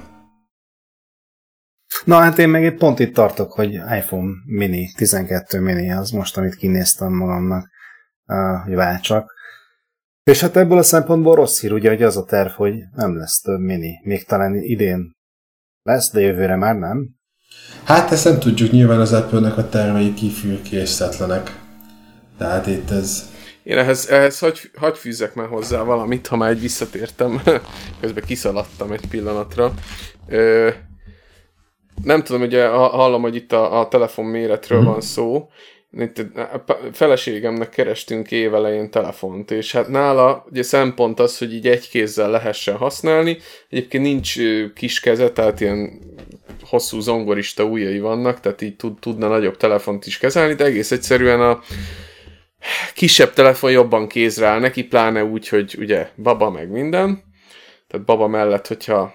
Na 2.06 2.18
hát 2.18 2.38
én 2.38 2.50
meg 2.50 2.76
pont 2.78 3.00
itt 3.00 3.14
tartok, 3.14 3.52
hogy 3.52 3.74
iPhone 3.74 4.32
mini, 4.46 4.92
12 4.96 5.60
mini 5.60 5.92
az 5.92 6.10
most, 6.10 6.38
amit 6.38 6.56
kinéztem 6.56 7.14
magamnak, 7.14 7.70
hogy 8.66 8.76
váltsak. 8.76 9.34
És 10.24 10.42
hát 10.42 10.56
ebből 10.56 10.78
a 10.78 10.84
szempontból 10.84 11.36
rossz 11.36 11.62
hír, 11.62 11.74
ugye, 11.74 11.90
hogy 11.90 12.04
az 12.04 12.18
a 12.18 12.24
terv, 12.24 12.52
hogy 12.52 12.74
nem 12.96 13.18
lesz 13.18 13.42
több 13.42 13.60
mini. 13.60 14.00
Még 14.04 14.26
talán 14.26 14.56
idén 14.56 15.16
lesz, 15.82 16.12
de 16.12 16.20
jövőre 16.20 16.56
már 16.56 16.76
nem. 16.76 17.10
Hát 17.84 18.12
ezt 18.12 18.26
nem 18.26 18.40
tudjuk, 18.40 18.72
nyilván 18.72 19.00
az 19.00 19.14
Apple-nek 19.14 19.58
a 19.58 19.70
tervei 19.70 20.14
kifürkésztetlenek. 20.14 21.60
Tehát 22.38 22.68
itt 22.68 22.90
ez 22.90 23.30
én 23.64 23.78
ehhez, 23.78 24.08
ehhez 24.10 24.40
hagy, 24.40 24.72
hagy 24.76 24.98
fűzzek 24.98 25.34
már 25.34 25.48
hozzá 25.48 25.84
valamit, 25.84 26.28
ha 26.28 26.36
már 26.36 26.50
egy 26.50 26.60
visszatértem, 26.60 27.42
közben 28.02 28.24
kiszaladtam 28.24 28.92
egy 28.92 29.08
pillanatra. 29.10 29.74
Ö, 30.28 30.70
nem 32.04 32.24
tudom, 32.24 32.42
ugye 32.42 32.68
hallom, 32.68 33.22
hogy 33.22 33.36
itt 33.36 33.52
a, 33.52 33.80
a 33.80 33.88
telefon 33.88 34.26
méretről 34.26 34.84
van 34.84 35.02
szó. 35.02 35.50
Itt 35.98 36.18
a 36.36 36.66
feleségemnek 36.92 37.70
kerestünk 37.70 38.32
évelején 38.32 38.92
telefont, 38.92 39.52
és 39.52 39.72
hát 39.72 39.88
nála 39.88 40.46
ugye 40.50 40.64
szempont 40.64 41.20
az, 41.20 41.38
hogy 41.38 41.54
így 41.54 41.68
egy 41.68 41.90
kézzel 41.90 42.30
lehessen 42.30 42.76
használni. 42.76 43.38
Egyébként 43.70 44.04
nincs 44.04 44.36
kis 44.76 45.00
keze, 45.00 45.32
tehát 45.32 45.60
ilyen 45.60 46.00
hosszú 46.64 47.00
zongorista 47.00 47.64
ujjai 47.64 48.00
vannak, 48.00 48.40
tehát 48.40 48.62
így 48.62 48.76
tud, 48.76 49.00
tudna 49.00 49.28
nagyobb 49.28 49.58
telefont 49.58 50.06
is 50.06 50.18
kezelni, 50.18 50.54
de 50.54 50.66
egész 50.66 50.92
egyszerűen 50.92 51.42
a 51.42 51.60
kisebb 52.94 53.34
telefon 53.34 53.72
jobban 53.72 54.08
kézre 54.08 54.48
áll 54.48 54.60
neki, 54.60 54.84
pláne 54.84 55.24
úgy, 55.24 55.48
hogy 55.48 55.76
ugye 55.80 56.10
baba 56.16 56.50
meg 56.50 56.70
minden. 56.70 57.24
Tehát 57.88 58.06
baba 58.06 58.28
mellett, 58.28 58.68
hogyha 58.68 59.14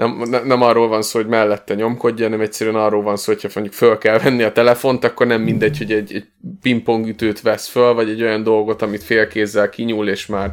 nem, 0.00 0.22
nem, 0.28 0.46
nem 0.46 0.62
arról 0.62 0.88
van 0.88 1.02
szó, 1.02 1.18
hogy 1.18 1.28
mellette 1.28 1.74
nyomkodja, 1.74 2.24
hanem 2.24 2.40
egyszerűen 2.40 2.76
arról 2.76 3.02
van 3.02 3.16
szó, 3.16 3.32
hogyha 3.32 3.48
mondjuk 3.54 3.76
föl 3.76 3.98
kell 3.98 4.18
venni 4.18 4.42
a 4.42 4.52
telefont, 4.52 5.04
akkor 5.04 5.26
nem 5.26 5.42
mindegy, 5.42 5.78
hogy 5.78 5.92
egy, 5.92 6.14
egy 6.14 6.24
pingpongütőt 6.62 7.40
vesz 7.40 7.68
föl, 7.68 7.94
vagy 7.94 8.08
egy 8.08 8.22
olyan 8.22 8.42
dolgot, 8.42 8.82
amit 8.82 9.02
félkézzel 9.02 9.68
kinyúl, 9.68 10.08
és 10.08 10.26
már 10.26 10.52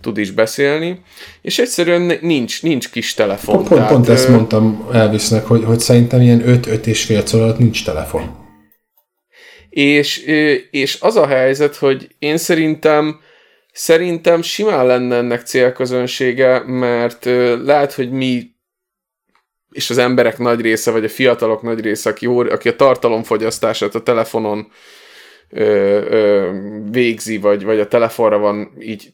tud 0.00 0.18
is 0.18 0.30
beszélni, 0.30 1.00
és 1.42 1.58
egyszerűen 1.58 2.18
nincs, 2.20 2.62
nincs 2.62 2.90
kis 2.90 3.14
telefon. 3.14 3.54
Pont, 3.54 3.68
tehát, 3.68 3.90
pont 3.90 4.08
ezt 4.08 4.28
mondtam 4.28 4.88
Elvisnek, 4.92 5.46
hogy, 5.46 5.64
hogy 5.64 5.80
szerintem 5.80 6.20
ilyen 6.20 6.42
5-5 6.46 6.84
és 6.84 7.04
fél 7.04 7.22
alatt 7.32 7.58
nincs 7.58 7.84
telefon. 7.84 8.42
És, 9.70 10.18
és 10.70 10.98
az 11.00 11.16
a 11.16 11.26
helyzet, 11.26 11.76
hogy 11.76 12.08
én 12.18 12.36
szerintem 12.36 13.20
szerintem 13.72 14.42
simán 14.42 14.86
lenne 14.86 15.16
ennek 15.16 15.46
célközönsége, 15.46 16.62
mert 16.66 17.24
lehet, 17.64 17.92
hogy 17.92 18.10
mi 18.10 18.53
és 19.74 19.90
az 19.90 19.98
emberek 19.98 20.38
nagy 20.38 20.60
része, 20.60 20.90
vagy 20.90 21.04
a 21.04 21.08
fiatalok 21.08 21.62
nagy 21.62 21.80
része, 21.80 22.10
aki, 22.10 22.26
aki 22.26 22.68
a 22.68 22.76
tartalomfogyasztását 22.76 23.94
a 23.94 24.02
telefonon 24.02 24.70
ö, 25.50 25.64
ö, 26.08 26.50
végzi, 26.90 27.38
vagy, 27.38 27.64
vagy 27.64 27.80
a 27.80 27.88
telefonra 27.88 28.38
van 28.38 28.70
így 28.80 29.12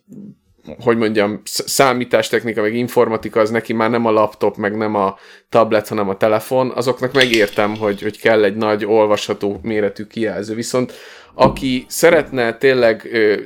hogy 0.80 0.96
mondjam, 0.96 1.40
számítástechnika, 1.44 2.62
meg 2.62 2.74
informatika, 2.74 3.40
az 3.40 3.50
neki 3.50 3.72
már 3.72 3.90
nem 3.90 4.06
a 4.06 4.10
laptop, 4.10 4.56
meg 4.56 4.76
nem 4.76 4.94
a 4.94 5.18
tablet, 5.48 5.88
hanem 5.88 6.08
a 6.08 6.16
telefon, 6.16 6.70
azoknak 6.70 7.12
megértem, 7.12 7.76
hogy, 7.76 8.02
hogy 8.02 8.20
kell 8.20 8.44
egy 8.44 8.56
nagy, 8.56 8.84
olvasható 8.84 9.58
méretű 9.62 10.04
kijelző. 10.04 10.54
Viszont 10.54 10.92
aki 11.34 11.84
szeretne 11.88 12.56
tényleg 12.56 13.08
ö, 13.12 13.36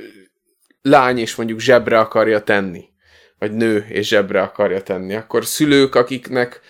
lány 0.81 1.17
és 1.17 1.35
mondjuk 1.35 1.59
zsebre 1.59 1.99
akarja 1.99 2.39
tenni, 2.39 2.83
vagy 3.39 3.51
nő 3.51 3.85
és 3.89 4.07
zsebre 4.07 4.41
akarja 4.41 4.81
tenni, 4.81 5.15
akkor 5.15 5.45
szülők, 5.45 5.95
akiknek 5.95 6.61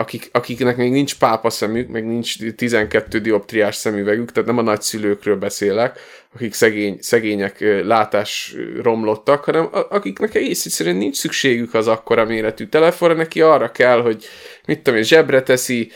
akik, 0.00 0.28
akiknek 0.32 0.76
még 0.76 0.90
nincs 0.90 1.18
pápa 1.18 1.50
szemük, 1.50 1.88
meg 1.88 2.06
nincs 2.06 2.52
12 2.54 3.20
dioptriás 3.20 3.76
szemüvegük, 3.76 4.32
tehát 4.32 4.48
nem 4.48 4.58
a 4.58 4.62
nagyszülőkről 4.62 5.36
beszélek, 5.36 5.98
akik 6.34 6.54
szegény, 6.54 6.98
szegények 7.00 7.60
látás 7.84 8.54
romlottak, 8.82 9.44
hanem 9.44 9.68
akiknek 9.72 10.34
egész 10.34 10.64
egyszerűen 10.66 10.96
nincs 10.96 11.16
szükségük 11.16 11.74
az 11.74 11.88
akkora 11.88 12.24
méretű 12.24 12.66
telefonra, 12.66 13.14
neki 13.14 13.40
arra 13.40 13.70
kell, 13.70 14.00
hogy 14.00 14.24
mit 14.66 14.82
tudom 14.82 14.98
én, 14.98 15.04
zsebre 15.04 15.42
teszi, 15.42 15.90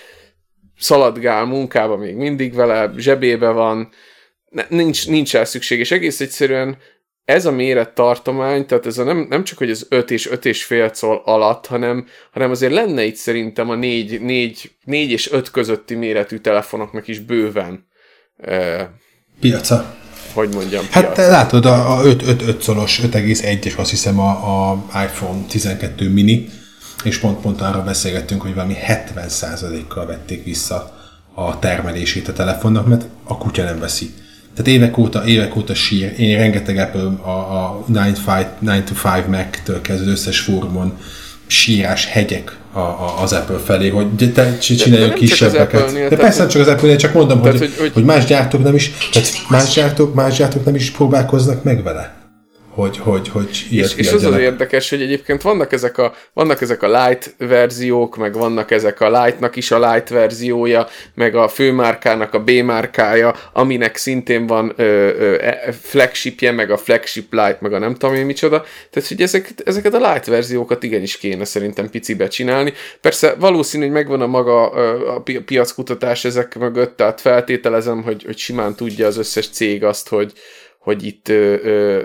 szaladgál 0.78 1.44
munkába 1.44 1.96
még 1.96 2.14
mindig 2.14 2.54
vele, 2.54 2.92
zsebébe 2.96 3.50
van, 3.50 3.88
nincs, 4.68 5.08
nincs 5.08 5.36
el 5.36 5.44
szükség, 5.44 5.78
és 5.78 5.90
egész 5.90 6.20
egyszerűen 6.20 6.76
ez 7.32 7.46
a 7.46 7.50
méret 7.50 7.94
tartomány, 7.94 8.66
tehát 8.66 8.86
ez 8.86 8.98
a 8.98 9.04
nem, 9.04 9.26
nem 9.28 9.44
csak, 9.44 9.58
hogy 9.58 9.70
az 9.70 9.86
5 9.88 10.10
és 10.10 10.30
5 10.30 10.44
és 10.44 10.64
fél 10.64 10.90
szól 10.92 11.22
alatt, 11.24 11.66
hanem, 11.66 12.06
hanem 12.32 12.50
azért 12.50 12.72
lenne 12.72 13.04
itt 13.04 13.16
szerintem 13.16 13.70
a 13.70 13.74
4, 13.74 14.20
4, 14.20 14.70
4 14.84 15.10
és 15.10 15.32
5 15.32 15.50
közötti 15.50 15.94
méretű 15.94 16.36
telefonoknak 16.36 17.08
is 17.08 17.18
bőven 17.18 17.86
e, 18.36 18.90
piaca. 19.40 19.94
Hogy 20.34 20.54
mondjam, 20.54 20.84
Hát 20.90 21.04
piaca. 21.04 21.30
látod, 21.30 21.66
a, 21.66 21.98
a 21.98 22.04
5, 22.04 22.22
5, 22.26 22.42
5 22.42 22.62
szoros 22.62 23.00
5,1-es 23.02 23.76
azt 23.76 23.90
hiszem 23.90 24.20
a, 24.20 24.70
a 24.70 24.84
iPhone 25.04 25.42
12 25.48 26.08
mini, 26.08 26.48
és 27.04 27.18
pont, 27.18 27.40
pont 27.40 27.60
arra 27.60 27.82
beszélgettünk, 27.82 28.42
hogy 28.42 28.54
valami 28.54 28.74
70%-kal 28.86 30.06
vették 30.06 30.44
vissza 30.44 31.00
a 31.34 31.58
termelését 31.58 32.28
a 32.28 32.32
telefonnak, 32.32 32.86
mert 32.86 33.04
a 33.24 33.38
kutya 33.38 33.64
nem 33.64 33.78
veszi. 33.78 34.14
Tehát 34.56 34.72
évek 34.72 34.98
óta, 34.98 35.24
évek 35.26 35.56
óta 35.56 35.74
sír. 35.74 36.14
Én 36.18 36.36
rengeteg 36.36 36.78
Apple 36.78 37.02
a, 37.22 37.30
a 37.30 37.84
9 37.86 38.20
to 38.84 39.08
5 39.18 39.28
Mac-től 39.28 39.80
kezdve 39.80 40.10
összes 40.10 40.40
fórumon 40.40 40.98
sírás 41.46 42.06
hegyek 42.06 42.56
a, 42.72 42.78
a, 42.78 43.14
az 43.22 43.32
Apple 43.32 43.58
felé, 43.58 43.88
hogy 43.88 44.32
te 44.32 44.58
csináljon 44.58 45.12
kisebbeket. 45.12 46.08
De 46.08 46.16
persze 46.16 46.38
nem 46.38 46.48
csak 46.48 46.60
az 46.60 46.68
Apple-nél, 46.68 46.96
csak 46.96 47.12
mondom, 47.12 47.42
tehát, 47.42 47.58
hogy, 47.58 47.68
hogy, 47.68 47.78
hogy, 47.78 47.92
hogy, 47.92 48.04
más 48.04 48.24
gyártók 48.24 48.62
nem 48.62 48.74
is, 48.74 48.92
tehát 49.12 49.28
más 49.48 49.74
gyártók, 49.74 50.14
más 50.14 50.36
gyártók 50.36 50.64
nem 50.64 50.74
is 50.74 50.90
próbálkoznak 50.90 51.62
meg 51.62 51.82
vele 51.82 52.21
hogy, 52.74 52.98
hogy, 52.98 53.28
hogy 53.28 53.66
ilyet 53.70 53.90
És, 53.90 53.96
és 53.96 54.12
az 54.12 54.24
az 54.24 54.36
érdekes, 54.36 54.90
hogy 54.90 55.02
egyébként 55.02 55.42
vannak 55.42 55.72
ezek, 55.72 55.98
a, 55.98 56.14
vannak 56.32 56.60
ezek 56.60 56.82
a 56.82 57.06
light 57.06 57.34
verziók, 57.38 58.16
meg 58.16 58.32
vannak 58.32 58.70
ezek 58.70 59.00
a 59.00 59.22
lightnak 59.22 59.56
is 59.56 59.70
a 59.70 59.92
light 59.92 60.08
verziója, 60.08 60.88
meg 61.14 61.34
a 61.34 61.48
főmárkának 61.48 62.34
a 62.34 62.42
B-márkája, 62.42 63.34
aminek 63.52 63.96
szintén 63.96 64.46
van 64.46 64.72
ö, 64.76 64.82
ö, 65.18 65.36
e, 65.40 65.72
flagshipje, 65.80 66.52
meg 66.52 66.70
a 66.70 66.76
flagship 66.76 67.32
light, 67.32 67.60
meg 67.60 67.72
a 67.72 67.78
nem 67.78 67.94
tudom 67.94 68.14
én 68.14 68.26
micsoda. 68.26 68.64
Tehát, 68.90 69.08
hogy 69.08 69.22
ezek, 69.22 69.54
ezeket 69.64 69.94
a 69.94 70.12
light 70.12 70.26
verziókat 70.26 70.82
igenis 70.82 71.18
kéne 71.18 71.44
szerintem 71.44 71.90
picibe 71.90 72.28
csinálni. 72.28 72.72
Persze 73.00 73.34
valószínű, 73.38 73.84
hogy 73.84 73.92
megvan 73.92 74.20
a 74.20 74.26
maga 74.26 74.70
a 75.14 75.22
piackutatás 75.44 76.24
ezek 76.24 76.58
mögött, 76.58 76.96
tehát 76.96 77.20
feltételezem, 77.20 78.02
hogy, 78.02 78.24
hogy 78.24 78.38
simán 78.38 78.74
tudja 78.74 79.06
az 79.06 79.16
összes 79.16 79.48
cég 79.48 79.84
azt, 79.84 80.08
hogy, 80.08 80.32
hogy 80.82 81.04
itt 81.04 81.28
ö, 81.28 81.54
ö, 81.62 82.02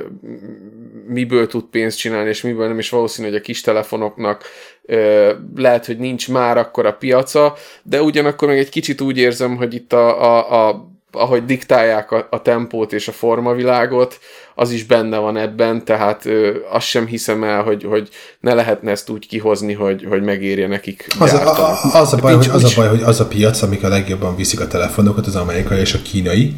miből 1.08 1.48
tud 1.48 1.64
pénzt 1.64 1.98
csinálni, 1.98 2.30
és 2.30 2.42
miből 2.42 2.68
nem, 2.68 2.80
és 2.80 2.90
valószínű, 2.90 3.28
hogy 3.28 3.38
a 3.38 3.42
kis 3.42 3.62
telefonoknak 3.62 4.44
ö, 4.86 5.32
lehet, 5.56 5.86
hogy 5.86 5.98
nincs 5.98 6.30
már 6.30 6.58
akkor 6.58 6.86
a 6.86 6.94
piaca, 6.94 7.56
de 7.84 8.02
ugyanakkor 8.02 8.48
meg 8.48 8.58
egy 8.58 8.70
kicsit 8.70 9.02
úgy 9.02 9.18
érzem, 9.18 9.56
hogy 9.56 9.74
itt 9.74 9.94
a, 9.94 10.24
a, 10.24 10.68
a 10.68 10.96
ahogy 11.12 11.46
diktálják 11.46 12.12
a, 12.12 12.28
a 12.30 12.42
tempót 12.42 12.94
és 12.94 13.08
a 13.08 13.12
formavilágot, 13.12 14.20
az 14.56 14.72
is 14.72 14.84
benne 14.86 15.18
van 15.18 15.38
ebben, 15.38 15.86
tehát 15.86 16.26
ö, 16.26 16.56
azt 16.72 16.88
sem 16.88 17.06
hiszem 17.06 17.44
el, 17.44 17.64
hogy, 17.64 17.84
hogy 17.84 18.10
ne 18.40 18.54
lehetne 18.54 18.92
ezt 18.92 19.10
úgy 19.10 19.28
kihozni, 19.28 19.74
hogy, 19.74 20.06
hogy 20.10 20.24
megérje 20.24 20.68
nekik 20.68 21.08
az 21.20 21.34
a, 21.34 21.70
a, 21.70 22.00
az, 22.00 22.14
a 22.14 22.18
baj, 22.18 22.36
hogy, 22.36 22.50
az 22.52 22.64
a 22.64 22.70
baj, 22.76 22.88
hogy 22.88 23.02
az 23.02 23.20
a 23.20 23.28
piac, 23.28 23.62
amik 23.62 23.84
a 23.84 23.88
legjobban 23.88 24.36
viszik 24.36 24.60
a 24.60 24.68
telefonokat, 24.68 25.28
az 25.28 25.36
amerikai 25.36 25.80
és 25.80 25.94
a 25.94 26.02
kínai, 26.02 26.56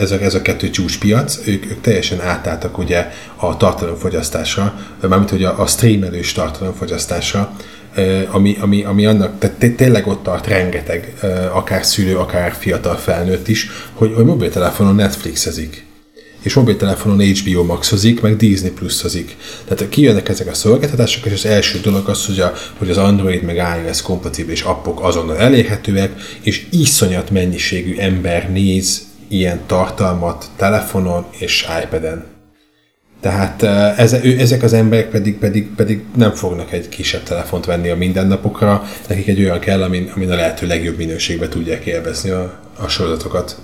ez 0.00 0.10
a, 0.10 0.20
ez 0.20 0.34
a 0.34 0.42
kettő 0.42 0.70
csúcspiac, 0.70 1.38
ők, 1.46 1.70
ők 1.70 1.80
teljesen 1.80 2.20
átálltak 2.20 2.78
ugye 2.78 3.10
a 3.36 3.56
tartalomfogyasztásra, 3.56 4.74
mármint 5.00 5.30
hogy 5.30 5.44
a, 5.44 5.60
a 5.60 5.66
streamelős 5.66 6.32
tartalomfogyasztásra, 6.32 7.52
ami, 8.30 8.56
ami, 8.60 8.84
ami 8.84 9.06
annak, 9.06 9.38
tehát 9.38 9.76
tényleg 9.76 10.06
ott 10.06 10.22
tart 10.22 10.46
rengeteg, 10.46 11.14
akár 11.52 11.84
szülő, 11.84 12.16
akár 12.16 12.54
fiatal 12.58 12.96
felnőtt 12.96 13.48
is, 13.48 13.70
hogy, 13.94 14.12
hogy 14.14 14.24
mobiltelefonon 14.24 14.94
Netflixezik 14.94 15.86
és 16.42 16.54
mobiltelefonon 16.54 17.20
HBO 17.20 17.64
Maxozik, 17.64 18.20
meg 18.20 18.36
Disney 18.36 18.70
Plusozik. 18.70 19.36
Tehát 19.68 19.88
kijönnek 19.88 20.28
ezek 20.28 20.46
a 20.46 20.54
szolgáltatások, 20.54 21.26
és 21.26 21.32
az 21.32 21.46
első 21.46 21.80
dolog 21.80 22.08
az, 22.08 22.26
hogy, 22.26 22.40
a, 22.40 22.52
hogy 22.78 22.90
az 22.90 22.96
Android 22.96 23.42
meg 23.42 23.56
iOS 23.56 24.02
kompatibilis 24.02 24.62
appok 24.62 25.02
azonnal 25.02 25.36
elérhetőek, 25.36 26.20
és 26.40 26.66
iszonyat 26.70 27.30
mennyiségű 27.30 27.96
ember 27.96 28.50
néz 28.50 29.06
ilyen 29.28 29.60
tartalmat 29.66 30.46
telefonon 30.56 31.26
és 31.30 31.66
iPad-en. 31.84 32.24
Tehát 33.20 33.62
ezek 34.38 34.62
az 34.62 34.72
emberek 34.72 35.08
pedig, 35.10 35.38
pedig, 35.38 35.74
pedig 35.74 36.04
nem 36.16 36.30
fognak 36.30 36.72
egy 36.72 36.88
kisebb 36.88 37.22
telefont 37.22 37.64
venni 37.64 37.88
a 37.88 37.96
mindennapokra, 37.96 38.82
nekik 39.08 39.28
egy 39.28 39.40
olyan 39.40 39.58
kell, 39.58 39.82
amin, 39.82 40.12
amin 40.14 40.30
a 40.30 40.34
lehető 40.34 40.66
legjobb 40.66 40.96
minőségben 40.96 41.48
tudják 41.48 41.84
élvezni 41.84 42.30
a, 42.30 42.58
a 42.80 42.88
sorozatokat. 42.88 43.56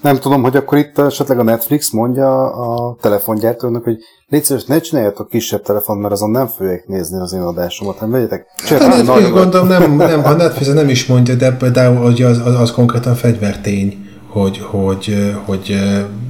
Nem 0.00 0.16
tudom, 0.16 0.42
hogy 0.42 0.56
akkor 0.56 0.78
itt 0.78 0.98
esetleg 0.98 1.38
a 1.38 1.42
Netflix 1.42 1.90
mondja 1.90 2.52
a 2.52 2.96
telefongyártónak, 3.00 3.84
hogy 3.84 3.96
légy 4.28 4.44
szíves, 4.44 4.64
ne 4.64 4.80
csináljatok 4.80 5.28
kisebb 5.28 5.62
telefon, 5.62 5.98
mert 5.98 6.12
azon 6.12 6.30
nem 6.30 6.46
fogják 6.46 6.86
nézni 6.86 7.20
az 7.20 7.32
én 7.32 7.40
adásomat, 7.40 7.98
hanem 7.98 8.14
vegyetek. 8.14 8.46
Hát, 8.68 8.82
hát, 8.82 9.30
gondolom, 9.30 9.66
nem, 9.66 9.96
nem, 9.96 10.24
a 10.24 10.32
Netflix 10.42 10.72
nem 10.72 10.88
is 10.88 11.06
mondja, 11.06 11.34
de 11.34 11.52
például 11.52 12.06
az, 12.06 12.20
az, 12.20 12.60
az 12.60 12.72
konkrétan 12.72 13.14
fegyvertény 13.14 14.05
hogy, 14.40 14.58
hogy, 14.58 15.34
hogy 15.44 15.76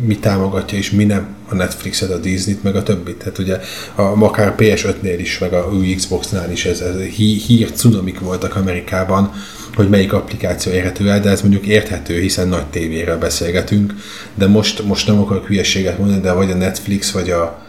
mi 0.02 0.18
támogatja 0.18 0.78
és 0.78 0.90
mi 0.90 1.04
nem 1.04 1.26
a 1.48 1.54
Netflixet, 1.54 2.10
a 2.10 2.18
Disney-t, 2.18 2.62
meg 2.62 2.76
a 2.76 2.82
többit. 2.82 3.16
Tehát 3.16 3.38
ugye 3.38 3.60
a, 3.94 4.02
akár 4.02 4.54
PS5-nél 4.56 5.16
is, 5.18 5.38
meg 5.38 5.52
a 5.52 5.72
új 5.72 5.94
Xbox-nál 5.94 6.50
is 6.50 6.64
ez, 6.64 6.80
ez 6.80 7.00
hí, 7.00 7.36
hír 7.36 7.72
cunamik 7.72 8.20
voltak 8.20 8.56
Amerikában, 8.56 9.32
hogy 9.74 9.88
melyik 9.88 10.12
applikáció 10.12 10.72
érhető 10.72 11.10
el, 11.10 11.20
de 11.20 11.30
ez 11.30 11.40
mondjuk 11.40 11.66
érthető, 11.66 12.20
hiszen 12.20 12.48
nagy 12.48 12.66
tévéről 12.66 13.18
beszélgetünk, 13.18 13.94
de 14.34 14.46
most, 14.46 14.82
most 14.82 15.06
nem 15.06 15.20
akarok 15.20 15.46
hülyeséget 15.46 15.98
mondani, 15.98 16.20
de 16.20 16.32
vagy 16.32 16.50
a 16.50 16.54
Netflix, 16.54 17.10
vagy 17.10 17.30
a 17.30 17.64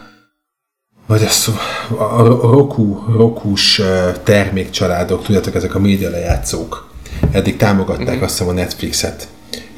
vagy 1.05 1.21
a, 1.23 1.93
a, 1.93 2.19
a 2.19 2.51
Roku, 2.51 3.03
Rokus 3.17 3.81
termékcsaládok, 4.23 5.23
tudjátok, 5.23 5.55
ezek 5.55 5.75
a 5.75 5.79
média 5.79 6.09
lejátszók, 6.09 6.89
eddig 7.31 7.57
támogatták 7.57 8.15
mm-hmm. 8.15 8.23
azt 8.23 8.37
hiszem 8.37 8.47
a 8.47 8.53
Netflixet, 8.53 9.27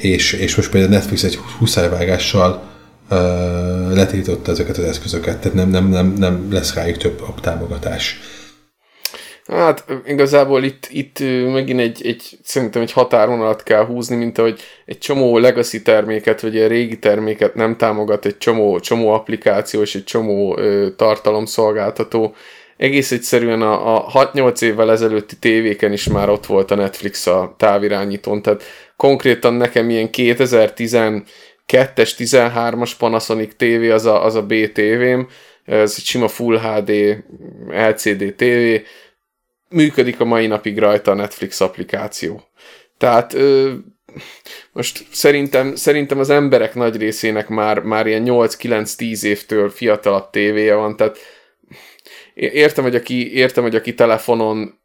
és, 0.01 0.33
és 0.33 0.55
most 0.55 0.71
például 0.71 0.93
Netflix 0.93 1.23
egy 1.23 1.39
20 1.57 1.75
vágással 1.75 2.63
uh, 3.09 3.17
letiltotta 3.93 4.51
ezeket 4.51 4.77
az 4.77 4.83
eszközöket, 4.83 5.37
tehát 5.39 5.57
nem, 5.57 5.69
nem, 5.69 5.89
nem, 5.89 6.13
nem 6.17 6.47
lesz 6.51 6.73
rájuk 6.73 6.97
több 6.97 7.39
támogatás. 7.41 8.19
Hát 9.51 9.85
igazából 10.05 10.63
itt, 10.63 10.87
itt 10.89 11.19
megint 11.53 11.79
egy, 11.79 12.05
egy, 12.05 12.37
szerintem 12.43 12.81
egy 12.81 12.91
határonalat 12.91 13.63
kell 13.63 13.85
húzni, 13.85 14.15
mint 14.15 14.37
ahogy 14.37 14.59
egy 14.85 14.97
csomó 14.97 15.37
legacy 15.37 15.81
terméket, 15.81 16.41
vagy 16.41 16.57
egy 16.57 16.67
régi 16.67 16.99
terméket 16.99 17.55
nem 17.55 17.77
támogat 17.77 18.25
egy 18.25 18.37
csomó, 18.37 18.79
csomó 18.79 19.09
applikáció 19.09 19.81
és 19.81 19.95
egy 19.95 20.03
csomó 20.03 20.57
ö, 20.57 20.87
tartalomszolgáltató. 20.95 22.35
Egész 22.77 23.11
egyszerűen 23.11 23.61
a, 23.61 23.95
a 23.95 24.31
6-8 24.31 24.61
évvel 24.61 24.91
ezelőtti 24.91 25.35
tévéken 25.35 25.91
is 25.91 26.07
már 26.07 26.29
ott 26.29 26.45
volt 26.45 26.71
a 26.71 26.75
Netflix 26.75 27.27
a 27.27 27.55
távirányítón, 27.57 28.41
tehát 28.41 28.63
konkrétan 28.99 29.53
nekem 29.53 29.89
ilyen 29.89 30.09
2012-es, 30.11 31.23
13-as 32.17 32.91
Panasonic 32.97 33.55
TV 33.55 33.91
az 33.91 34.05
a, 34.05 34.25
az 34.25 34.35
a 34.35 34.45
B 34.45 34.71
tévém, 34.71 35.27
ez 35.65 35.93
egy 35.97 36.03
sima 36.03 36.27
Full 36.27 36.59
HD 36.59 37.23
LCD 37.69 38.33
TV, 38.35 38.85
működik 39.69 40.19
a 40.19 40.25
mai 40.25 40.47
napig 40.47 40.77
rajta 40.77 41.11
a 41.11 41.13
Netflix 41.13 41.61
applikáció. 41.61 42.43
Tehát 42.97 43.33
ö, 43.33 43.73
most 44.71 45.05
szerintem, 45.11 45.75
szerintem 45.75 46.19
az 46.19 46.29
emberek 46.29 46.75
nagy 46.75 46.97
részének 46.97 47.47
már, 47.47 47.79
már 47.79 48.07
ilyen 48.07 48.23
8-9-10 48.25 49.23
évtől 49.23 49.69
fiatalabb 49.69 50.29
tévéje 50.29 50.73
van, 50.73 50.95
tehát 50.95 51.17
értem, 52.33 52.83
hogy 52.83 52.95
aki, 52.95 53.33
értem, 53.33 53.63
hogy 53.63 53.75
aki 53.75 53.93
telefonon 53.93 54.78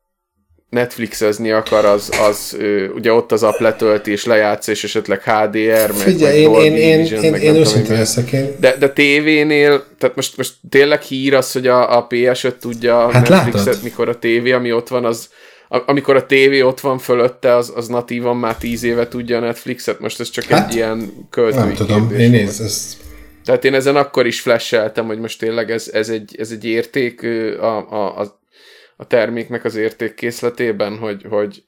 Netflixezni 0.68 1.50
akar, 1.50 1.84
az, 1.84 2.10
az 2.28 2.56
ugye 2.94 3.12
ott 3.12 3.32
az 3.32 3.42
app 3.42 3.60
letölti 3.60 4.10
és 4.10 4.24
lejátsz, 4.24 4.66
és 4.66 4.84
esetleg 4.84 5.22
HDR, 5.22 5.88
meg, 5.88 5.96
Figyelj, 5.96 6.46
meg 6.46 6.64
én, 6.64 6.76
én, 6.76 7.00
Vision, 7.00 7.24
én, 7.24 7.30
meg 7.30 7.42
én 7.42 7.54
őszintén 7.54 7.96
leszek 7.96 8.32
én. 8.32 8.54
De, 8.60 8.76
de 8.76 8.88
tévénél, 8.88 9.84
tehát 9.98 10.16
most, 10.16 10.36
most 10.36 10.54
tényleg 10.68 11.02
hír 11.02 11.34
az, 11.34 11.52
hogy 11.52 11.66
a, 11.66 11.96
a 11.96 12.06
PS5 12.06 12.56
tudja 12.56 13.10
hát 13.10 13.28
Netflixet, 13.28 13.66
látod? 13.66 13.82
mikor 13.82 14.08
a 14.08 14.18
tévé, 14.18 14.52
ami 14.52 14.72
ott 14.72 14.88
van, 14.88 15.04
az 15.04 15.28
amikor 15.86 16.16
a 16.16 16.26
tévé 16.26 16.60
ott 16.60 16.80
van 16.80 16.98
fölötte, 16.98 17.54
az, 17.54 17.72
az 17.76 17.88
natívan 17.88 18.36
már 18.36 18.56
tíz 18.56 18.82
éve 18.82 19.08
tudja 19.08 19.36
a 19.36 19.40
Netflixet, 19.40 20.00
most 20.00 20.20
ez 20.20 20.30
csak 20.30 20.44
hát, 20.44 20.68
egy 20.68 20.74
ilyen 20.74 21.26
költői 21.30 21.60
Nem 21.60 21.74
tudom, 21.74 22.14
én 22.18 22.30
néz, 22.30 22.60
ez... 22.60 22.96
Tehát 23.44 23.64
én 23.64 23.74
ezen 23.74 23.96
akkor 23.96 24.26
is 24.26 24.40
flasheltem, 24.40 25.06
hogy 25.06 25.18
most 25.18 25.38
tényleg 25.38 25.70
ez, 25.70 25.90
ez, 25.92 26.08
egy, 26.08 26.34
ez 26.38 26.50
egy 26.50 26.64
érték 26.64 27.22
a, 27.60 27.92
a, 27.92 28.20
a, 28.20 28.40
a 28.96 29.06
terméknek 29.06 29.64
az 29.64 29.74
értékkészletében, 29.74 30.98
hogy, 30.98 31.26
hogy... 31.28 31.64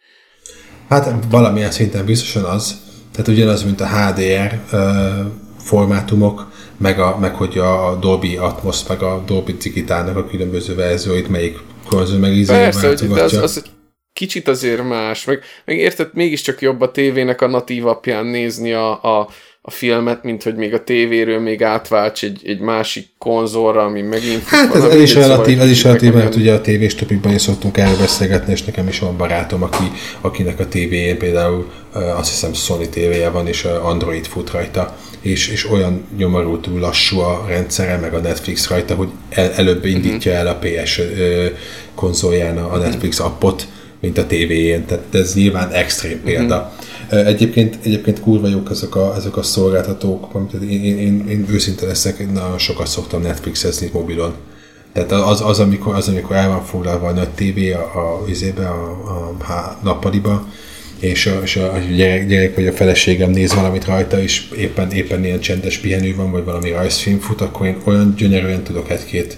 Hát 0.89 1.25
valamilyen 1.31 1.71
szinten 1.71 2.05
biztosan 2.05 2.45
az, 2.45 2.81
tehát 3.13 3.29
ugyanaz, 3.29 3.65
mint 3.65 3.81
a 3.81 3.87
HDR 3.87 4.61
formátumok, 5.59 6.53
meg, 6.77 7.01
a, 7.01 7.19
meg 7.19 7.35
hogy 7.35 7.59
a 7.59 7.99
Dolby 8.01 8.37
Atmos, 8.37 8.87
meg 8.89 9.03
a 9.03 9.23
Dolby 9.27 9.53
Digitálnak 9.53 10.17
a 10.17 10.27
különböző 10.27 10.75
verzióit 10.75 11.29
melyik 11.29 11.59
konzol 11.89 12.19
meg 12.19 12.33
ízé 12.33 12.53
Persze, 12.53 12.89
hogy 12.89 13.19
az, 13.19 13.33
az, 13.33 13.63
kicsit 14.13 14.49
azért 14.49 14.89
más, 14.89 15.25
meg, 15.25 15.43
meg 15.65 15.77
érted, 15.77 16.11
mégiscsak 16.13 16.61
jobb 16.61 16.81
a 16.81 16.91
tévének 16.91 17.41
a 17.41 17.47
natív 17.47 17.87
apján 17.87 18.27
nézni 18.27 18.73
a, 18.73 19.03
a, 19.03 19.29
a 19.69 19.71
filmet, 19.71 20.23
mint 20.23 20.43
hogy 20.43 20.55
még 20.55 20.75
a 20.75 20.85
tévéről 20.85 21.41
még 21.41 21.63
átválts 21.63 22.23
egy, 22.23 22.41
egy 22.45 22.59
másik 22.59 23.07
konzolra, 23.19 23.85
ami 23.85 24.01
megint... 24.01 24.45
Hát 24.45 24.75
ez, 24.75 24.85
ez, 24.85 25.01
is 25.01 25.15
relatív, 25.15 25.61
ez 25.61 25.71
is 25.71 25.83
relatív, 25.83 26.13
mert 26.13 26.35
ugye 26.35 26.53
a 26.53 26.61
tévés 26.61 26.95
topikban 26.95 27.35
is 27.35 27.41
szoktunk 27.43 27.77
erről 27.77 27.97
beszélgetni, 27.97 28.53
és 28.53 28.65
nekem 28.65 28.89
is 28.89 28.99
van 28.99 29.17
barátom, 29.17 29.63
aki, 29.63 29.85
akinek 30.21 30.61
a 30.61 30.69
tévéjén 30.69 31.19
például 31.19 31.71
azt 31.93 32.31
hiszem 32.31 32.53
Sony 32.53 32.91
tévéje 32.91 33.29
van, 33.29 33.47
és 33.47 33.65
Android 33.65 34.27
fut 34.27 34.51
rajta, 34.51 34.97
és, 35.21 35.49
és 35.49 35.71
olyan 35.71 36.07
nyomorultú 36.17 36.79
lassú 36.79 37.19
a 37.19 37.45
rendszere, 37.49 37.97
meg 37.97 38.15
a 38.15 38.19
Netflix 38.19 38.69
rajta, 38.69 38.95
hogy 38.95 39.09
el, 39.31 39.53
előbb 39.53 39.85
indítja 39.85 40.33
el 40.33 40.47
a 40.47 40.59
PS 40.61 41.01
konzolján 41.95 42.59
a 42.59 42.77
Netflix 42.77 43.21
appot, 43.21 43.67
mint 44.01 44.19
a 44.19 44.27
tévéjén, 44.27 44.85
tehát 44.85 45.05
ez 45.13 45.35
nyilván 45.35 45.71
extrém 45.71 46.21
példa. 46.25 46.57
Uh-huh. 46.57 46.86
Egyébként, 47.11 47.79
egyébként 47.83 48.21
kurva 48.21 48.49
jók 48.49 48.71
ezek 48.71 48.95
a, 48.95 49.15
ezek 49.17 49.37
a 49.37 49.43
szolgáltatók, 49.43 50.51
én, 50.63 50.85
én, 50.85 50.99
én, 50.99 51.29
én 51.29 51.47
őszinte 51.51 51.87
leszek, 51.87 52.33
nagyon 52.33 52.59
sokat 52.59 52.87
szoktam 52.87 53.23
Netflixezni 53.23 53.91
mobilon. 53.93 54.35
Tehát 54.93 55.13
az, 55.13 55.41
az, 55.41 55.59
amikor, 55.59 55.95
az, 55.95 56.09
amikor 56.09 56.37
el 56.37 56.49
van 56.49 56.65
foglalva 56.65 57.09
a 57.09 57.13
nagy 57.13 57.29
tévé 57.29 57.73
a, 57.73 57.93
a, 57.95 58.25
a, 58.59 58.63
a, 58.63 59.53
a 59.53 59.79
nappaliba, 59.83 60.47
és 61.01 61.27
a, 61.27 61.41
és 61.43 61.57
a 61.57 61.79
gyerek, 61.97 62.27
gyerek 62.27 62.55
vagy 62.55 62.67
a 62.67 62.73
feleségem 62.73 63.31
néz 63.31 63.55
valamit 63.55 63.85
rajta, 63.85 64.23
és 64.23 64.49
éppen, 64.57 64.91
éppen 64.91 65.25
ilyen 65.25 65.41
csendes 65.41 65.79
pihenő 65.79 66.15
van, 66.15 66.31
vagy 66.31 66.45
valami 66.45 66.71
rajzfilm 66.71 67.19
fut, 67.19 67.41
akkor 67.41 67.67
én 67.67 67.77
olyan 67.85 68.15
gyönyörűen 68.17 68.63
tudok 68.63 68.91
egy-két 68.91 69.37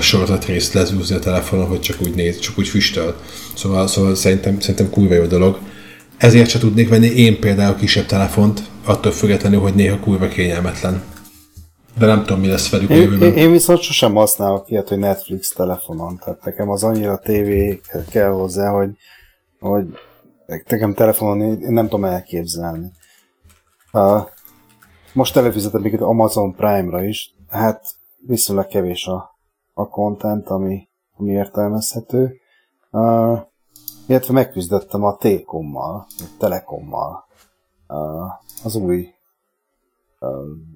sorozat 0.00 0.44
részt 0.44 0.72
lezúzni 0.72 1.14
a 1.14 1.18
telefonon, 1.18 1.66
hogy 1.66 1.80
csak 1.80 2.02
úgy 2.02 2.14
néz, 2.14 2.38
csak 2.38 2.58
úgy 2.58 2.68
füstöl. 2.68 3.16
Szóval, 3.54 3.86
szóval 3.86 4.14
szerintem, 4.14 4.60
szerintem 4.60 4.90
kurva 4.90 5.14
jó 5.14 5.24
dolog. 5.24 5.58
Ezért 6.20 6.48
se 6.48 6.58
tudnék 6.58 6.88
venni 6.88 7.06
én 7.06 7.40
például 7.40 7.74
kisebb 7.74 8.06
telefont, 8.06 8.60
attól 8.84 9.12
függetlenül, 9.12 9.60
hogy 9.60 9.74
néha 9.74 10.00
kurva 10.00 10.28
kényelmetlen. 10.28 11.02
De 11.98 12.06
nem 12.06 12.24
tudom, 12.24 12.40
mi 12.40 12.46
lesz 12.46 12.70
velük 12.70 12.90
én, 12.90 13.22
én, 13.22 13.32
én 13.32 13.50
viszont 13.50 13.80
sosem 13.80 14.14
használok 14.14 14.70
ilyet, 14.70 14.88
hogy 14.88 14.98
Netflix 14.98 15.48
telefonon. 15.48 16.20
Tehát 16.24 16.44
nekem 16.44 16.70
az 16.70 16.84
annyira 16.84 17.18
tévé 17.18 17.80
kell 18.10 18.30
hozzá, 18.30 18.70
hogy, 18.70 18.90
hogy 19.58 19.84
nekem 20.68 20.94
telefonon 20.94 21.40
én 21.40 21.72
nem 21.72 21.84
tudom 21.84 22.04
elképzelni. 22.04 22.90
Uh, 23.92 24.26
most 25.12 25.36
előfizetem 25.36 25.80
még 25.80 26.00
Amazon 26.00 26.54
Prime-ra 26.54 27.04
is, 27.04 27.34
hát 27.48 27.84
viszonylag 28.26 28.66
kevés 28.66 29.06
a, 29.06 29.38
a 29.72 29.88
content, 29.88 30.48
ami, 30.48 30.88
ami 31.16 31.30
értelmezhető. 31.30 32.40
Uh, 32.90 33.48
illetve 34.10 34.32
megküzdöttem 34.32 35.02
a 35.02 35.16
T-kommal, 35.16 36.06
a 36.18 36.24
Telekommal. 36.38 37.24
Az 38.64 38.74
új 38.74 39.08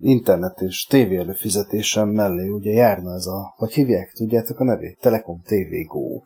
internet 0.01 0.61
és 0.61 0.85
tévé 0.85 1.17
előfizetésem 1.17 2.09
mellé 2.09 2.49
ugye 2.49 2.73
járna 2.73 3.15
ez 3.15 3.27
a, 3.27 3.55
hogy 3.57 3.73
hívják, 3.73 4.13
tudjátok 4.13 4.61
a 4.61 4.65
nevét? 4.65 4.99
Telekom 5.01 5.41
TV 5.43 5.87
Go. 5.87 6.23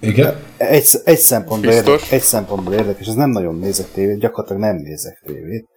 Igen? 0.00 0.34
Egy, 0.56 0.86
egy, 1.04 1.18
szempontból 1.18 1.72
érdekes, 1.72 2.12
egy 2.12 2.20
szempontból 2.20 2.74
érdekes, 2.74 3.06
ez 3.06 3.14
nem 3.14 3.30
nagyon 3.30 3.54
nézek 3.54 3.90
tévét, 3.90 4.18
gyakorlatilag 4.18 4.62
nem 4.62 4.76
nézek 4.76 5.22
tévét, 5.24 5.68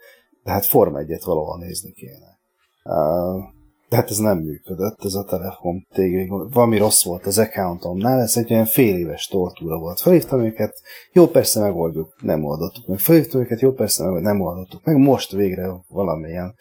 de 0.43 0.51
hát 0.51 0.65
Forma 0.65 0.99
egyet 0.99 1.23
valahol 1.23 1.57
nézni 1.57 1.91
kéne. 1.91 2.37
Uh, 2.83 3.54
de 3.89 3.95
hát 3.95 4.09
ez 4.09 4.17
nem 4.17 4.37
működött, 4.37 5.03
ez 5.03 5.13
a 5.13 5.23
telefon 5.23 5.87
tégé. 5.93 6.25
Valami 6.27 6.77
rossz 6.77 7.03
volt 7.03 7.25
az 7.25 7.37
accountomnál, 7.37 8.21
ez 8.21 8.37
egy 8.37 8.53
olyan 8.53 8.65
fél 8.65 8.97
éves 8.97 9.27
tortúra 9.27 9.77
volt. 9.77 9.99
Felhívtam 9.99 10.43
őket, 10.43 10.73
jó 11.11 11.27
persze 11.27 11.59
megoldjuk, 11.59 12.15
nem 12.21 12.43
oldottuk 12.43 12.87
meg. 12.87 12.99
Felhívtam 12.99 13.41
őket, 13.41 13.61
jó 13.61 13.71
persze 13.71 14.09
meg, 14.09 14.21
nem 14.21 14.41
oldottuk 14.41 14.83
meg. 14.83 14.97
Most 14.97 15.31
végre 15.31 15.69
valamilyen 15.87 16.55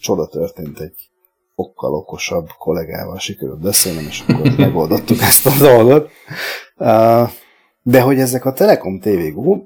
csoda 0.00 0.26
történt 0.26 0.80
egy 0.80 1.10
okkal 1.54 1.94
okosabb 1.94 2.48
kollégával 2.58 3.18
sikerült 3.18 3.60
beszélnem, 3.60 4.04
és 4.04 4.20
akkor 4.20 4.56
megoldottuk 4.56 5.20
ezt 5.20 5.46
a 5.46 5.50
dolgot. 5.58 6.10
De 7.82 8.00
hogy 8.00 8.18
ezek 8.18 8.44
a 8.44 8.52
Telekom 8.52 9.00
TV 9.00 9.32
Go, 9.32 9.56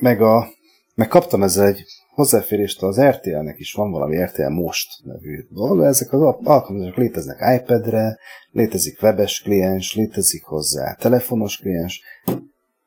meg, 0.00 0.22
a, 0.22 0.48
meg 0.94 1.08
kaptam 1.08 1.42
ezzel 1.42 1.66
egy 1.66 1.84
hozzáférést 2.12 2.82
az 2.82 3.00
RTL-nek 3.00 3.58
is 3.58 3.72
van 3.72 3.90
valami 3.90 4.22
RTL 4.22 4.48
Most 4.48 4.88
nevű 5.04 5.46
dolog, 5.48 5.82
ezek 5.82 6.12
az 6.12 6.20
alkalmazások 6.42 6.96
léteznek 6.96 7.60
iPad-re, 7.60 8.18
létezik 8.50 9.02
webes 9.02 9.40
kliens, 9.40 9.94
létezik 9.94 10.44
hozzá 10.44 10.94
telefonos 10.94 11.56
kliens, 11.56 12.02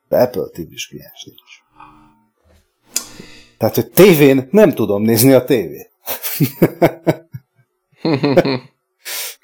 de 0.10 0.18
Apple 0.18 0.50
TV-s 0.52 0.88
kliens 0.88 1.24
nincs. 1.26 1.64
Tehát, 3.58 3.76
hogy 3.76 3.92
tévén 3.92 4.48
nem 4.52 4.74
tudom 4.74 5.02
nézni 5.02 5.32
a 5.32 5.44
tévét. 5.44 5.92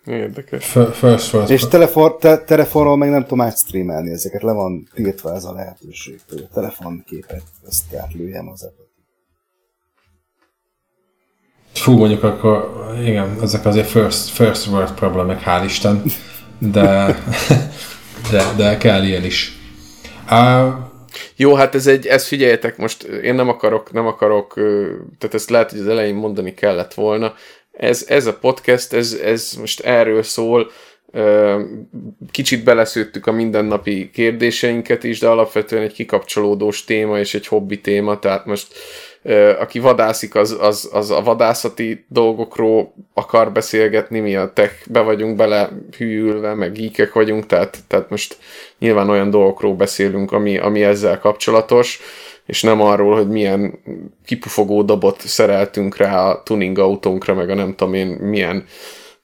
Érdekes. 0.05 0.65
First, 0.65 0.93
first, 0.93 1.49
És 1.49 1.67
telefon, 1.67 2.17
te, 2.19 2.43
telefonról 2.43 2.97
meg 2.97 3.09
nem 3.09 3.21
tudom 3.21 3.41
átstreamelni 3.41 4.11
ezeket, 4.11 4.41
le 4.41 4.51
van 4.51 4.89
tiltva 4.93 5.33
ez 5.33 5.43
a 5.43 5.53
lehetőség, 5.53 6.19
hogy 6.29 6.47
a 6.49 6.53
telefonképet 6.53 7.43
ezt 7.67 7.95
átlőjem 7.95 8.47
az 8.47 8.63
Fú, 11.73 11.97
mondjuk 11.97 12.23
akkor, 12.23 12.85
igen, 13.05 13.37
ezek 13.41 13.65
azért 13.65 13.89
first, 13.89 14.29
first 14.29 14.67
world 14.67 14.91
problémák, 14.91 15.43
hál' 15.45 15.63
Isten, 15.65 16.03
de, 16.57 17.17
de, 18.31 18.43
de 18.57 18.77
kell 18.77 19.03
ilyen 19.03 19.23
is. 19.23 19.59
Uh, 20.31 20.73
jó, 21.35 21.53
hát 21.53 21.75
ez 21.75 21.87
egy, 21.87 22.07
ezt 22.07 22.27
figyeljetek, 22.27 22.77
most 22.77 23.03
én 23.03 23.35
nem 23.35 23.49
akarok, 23.49 23.91
nem 23.91 24.07
akarok, 24.07 24.53
tehát 25.17 25.33
ezt 25.35 25.49
lehet, 25.49 25.71
hogy 25.71 25.79
az 25.79 25.87
elején 25.87 26.15
mondani 26.15 26.53
kellett 26.53 26.93
volna. 26.93 27.33
Ez, 27.71 28.05
ez 28.07 28.25
a 28.25 28.37
podcast, 28.37 28.93
ez, 28.93 29.13
ez 29.23 29.53
most 29.59 29.79
erről 29.79 30.23
szól, 30.23 30.71
kicsit 32.31 32.63
beleszőttük 32.63 33.27
a 33.27 33.31
mindennapi 33.31 34.09
kérdéseinket 34.13 35.03
is, 35.03 35.19
de 35.19 35.27
alapvetően 35.27 35.83
egy 35.83 35.93
kikapcsolódós 35.93 36.83
téma 36.83 37.19
és 37.19 37.33
egy 37.33 37.47
hobbi 37.47 37.81
téma, 37.81 38.19
tehát 38.19 38.45
most 38.45 38.67
aki 39.59 39.79
vadászik, 39.79 40.35
az, 40.35 40.57
az, 40.59 40.89
az 40.93 41.11
a 41.11 41.21
vadászati 41.21 42.05
dolgokról 42.07 42.93
akar 43.13 43.51
beszélgetni, 43.51 44.19
mi 44.19 44.35
a 44.35 44.53
be 44.89 44.99
vagyunk 44.99 45.35
bele 45.35 45.69
hűülve, 45.97 46.53
meg 46.53 46.71
geekek 46.71 47.13
vagyunk, 47.13 47.45
tehát, 47.45 47.77
tehát 47.87 48.09
most 48.09 48.37
nyilván 48.79 49.09
olyan 49.09 49.29
dolgokról 49.29 49.75
beszélünk, 49.75 50.31
ami, 50.31 50.57
ami 50.57 50.83
ezzel 50.83 51.19
kapcsolatos, 51.19 51.99
és 52.45 52.61
nem 52.61 52.81
arról, 52.81 53.15
hogy 53.15 53.27
milyen 53.27 53.79
kipufogó 54.25 54.83
dobot 54.83 55.21
szereltünk 55.21 55.97
rá 55.97 56.29
a 56.29 56.43
tuning 56.43 56.79
autónkra, 56.79 57.33
meg 57.33 57.49
a 57.49 57.53
nem 57.53 57.75
tudom 57.75 57.93
én 57.93 58.07
milyen 58.07 58.65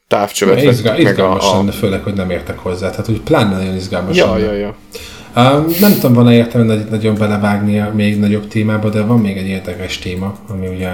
távcsövet 0.07 0.63
Izgál, 0.63 0.97
meg 0.97 1.01
izgalmas 1.01 1.45
a, 1.45 1.53
a... 1.53 1.57
lenne, 1.57 1.71
főleg, 1.71 2.03
hogy 2.03 2.13
nem 2.13 2.29
értek 2.29 2.59
hozzá. 2.59 2.89
Tehát, 2.89 3.05
hogy 3.05 3.21
pláne 3.21 3.57
nagyon 3.57 3.75
izgalmas 3.75 4.17
ja, 4.17 4.25
lenne. 4.25 4.45
Ja, 4.45 4.53
ja. 4.53 4.75
Nem 5.79 5.93
tudom, 5.93 6.13
van-e 6.13 6.33
értelme 6.33 6.75
nagy, 6.75 6.85
nagyon 6.89 7.15
belevágni 7.15 7.79
a 7.79 7.91
még 7.93 8.19
nagyobb 8.19 8.47
témába, 8.47 8.89
de 8.89 9.01
van 9.01 9.19
még 9.19 9.37
egy 9.37 9.47
érdekes 9.47 9.97
téma, 9.97 10.37
ami 10.47 10.67
ugye 10.67 10.89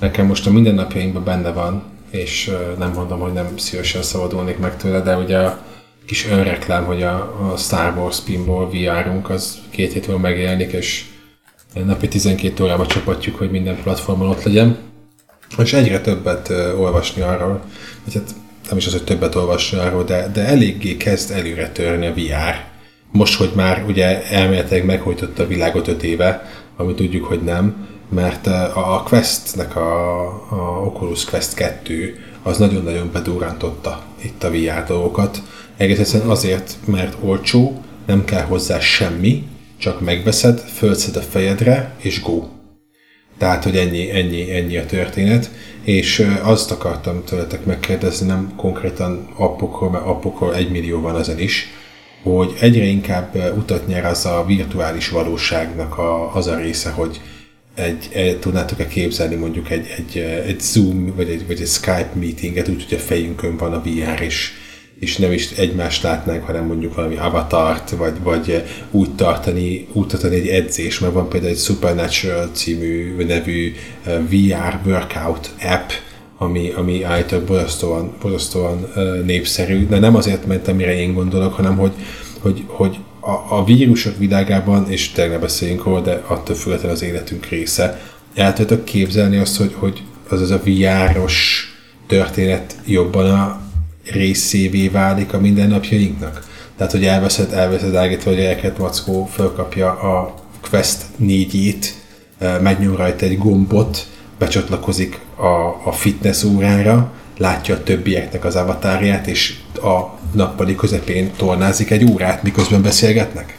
nekem 0.00 0.26
most 0.26 0.46
a 0.46 0.50
mindennapjainkban 0.50 1.24
benne 1.24 1.50
van, 1.50 1.82
és 2.10 2.48
uh, 2.48 2.78
nem 2.78 2.92
mondom, 2.92 3.18
hogy 3.18 3.32
nem 3.32 3.56
szívesen 3.56 4.02
szabadulnék 4.02 4.58
meg 4.58 4.76
tőle, 4.76 5.00
de 5.00 5.16
ugye 5.16 5.38
a 5.38 5.58
kis 6.06 6.26
önreklám, 6.28 6.84
hogy 6.84 7.02
a, 7.02 7.14
a 7.52 7.56
Star 7.56 7.96
Wars 7.96 8.20
Pinball 8.20 8.68
VR-unk 8.68 9.30
az 9.30 9.58
két 9.70 9.92
hétről 9.92 10.18
megjelenik, 10.18 10.72
és 10.72 11.04
napi 11.84 12.08
12 12.08 12.64
órába 12.64 12.86
csapatjuk, 12.86 13.36
hogy 13.36 13.50
minden 13.50 13.82
platformon 13.82 14.28
ott 14.28 14.42
legyen. 14.42 14.76
És 15.58 15.72
egyre 15.72 16.00
többet 16.00 16.48
olvasni 16.78 17.22
arról, 17.22 17.60
vagy 18.04 18.14
hát 18.14 18.34
nem 18.68 18.78
is 18.78 18.86
az, 18.86 18.92
hogy 18.92 19.04
többet 19.04 19.34
olvasni 19.34 19.78
arról, 19.78 20.04
de, 20.04 20.30
de 20.32 20.46
eléggé 20.46 20.96
kezd 20.96 21.30
előre 21.30 21.68
törni 21.68 22.06
a 22.06 22.14
VR 22.14 22.74
most, 23.12 23.34
hogy 23.34 23.52
már 23.54 23.84
ugye 23.86 24.22
elméletileg 24.28 24.84
meghojtotta 24.84 25.42
a 25.42 25.46
világot 25.46 25.88
öt 25.88 26.02
éve, 26.02 26.50
ami 26.76 26.94
tudjuk, 26.94 27.24
hogy 27.24 27.42
nem, 27.42 27.86
mert 28.08 28.46
a 28.74 29.02
Questnek 29.08 29.76
a, 29.76 30.24
a 30.50 30.84
Oculus 30.84 31.24
Quest 31.24 31.54
2 31.54 32.24
az 32.42 32.58
nagyon-nagyon 32.58 33.10
bedurrantotta 33.12 34.04
itt 34.22 34.44
a 34.44 34.50
VR 34.50 34.84
dolgokat. 34.86 35.42
Egész 35.76 35.98
egyszerűen 35.98 36.30
azért, 36.30 36.76
mert 36.84 37.16
olcsó, 37.20 37.82
nem 38.06 38.24
kell 38.24 38.42
hozzá 38.42 38.80
semmi, 38.80 39.46
csak 39.78 40.00
megveszed, 40.00 40.58
fölszed 40.58 41.16
a 41.16 41.20
fejedre, 41.20 41.94
és 41.96 42.22
go. 42.22 42.44
Tehát, 43.38 43.64
hogy 43.64 43.76
ennyi, 43.76 44.10
ennyi, 44.10 44.50
ennyi 44.50 44.76
a 44.76 44.86
történet, 44.86 45.50
és 45.82 46.36
azt 46.42 46.70
akartam 46.70 47.24
tőletek 47.24 47.64
megkérdezni, 47.64 48.26
nem 48.26 48.52
konkrétan 48.56 49.28
appokról, 49.36 49.90
mert 49.90 50.06
appokról 50.06 50.54
egy 50.54 50.70
millió 50.70 51.00
van 51.00 51.18
ezen 51.18 51.38
is, 51.38 51.68
hogy 52.34 52.54
egyre 52.60 52.84
inkább 52.84 53.54
utat 53.56 53.86
nyer 53.86 54.04
az 54.04 54.26
a 54.26 54.44
virtuális 54.46 55.08
valóságnak 55.08 55.98
a, 55.98 56.34
az 56.34 56.46
a 56.46 56.56
része, 56.56 56.90
hogy 56.90 57.20
egy, 57.74 58.08
egy 58.12 58.38
tudnátok-e 58.38 58.86
képzelni 58.86 59.34
mondjuk 59.34 59.70
egy, 59.70 59.86
egy, 59.96 60.18
egy 60.46 60.60
Zoom 60.60 61.12
vagy 61.16 61.28
egy, 61.28 61.46
vagy 61.46 61.60
egy 61.60 61.66
Skype 61.66 62.10
meetinget, 62.12 62.68
úgy, 62.68 62.84
hogy 62.88 62.98
a 62.98 63.00
fejünkön 63.00 63.56
van 63.56 63.72
a 63.72 63.82
VR, 63.82 64.20
és, 64.20 64.52
és 65.00 65.16
nem 65.16 65.32
is 65.32 65.50
egymást 65.50 66.02
látnánk, 66.02 66.44
hanem 66.44 66.66
mondjuk 66.66 66.94
valami 66.94 67.16
avatart, 67.16 67.90
vagy, 67.90 68.14
vagy 68.22 68.62
úgy 68.90 69.14
tartani, 69.14 69.88
úgy 69.92 70.06
tartani 70.06 70.34
egy 70.34 70.48
edzés, 70.48 70.98
mert 70.98 71.12
van 71.12 71.28
például 71.28 71.52
egy 71.52 71.58
Supernatural 71.58 72.50
című 72.52 73.24
nevű 73.24 73.74
VR 74.04 74.80
workout 74.84 75.50
app, 75.62 75.90
ami, 76.38 76.70
ami 76.70 77.02
állítólag 77.02 77.44
borzasztóan, 77.44 78.12
borzasztóan 78.22 78.92
népszerű, 79.24 79.86
de 79.86 79.98
nem 79.98 80.16
azért 80.16 80.46
ment, 80.46 80.68
amire 80.68 80.98
én 80.98 81.14
gondolok, 81.14 81.54
hanem 81.54 81.76
hogy, 81.76 81.92
hogy, 82.40 82.64
hogy 82.66 82.98
a, 83.20 83.56
a 83.56 83.64
vírusok 83.64 84.18
világában, 84.18 84.90
és 84.90 85.12
tegnap 85.12 85.40
beszéljünk 85.40 85.84
róla, 85.84 86.00
de 86.00 86.22
attól 86.26 86.56
függetlenül 86.56 86.96
az 86.96 87.02
életünk 87.02 87.46
része, 87.46 88.00
el 88.34 88.52
tudtok 88.52 88.84
képzelni 88.84 89.36
azt, 89.36 89.56
hogy, 89.56 89.74
hogy 89.78 90.02
az 90.28 90.40
az 90.40 90.50
a 90.50 90.60
VR-os 90.64 91.68
történet 92.06 92.76
jobban 92.86 93.30
a 93.30 93.60
részévé 94.04 94.88
válik 94.88 95.32
a 95.32 95.40
mindennapjainknak? 95.40 96.44
Tehát, 96.76 96.92
hogy 96.92 97.04
elveszed, 97.04 97.52
elveszed 97.52 97.94
állítva 97.94 98.30
a 98.30 98.34
gyereket, 98.34 98.78
Mackó 98.78 99.26
fölkapja 99.32 99.90
a 99.90 100.34
Quest 100.70 101.02
4-ét, 101.22 101.86
megnyom 102.62 102.96
rajta 102.96 103.24
egy 103.24 103.38
gombot, 103.38 104.06
becsatlakozik 104.38 105.20
a, 105.36 105.88
a 105.88 105.92
fitness 105.92 106.42
órára, 106.42 107.12
látja 107.38 107.74
a 107.74 107.82
többieknek 107.82 108.44
az 108.44 108.56
avatárját, 108.56 109.26
és 109.26 109.54
a 109.74 110.18
nappali 110.32 110.74
közepén 110.74 111.30
tornázik 111.36 111.90
egy 111.90 112.04
órát, 112.10 112.42
miközben 112.42 112.82
beszélgetnek? 112.82 113.58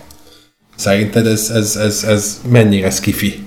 Szerinted 0.75 1.27
ez, 1.27 1.49
ez, 1.49 1.75
ez, 1.75 2.03
ez 2.03 2.41
mennyire 2.49 2.89
skifi? 2.89 3.46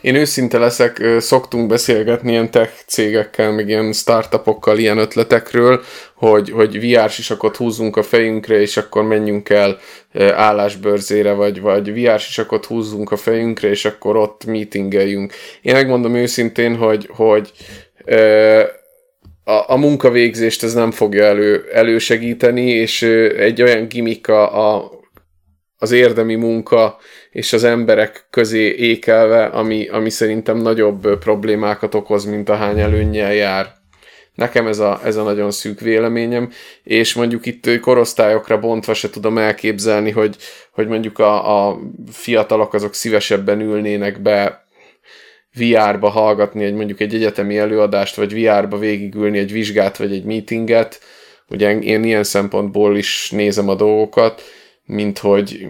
Én 0.00 0.14
őszinte 0.14 0.58
leszek, 0.58 1.02
szoktunk 1.18 1.68
beszélgetni 1.68 2.30
ilyen 2.30 2.50
tech 2.50 2.72
cégekkel, 2.86 3.52
meg 3.52 3.68
ilyen 3.68 3.92
startupokkal 3.92 4.78
ilyen 4.78 4.98
ötletekről, 4.98 5.82
hogy, 6.14 6.50
hogy 6.50 6.80
VR 6.80 7.10
sisakot 7.10 7.56
húzunk 7.56 7.96
a 7.96 8.02
fejünkre, 8.02 8.60
és 8.60 8.76
akkor 8.76 9.02
menjünk 9.02 9.48
el 9.48 9.78
állásbörzére, 10.34 11.32
vagy, 11.32 11.60
vagy 11.60 11.92
VR 11.92 12.20
sisakot 12.20 12.64
húzzunk 12.64 13.10
a 13.10 13.16
fejünkre, 13.16 13.68
és 13.68 13.84
akkor 13.84 14.16
ott 14.16 14.44
meetingeljünk. 14.44 15.32
Én 15.62 15.74
megmondom 15.74 16.14
őszintén, 16.14 16.76
hogy, 16.76 17.08
hogy 17.12 17.52
a, 19.44 19.72
a 19.72 19.76
munkavégzést 19.76 20.62
ez 20.62 20.74
nem 20.74 20.90
fogja 20.90 21.24
elő, 21.24 21.64
elősegíteni, 21.72 22.70
és 22.70 23.02
egy 23.36 23.62
olyan 23.62 23.88
gimmick 23.88 24.28
a, 24.28 24.74
a, 24.76 24.90
az 25.76 25.90
érdemi 25.90 26.34
munka 26.34 26.98
és 27.38 27.52
az 27.52 27.64
emberek 27.64 28.26
közé 28.30 28.74
ékelve, 28.74 29.44
ami, 29.44 29.88
ami 29.88 30.10
szerintem 30.10 30.56
nagyobb 30.56 31.18
problémákat 31.18 31.94
okoz, 31.94 32.24
mint 32.24 32.48
a 32.48 32.54
hány 32.54 32.80
előnnyel 32.80 33.34
jár. 33.34 33.74
Nekem 34.34 34.66
ez 34.66 34.78
a, 34.78 35.00
ez 35.04 35.16
a 35.16 35.22
nagyon 35.22 35.50
szűk 35.50 35.80
véleményem, 35.80 36.50
és 36.82 37.14
mondjuk 37.14 37.46
itt 37.46 37.80
korosztályokra 37.80 38.58
bontva 38.58 38.94
se 38.94 39.10
tudom 39.10 39.38
elképzelni, 39.38 40.10
hogy, 40.10 40.36
hogy 40.70 40.86
mondjuk 40.86 41.18
a, 41.18 41.68
a 41.68 41.78
fiatalok 42.10 42.74
azok 42.74 42.94
szívesebben 42.94 43.60
ülnének 43.60 44.22
be 44.22 44.66
VR-ba 45.54 46.08
hallgatni 46.08 46.64
egy 46.64 46.74
mondjuk 46.74 47.00
egy 47.00 47.14
egyetemi 47.14 47.58
előadást, 47.58 48.16
vagy 48.16 48.42
VR-ba 48.42 48.78
végigülni 48.78 49.38
egy 49.38 49.52
vizsgát, 49.52 49.96
vagy 49.96 50.12
egy 50.12 50.24
meetinget. 50.24 51.00
Ugye 51.48 51.78
én 51.78 52.04
ilyen 52.04 52.24
szempontból 52.24 52.96
is 52.96 53.30
nézem 53.30 53.68
a 53.68 53.74
dolgokat, 53.74 54.42
mint 54.84 55.18
hogy 55.18 55.68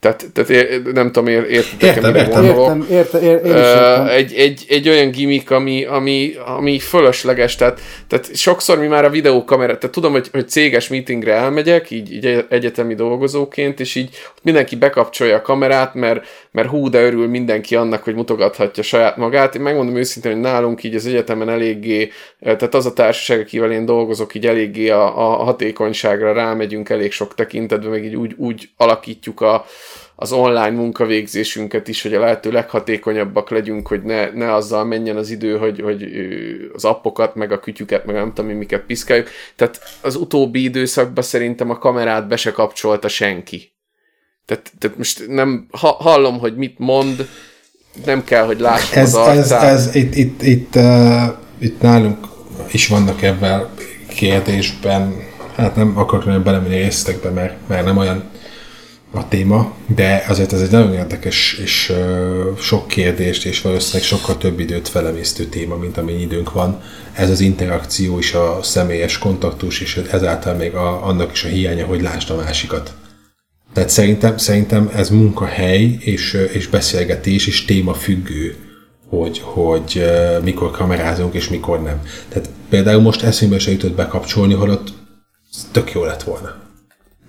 tehát, 0.00 0.24
tehát 0.32 0.82
nem 0.92 1.12
tudom, 1.12 1.28
értitek 1.28 1.96
értem, 1.96 2.14
értem, 2.14 2.44
értem, 2.44 2.86
értem, 2.90 3.22
értem, 3.22 3.50
értem. 3.50 4.06
Egy, 4.06 4.32
egy, 4.34 4.64
egy 4.68 4.88
olyan 4.88 5.10
gimmick, 5.10 5.50
ami, 5.50 5.84
ami, 5.84 6.34
ami 6.56 6.78
fölösleges, 6.78 7.56
tehát, 7.56 7.80
tehát 8.08 8.36
sokszor 8.36 8.78
mi 8.78 8.86
már 8.86 9.04
a 9.04 9.10
videókamera, 9.10 9.78
tehát 9.78 9.94
tudom, 9.94 10.12
hogy, 10.12 10.28
hogy 10.32 10.48
céges 10.48 10.88
meetingre 10.88 11.34
elmegyek, 11.34 11.90
így, 11.90 12.12
így 12.12 12.44
egyetemi 12.48 12.94
dolgozóként, 12.94 13.80
és 13.80 13.94
így 13.94 14.08
mindenki 14.42 14.76
bekapcsolja 14.76 15.36
a 15.36 15.42
kamerát, 15.42 15.94
mert, 15.94 16.26
mert 16.50 16.68
hú, 16.68 16.88
de 16.88 17.02
örül 17.02 17.28
mindenki 17.28 17.76
annak, 17.76 18.02
hogy 18.02 18.14
mutogathatja 18.14 18.82
saját 18.82 19.16
magát. 19.16 19.54
Én 19.54 19.62
megmondom 19.62 19.96
őszintén, 19.96 20.32
hogy 20.32 20.40
nálunk 20.40 20.82
így 20.82 20.94
az 20.94 21.06
egyetemen 21.06 21.48
eléggé, 21.48 22.10
tehát 22.40 22.74
az 22.74 22.86
a 22.86 22.92
társaság, 22.92 23.40
akivel 23.40 23.72
én 23.72 23.84
dolgozok, 23.84 24.34
így 24.34 24.46
eléggé 24.46 24.88
a, 24.88 25.04
a 25.04 25.44
hatékonyságra 25.44 26.32
rámegyünk 26.32 26.88
elég 26.88 27.12
sok 27.12 27.34
tekintetben, 27.34 27.90
meg 27.90 28.04
így 28.04 28.16
úgy, 28.16 28.34
úgy 28.36 28.68
alakítjuk 28.76 29.40
a, 29.40 29.66
az 30.18 30.32
online 30.32 30.70
munkavégzésünket 30.70 31.88
is, 31.88 32.02
hogy 32.02 32.14
a 32.14 32.20
lehető 32.20 32.50
leghatékonyabbak 32.50 33.50
legyünk, 33.50 33.88
hogy 33.88 34.02
ne, 34.02 34.30
ne 34.30 34.54
azzal 34.54 34.84
menjen 34.84 35.16
az 35.16 35.30
idő, 35.30 35.56
hogy, 35.56 35.80
hogy 35.80 36.04
az 36.74 36.84
appokat, 36.84 37.34
meg 37.34 37.52
a 37.52 37.60
kütyüket, 37.60 38.06
meg 38.06 38.14
nem 38.14 38.32
tudom, 38.32 38.50
miket 38.50 38.82
piszkáljuk. 38.82 39.28
Tehát 39.56 39.80
az 40.00 40.16
utóbbi 40.16 40.62
időszakban 40.62 41.24
szerintem 41.24 41.70
a 41.70 41.78
kamerát 41.78 42.28
be 42.28 42.36
se 42.36 42.52
kapcsolta 42.52 43.08
senki. 43.08 43.72
Tehát, 44.44 44.72
tehát 44.78 44.96
most 44.96 45.26
nem 45.26 45.66
ha, 45.70 45.88
hallom, 45.88 46.38
hogy 46.38 46.56
mit 46.56 46.78
mond, 46.78 47.28
nem 48.04 48.24
kell, 48.24 48.44
hogy 48.44 48.60
lássam 48.60 49.02
ez, 49.02 49.14
az 49.14 49.36
ez, 49.36 49.50
ez, 49.50 49.94
itt, 49.94 50.14
itt, 50.14 50.42
itt, 50.42 50.74
uh, 50.74 51.22
itt 51.58 51.80
nálunk 51.80 52.26
is 52.72 52.88
vannak 52.88 53.22
ebben 53.22 53.68
kérdésben, 54.08 55.14
hát 55.56 55.76
nem 55.76 55.98
akarok 55.98 56.24
nagyon 56.24 56.42
belemenni 56.42 56.76
részletekbe, 56.76 57.30
mert, 57.30 57.68
mert 57.68 57.84
nem 57.84 57.96
olyan 57.96 58.30
a 59.10 59.28
téma, 59.28 59.74
de 59.86 60.24
azért 60.28 60.52
ez 60.52 60.60
egy 60.60 60.70
nagyon 60.70 60.94
érdekes 60.94 61.58
és 61.62 61.92
sok 62.58 62.88
kérdést 62.88 63.44
és 63.44 63.60
valószínűleg 63.60 64.02
sokkal 64.02 64.38
több 64.38 64.60
időt 64.60 64.88
felemésztő 64.88 65.44
téma, 65.44 65.76
mint 65.76 65.96
amennyi 65.96 66.22
időnk 66.22 66.52
van. 66.52 66.82
Ez 67.12 67.30
az 67.30 67.40
interakció 67.40 68.18
és 68.18 68.34
a 68.34 68.58
személyes 68.62 69.18
kontaktus, 69.18 69.80
és 69.80 70.02
ezáltal 70.10 70.54
még 70.54 70.74
a, 70.74 71.06
annak 71.06 71.32
is 71.32 71.44
a 71.44 71.48
hiánya, 71.48 71.86
hogy 71.86 72.02
lásd 72.02 72.30
a 72.30 72.36
másikat. 72.36 72.94
Tehát 73.72 73.90
szerintem, 73.90 74.36
szerintem 74.36 74.90
ez 74.94 75.10
munkahely 75.10 75.96
és, 76.00 76.46
és 76.52 76.68
beszélgetés 76.68 77.46
és 77.46 77.64
téma 77.64 77.94
függő, 77.94 78.54
hogy, 79.08 79.38
hogy 79.44 80.04
mikor 80.42 80.70
kamerázunk 80.70 81.34
és 81.34 81.48
mikor 81.48 81.82
nem. 81.82 82.02
Tehát 82.28 82.48
például 82.68 83.00
most 83.00 83.22
eszünkbe 83.22 83.58
se 83.58 83.70
jutott 83.70 83.94
bekapcsolni, 83.94 84.54
holott 84.54 84.88
tök 85.72 85.92
jó 85.92 86.04
lett 86.04 86.22
volna. 86.22 86.54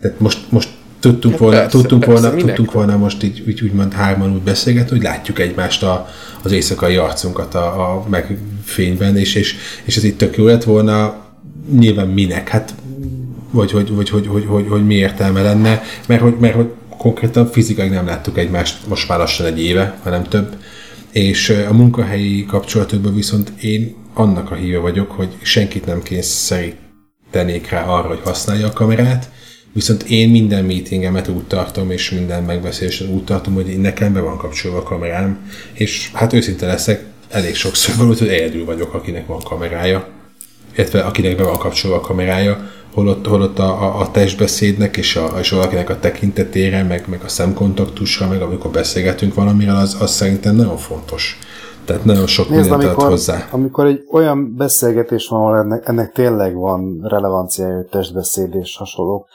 Tehát 0.01 0.19
most, 0.19 0.51
most 0.51 0.69
tudtunk 0.99 1.33
hát 1.33 1.41
volna, 1.41 1.57
persze, 1.57 1.77
tudtunk, 1.77 2.03
persze, 2.03 2.29
volna, 2.29 2.45
tudtunk 2.45 2.71
volna 2.71 2.97
most 2.97 3.23
így 3.23 3.43
úgy, 3.47 3.61
úgymond 3.61 3.93
hárman 3.93 4.33
úgy 4.33 4.41
beszélgetni, 4.41 4.89
hogy 4.89 5.05
látjuk 5.05 5.39
egymást 5.39 5.83
a, 5.83 6.07
az 6.41 6.51
éjszakai 6.51 6.95
arcunkat 6.95 7.55
a, 7.55 7.91
a 7.91 8.05
megfényben, 8.09 9.17
és, 9.17 9.35
és, 9.35 9.55
és 9.83 9.97
ez 9.97 10.03
itt 10.03 10.17
tök 10.17 10.37
jó 10.37 10.45
lett 10.45 10.63
volna, 10.63 11.15
nyilván 11.77 12.07
minek, 12.07 12.49
hát 12.49 12.73
vagy 13.51 13.71
hogy, 13.71 13.91
hogy, 13.95 14.09
hogy, 14.09 14.27
hogy, 14.27 14.45
hogy, 14.45 14.65
hogy 14.69 14.85
mi 14.85 14.95
értelme 14.95 15.41
lenne, 15.41 15.81
mert 16.07 16.21
hogy, 16.21 16.35
mert 16.39 16.55
hogy 16.55 16.71
konkrétan 16.97 17.47
fizikai 17.47 17.87
nem 17.87 18.05
láttuk 18.05 18.37
egymást 18.37 18.87
most 18.87 19.07
már 19.07 19.17
lassan 19.17 19.45
egy 19.45 19.61
éve, 19.61 19.97
hanem 20.03 20.23
több, 20.23 20.55
és 21.11 21.49
a 21.69 21.73
munkahelyi 21.73 22.45
kapcsolatokban 22.45 23.15
viszont 23.15 23.51
én 23.61 23.95
annak 24.13 24.51
a 24.51 24.55
híve 24.55 24.77
vagyok, 24.77 25.11
hogy 25.11 25.37
senkit 25.41 25.85
nem 25.85 26.01
kényszerítenék 26.01 27.69
rá 27.69 27.85
arra, 27.85 28.07
hogy 28.07 28.21
használja 28.23 28.67
a 28.67 28.73
kamerát, 28.73 29.29
Viszont 29.77 30.03
én 30.03 30.29
minden 30.29 30.65
meetingemet 30.65 31.27
úgy 31.27 31.47
tartom, 31.47 31.91
és 31.91 32.11
minden 32.11 32.43
megbeszélésen 32.43 33.09
úgy 33.09 33.23
tartom, 33.23 33.53
hogy 33.53 33.79
nekem 33.79 34.13
be 34.13 34.19
van 34.19 34.37
kapcsolva 34.37 34.77
a 34.77 34.83
kamerám, 34.83 35.51
és 35.73 36.11
hát 36.13 36.33
őszinte 36.33 36.65
leszek, 36.65 37.05
elég 37.29 37.55
sokszor 37.55 38.05
volt, 38.05 38.19
hogy 38.19 38.27
egyedül 38.27 38.65
vagyok, 38.65 38.93
akinek 38.93 39.27
van 39.27 39.39
kamerája, 39.43 40.07
illetve 40.75 40.99
akinek 41.01 41.37
be 41.37 41.43
van 41.43 41.57
kapcsolva 41.57 41.97
a 41.97 42.01
kamerája, 42.01 42.71
holott, 42.93 43.27
holott 43.27 43.59
a, 43.59 43.83
a, 43.83 43.99
a 43.99 44.11
testbeszédnek 44.11 44.97
és, 44.97 45.15
a, 45.15 45.39
és 45.39 45.49
valakinek 45.49 45.89
a 45.89 45.99
tekintetére, 45.99 46.83
meg, 46.83 47.03
meg 47.07 47.21
a 47.23 47.27
szemkontaktusra, 47.27 48.27
meg 48.27 48.41
amikor 48.41 48.71
beszélgetünk 48.71 49.33
valamiről, 49.33 49.75
az, 49.75 49.97
az 49.99 50.11
szerintem 50.11 50.55
nagyon 50.55 50.77
fontos. 50.77 51.37
Tehát 51.85 52.05
nagyon 52.05 52.27
sok 52.27 52.49
Nézd, 52.49 52.69
mindent 52.69 52.83
amikor, 52.83 53.09
hozzá. 53.09 53.47
Amikor 53.51 53.85
egy 53.85 54.03
olyan 54.11 54.55
beszélgetés 54.55 55.27
van, 55.27 55.39
ahol 55.39 55.57
ennek, 55.57 55.87
ennek 55.87 56.11
tényleg 56.11 56.55
van 56.55 56.99
relevanciája, 57.03 57.85
testbeszéd 57.89 58.55
és 58.55 58.77
hasonlók, 58.77 59.27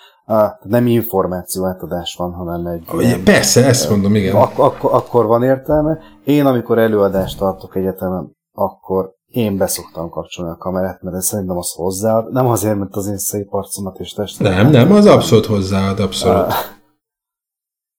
Nem 0.62 0.86
információ 0.86 1.66
átadás 1.66 2.14
van, 2.18 2.32
hanem 2.32 2.66
egy... 2.66 2.84
Ugye, 2.92 3.06
ilyen, 3.06 3.24
persze, 3.24 3.66
ezt 3.66 3.90
mondom, 3.90 4.14
igen. 4.14 4.36
Ak- 4.36 4.58
ak- 4.58 4.92
akkor 4.92 5.26
van 5.26 5.42
értelme. 5.42 5.98
Én, 6.24 6.46
amikor 6.46 6.78
előadást 6.78 7.38
tartok 7.38 7.76
egyetemen, 7.76 8.36
akkor 8.52 9.12
én 9.26 9.56
beszoktam 9.56 10.08
kapcsolni 10.10 10.50
a 10.50 10.56
kamerát, 10.56 11.02
mert 11.02 11.16
ez 11.16 11.26
szerintem 11.26 11.56
az 11.56 11.72
hozzáad. 11.72 12.32
Nem 12.32 12.46
azért, 12.46 12.78
mert 12.78 12.94
az 12.96 13.06
én 13.06 13.18
szép 13.18 13.54
arcomat 13.54 13.98
és 13.98 14.12
testet. 14.12 14.48
Nem, 14.48 14.70
nem, 14.70 14.92
az 14.92 15.06
abszolút 15.06 15.46
hozzáad, 15.46 16.00
abszolút. 16.00 16.46
Uh, 16.46 16.52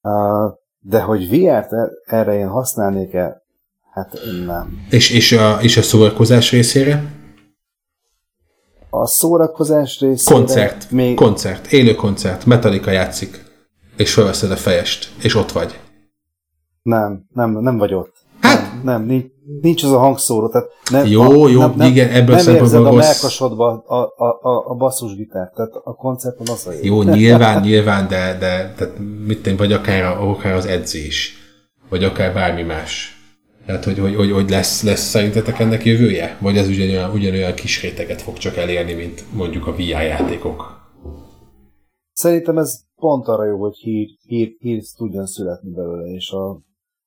uh, 0.01 0.51
de 0.79 1.01
hogy 1.01 1.29
VR-t 1.29 1.71
e- 1.73 1.89
erre 2.05 2.33
én 2.37 2.47
használnék-e, 2.47 3.41
hát 3.91 4.17
nem. 4.45 4.77
És, 4.89 5.11
és, 5.11 5.31
a, 5.31 5.57
és 5.61 5.77
a 5.77 5.81
szórakozás 5.81 6.51
részére? 6.51 7.03
A 8.95 9.07
szórakozás 9.07 9.99
részére... 9.99 10.35
Koncert, 10.35 10.91
még... 10.91 11.15
koncert, 11.15 11.71
élő 11.71 11.95
koncert, 11.95 12.45
Metallica 12.45 12.91
játszik, 12.91 13.43
és 13.97 14.13
felveszed 14.13 14.51
a 14.51 14.55
fejest, 14.55 15.11
és 15.21 15.35
ott 15.35 15.51
vagy. 15.51 15.79
Nem, 16.81 17.25
nem, 17.33 17.51
nem 17.51 17.77
vagy 17.77 17.93
ott. 17.93 18.13
Hát, 18.41 18.61
nem, 18.61 18.83
nem. 18.83 19.03
Nincs, 19.03 19.25
nincs 19.61 19.83
az 19.83 19.91
a 19.91 19.99
hangszóró. 19.99 20.49
Tehát 20.49 20.67
nem, 20.91 21.05
jó, 21.05 21.43
a, 21.43 21.49
jó, 21.49 21.59
nem, 21.59 21.89
igen, 21.89 22.09
ebből 22.09 22.35
nem 22.35 22.55
érzed 22.55 22.85
a 22.85 22.91
melkasodba 22.91 23.83
a, 23.87 24.13
a, 24.17 24.25
a, 24.25 24.69
a 24.69 24.73
basszusgitárt, 24.73 25.55
tehát 25.55 25.71
a 25.83 25.95
koncerten 25.95 26.47
az 26.51 26.67
a 26.67 26.71
jó. 26.81 27.03
Nyilván, 27.03 27.61
nyilván, 27.61 28.07
de, 28.07 28.37
de 28.39 28.73
tehát 28.77 28.93
mit 29.25 29.47
én, 29.47 29.55
vagy 29.55 29.71
akár, 29.71 30.17
akár 30.21 30.53
az 30.53 30.65
edzés, 30.65 31.33
vagy 31.89 32.03
akár 32.03 32.33
bármi 32.33 32.63
más. 32.63 33.12
Tehát, 33.65 33.83
hogy, 33.83 33.99
hogy, 33.99 34.15
hogy, 34.15 34.31
hogy 34.31 34.49
lesz, 34.49 34.83
lesz 34.83 35.09
szerintetek 35.09 35.59
ennek 35.59 35.85
jövője? 35.85 36.37
Vagy 36.41 36.57
ez 36.57 36.67
ugyanolyan, 36.67 37.11
ugyanolyan 37.11 37.53
kis 37.53 37.81
réteget 37.81 38.21
fog 38.21 38.37
csak 38.37 38.57
elérni, 38.57 38.93
mint 38.93 39.33
mondjuk 39.33 39.67
a 39.67 39.71
VR 39.71 40.01
játékok? 40.01 40.81
Szerintem 42.13 42.57
ez 42.57 42.81
pont 42.95 43.27
arra 43.27 43.45
jó, 43.45 43.59
hogy 43.59 43.75
hír, 43.75 44.09
hír, 44.27 44.55
hír 44.59 44.83
tudjon 44.97 45.25
születni 45.25 45.69
belőle, 45.69 46.13
és 46.13 46.31
a 46.31 46.61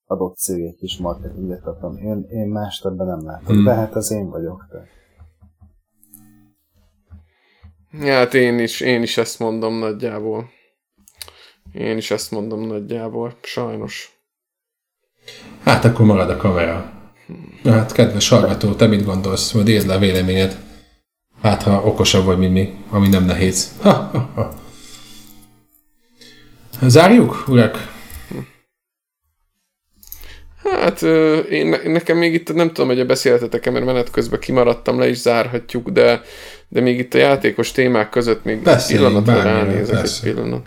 adott 0.07 0.37
cégek 0.37 0.77
is 0.81 0.97
marketinget 0.97 1.67
adtam. 1.67 1.97
Én, 1.97 2.27
én 2.31 2.49
más 2.49 2.81
ebben 2.85 3.07
nem 3.07 3.27
látom, 3.27 3.55
hmm. 3.55 3.65
de 3.65 3.75
hát 3.75 3.97
ez 3.97 4.11
én 4.11 4.29
vagyok. 4.31 4.67
De. 4.71 4.89
Ja, 8.07 8.15
hát 8.15 8.35
én 8.35 8.59
is, 8.59 8.81
én 8.81 9.03
is 9.03 9.17
ezt 9.17 9.39
mondom 9.39 9.79
nagyjából. 9.79 10.49
Én 11.73 11.97
is 11.97 12.11
ezt 12.11 12.31
mondom 12.31 12.61
nagyjából, 12.61 13.35
sajnos. 13.43 14.16
Hát 15.65 15.85
akkor 15.85 16.07
marad 16.07 16.31
a 16.31 16.37
kamera. 16.37 16.93
Hát, 17.65 17.93
kedves 17.93 18.29
hallgató, 18.29 18.75
te 18.75 18.87
mit 18.87 19.05
gondolsz? 19.05 19.53
Majd 19.53 19.69
írd 19.69 19.87
le 19.87 19.95
a 19.95 19.99
véleményed. 19.99 20.57
Hát, 21.43 21.63
ha 21.63 21.83
okosabb 21.85 22.25
vagy, 22.25 22.39
mint 22.39 22.53
mi, 22.53 22.75
ami 22.91 23.09
nem 23.09 23.25
nehéz. 23.25 23.73
Ha, 23.81 23.91
ha, 23.91 24.31
ha. 24.35 24.55
Zárjuk, 26.89 27.45
urak? 27.49 27.95
Hát 30.71 31.03
én, 31.51 31.77
nekem 31.85 32.17
még 32.17 32.35
itt 32.35 32.55
nem 32.55 32.67
tudom, 32.69 32.87
hogy 32.87 33.01
a 33.01 33.05
beszéltetek 33.05 33.71
mert 33.71 33.85
menet 33.85 34.11
közben 34.11 34.41
kimaradtam, 34.41 34.99
le 34.99 35.09
is 35.09 35.17
zárhatjuk, 35.17 35.89
de, 35.89 36.23
de 36.69 36.81
még 36.81 36.99
itt 36.99 37.15
a 37.15 37.19
játékos 37.19 37.73
témák 37.73 38.11
között 38.11 38.45
még 38.45 38.63
Beszéljünk, 38.63 39.09
pillanatra 39.09 39.43
ránézek 39.43 40.03
egy 40.03 40.21
pillanat. 40.23 40.67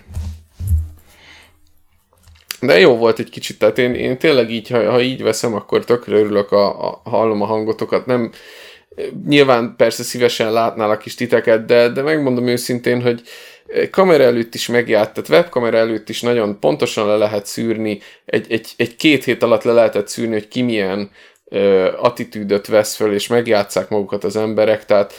De 2.61 2.79
jó 2.79 2.95
volt 2.95 3.19
egy 3.19 3.29
kicsit, 3.29 3.59
tehát 3.59 3.77
én, 3.77 3.93
én 3.93 4.17
tényleg 4.17 4.51
így, 4.51 4.69
ha, 4.69 4.91
ha 4.91 5.01
így 5.01 5.23
veszem, 5.23 5.53
akkor 5.53 5.85
tökre 5.85 6.15
örülök, 6.15 6.51
a, 6.51 6.87
a, 6.87 7.01
hallom 7.03 7.41
a 7.41 7.45
hangotokat. 7.45 8.05
Nem, 8.05 8.31
nyilván 9.27 9.73
persze 9.77 10.03
szívesen 10.03 10.51
látnálak 10.51 11.05
is 11.05 11.15
titeket, 11.15 11.65
de, 11.65 11.89
de 11.89 12.01
megmondom 12.01 12.47
őszintén, 12.47 13.01
hogy 13.01 13.21
kamera 13.91 14.23
előtt 14.23 14.55
is 14.55 14.67
megjárt, 14.67 15.13
tehát 15.13 15.29
webkamera 15.29 15.77
előtt 15.77 16.09
is 16.09 16.21
nagyon 16.21 16.59
pontosan 16.59 17.07
le 17.07 17.15
lehet 17.15 17.45
szűrni, 17.45 17.99
egy, 18.25 18.45
egy, 18.49 18.67
egy 18.77 18.95
két 18.95 19.23
hét 19.23 19.43
alatt 19.43 19.63
le 19.63 19.71
lehetett 19.71 20.07
szűrni, 20.07 20.33
hogy 20.33 20.47
ki 20.47 20.61
milyen 20.61 21.11
attitűdöt 21.99 22.67
vesz 22.67 22.95
föl, 22.95 23.13
és 23.13 23.27
megjátszák 23.27 23.89
magukat 23.89 24.23
az 24.23 24.35
emberek, 24.35 24.85
tehát 24.85 25.13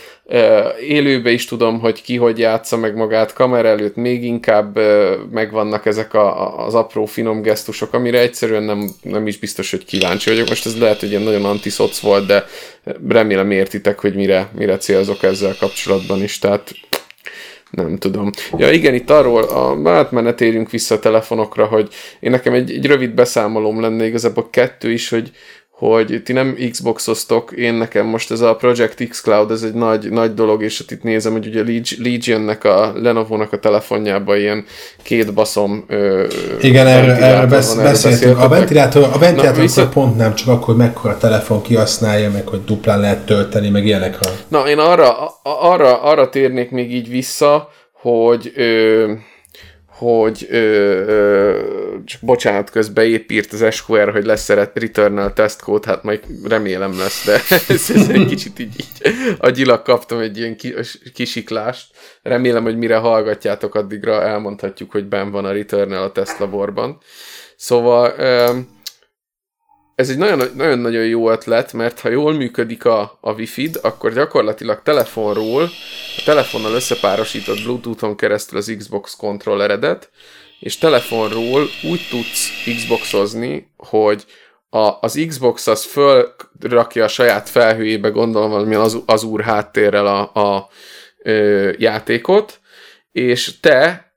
élőbe 0.89 1.31
is 1.31 1.45
tudom, 1.45 1.81
hogy 1.81 2.03
ki 2.03 2.17
hogy 2.17 2.39
játsza 2.39 2.77
meg 2.77 2.97
magát, 2.97 3.33
kamera 3.33 3.69
előtt 3.69 3.97
még 3.97 4.25
inkább 4.25 4.79
megvannak 5.31 5.87
ezek 5.87 6.15
a, 6.15 6.59
az 6.67 6.75
apró 6.75 7.05
finom 7.05 7.43
gesztusok, 7.43 7.93
amire 7.93 8.19
egyszerűen 8.19 8.63
nem, 8.63 8.91
nem 9.03 9.27
is 9.27 9.39
biztos, 9.39 9.71
hogy 9.71 9.85
kíváncsi 9.85 10.31
vagyok. 10.31 10.49
Most 10.49 10.67
ez 10.67 10.79
lehet, 10.79 11.01
hogy 11.01 11.11
ilyen 11.11 11.23
nagyon 11.23 11.45
antiszoc 11.45 11.99
volt, 11.99 12.27
de 12.27 12.45
remélem 13.09 13.51
értitek, 13.51 14.01
hogy 14.01 14.15
mire, 14.15 14.49
mire 14.57 14.77
célzok 14.77 15.23
ezzel 15.23 15.57
kapcsolatban 15.59 16.23
is, 16.23 16.39
tehát 16.39 16.73
nem 17.71 17.97
tudom. 17.97 18.31
Ja 18.57 18.71
igen, 18.71 18.95
itt 18.95 19.11
arról, 19.11 19.43
a, 19.43 19.91
hát 19.91 20.11
már 20.11 20.35
térjünk 20.35 20.71
vissza 20.71 20.95
a 20.95 20.99
telefonokra, 20.99 21.67
hogy 21.67 21.89
én 22.21 22.31
nekem 22.31 22.55
egy, 22.55 22.71
egy 22.71 22.87
rövid 22.87 23.11
beszámolóm 23.11 23.81
lenne, 23.81 24.07
igazából 24.07 24.51
kettő 24.51 24.93
is, 24.93 25.09
hogy 25.09 25.31
hogy 25.81 26.23
ti 26.25 26.33
nem 26.33 26.57
Xboxoztok, 26.71 27.53
én 27.53 27.75
nekem 27.75 28.07
most 28.07 28.31
ez 28.31 28.41
a 28.41 28.55
Project 28.55 29.09
X 29.09 29.21
Cloud, 29.21 29.51
ez 29.51 29.63
egy 29.63 29.73
nagy, 29.73 30.11
nagy 30.11 30.35
dolog, 30.35 30.63
és 30.63 30.85
itt 30.89 31.03
nézem, 31.03 31.33
hogy 31.33 31.47
ugye 31.47 31.83
Legionnek 31.99 32.65
a 32.65 32.93
Lenovo-nak 32.97 33.53
a 33.53 33.59
telefonjában 33.59 34.37
ilyen 34.37 34.65
két 35.03 35.35
baszom 35.35 35.85
ö, 35.89 36.27
Igen, 36.61 36.87
erről, 36.87 37.11
erről 37.11 37.49
besz, 37.49 37.75
beszéltünk. 37.75 38.39
A 38.39 38.49
ventilátor, 38.49 39.09
a 39.13 39.19
ventilátor 39.19 39.61
vissza... 39.61 39.89
pont 39.89 40.17
nem, 40.17 40.35
csak 40.35 40.49
akkor, 40.49 40.65
hogy 40.65 40.77
mekkora 40.77 41.17
telefon 41.17 41.63
kihasználja, 41.63 42.31
meg 42.31 42.47
hogy 42.47 42.65
duplán 42.65 43.01
lehet 43.01 43.27
tölteni, 43.27 43.69
meg 43.69 43.87
ilyenekre. 43.87 44.31
Na, 44.49 44.69
én 44.69 44.79
arra, 44.79 45.41
arra, 45.43 46.03
arra 46.03 46.29
térnék 46.29 46.71
még 46.71 46.95
így 46.95 47.09
vissza, 47.09 47.69
hogy 47.93 48.53
ö, 48.57 49.13
hogy 50.01 50.47
ö, 50.51 50.57
ö, 51.07 51.59
csak 52.05 52.21
bocsánat, 52.21 52.71
közben 52.71 53.05
épírt 53.05 53.53
az 53.53 53.75
SQR, 53.75 54.11
hogy 54.11 54.25
lesz 54.25 54.43
szeret 54.43 54.79
returnal 54.79 55.33
testcode, 55.33 55.89
hát 55.89 56.03
majd 56.03 56.21
remélem 56.45 56.99
lesz, 56.99 57.25
de 57.25 57.33
ez, 57.75 57.91
ez 57.91 58.09
egy 58.09 58.27
kicsit 58.27 58.59
így, 58.59 58.75
így 58.77 59.15
agyilag 59.39 59.83
kaptam 59.83 60.19
egy 60.19 60.39
ilyen 60.39 60.57
kisiklást. 61.15 61.87
Remélem, 62.23 62.63
hogy 62.63 62.79
mire 62.79 62.97
hallgatjátok, 62.97 63.75
addigra 63.75 64.23
elmondhatjuk, 64.23 64.91
hogy 64.91 65.05
ben 65.05 65.31
van 65.31 65.45
a 65.45 65.53
returnal 65.53 66.03
a 66.03 66.13
tesztlaborban. 66.13 66.99
Szóval 67.57 68.15
ö, 68.19 68.59
ez 70.01 70.09
egy 70.09 70.19
nagyon-nagyon 70.19 71.05
jó 71.05 71.31
ötlet, 71.31 71.73
mert 71.73 72.01
ha 72.01 72.09
jól 72.09 72.33
működik 72.33 72.85
a, 72.85 73.19
a 73.21 73.33
Wi-Fi-d, 73.33 73.79
akkor 73.83 74.13
gyakorlatilag 74.13 74.83
telefonról, 74.83 75.63
a 76.17 76.23
telefonnal 76.25 76.73
összepárosított 76.73 77.63
Bluetooth-on 77.63 78.17
keresztül 78.17 78.59
az 78.59 78.75
Xbox 78.79 79.17
kontrolleredet, 79.17 80.11
és 80.61 80.79
telefonról 80.79 81.63
úgy 81.91 82.01
tudsz 82.11 82.51
Xboxozni, 82.77 83.73
hogy 83.77 84.25
a, 84.71 84.93
az 85.01 85.25
Xbox 85.29 85.67
az 85.67 85.85
fölrakja 85.85 87.05
a 87.05 87.09
saját 87.09 87.49
felhőjébe, 87.49 88.09
gondolom 88.09 88.51
valamilyen 88.51 88.81
az, 88.81 89.03
az 89.07 89.23
úr 89.23 89.41
háttérrel 89.41 90.07
a, 90.07 90.41
a 90.41 90.69
ö, 91.23 91.71
játékot, 91.79 92.61
és 93.13 93.61
te 93.61 94.10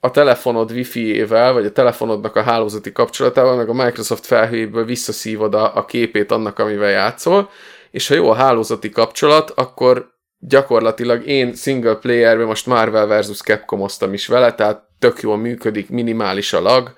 a 0.00 0.10
telefonod 0.10 0.70
wifi-ével, 0.70 1.52
vagy 1.52 1.64
a 1.66 1.72
telefonodnak 1.72 2.36
a 2.36 2.42
hálózati 2.42 2.92
kapcsolatával, 2.92 3.56
meg 3.56 3.68
a 3.68 3.84
Microsoft 3.84 4.26
felhőjéből 4.26 4.84
visszaszívod 4.84 5.54
a, 5.54 5.76
a 5.76 5.84
képét 5.84 6.32
annak, 6.32 6.58
amivel 6.58 6.90
játszol, 6.90 7.50
és 7.90 8.08
ha 8.08 8.14
jó 8.14 8.30
a 8.30 8.34
hálózati 8.34 8.90
kapcsolat, 8.90 9.50
akkor 9.50 10.10
gyakorlatilag 10.38 11.26
én 11.26 11.54
single 11.54 11.94
playerben 11.94 12.46
most 12.46 12.66
Marvel 12.66 13.20
vs. 13.20 13.38
Capcom-oztam 13.38 14.12
is 14.12 14.26
vele, 14.26 14.54
tehát 14.54 14.82
tök 14.98 15.20
jól 15.20 15.36
működik, 15.36 15.90
minimális 15.90 16.52
a 16.52 16.60
lag, 16.60 16.94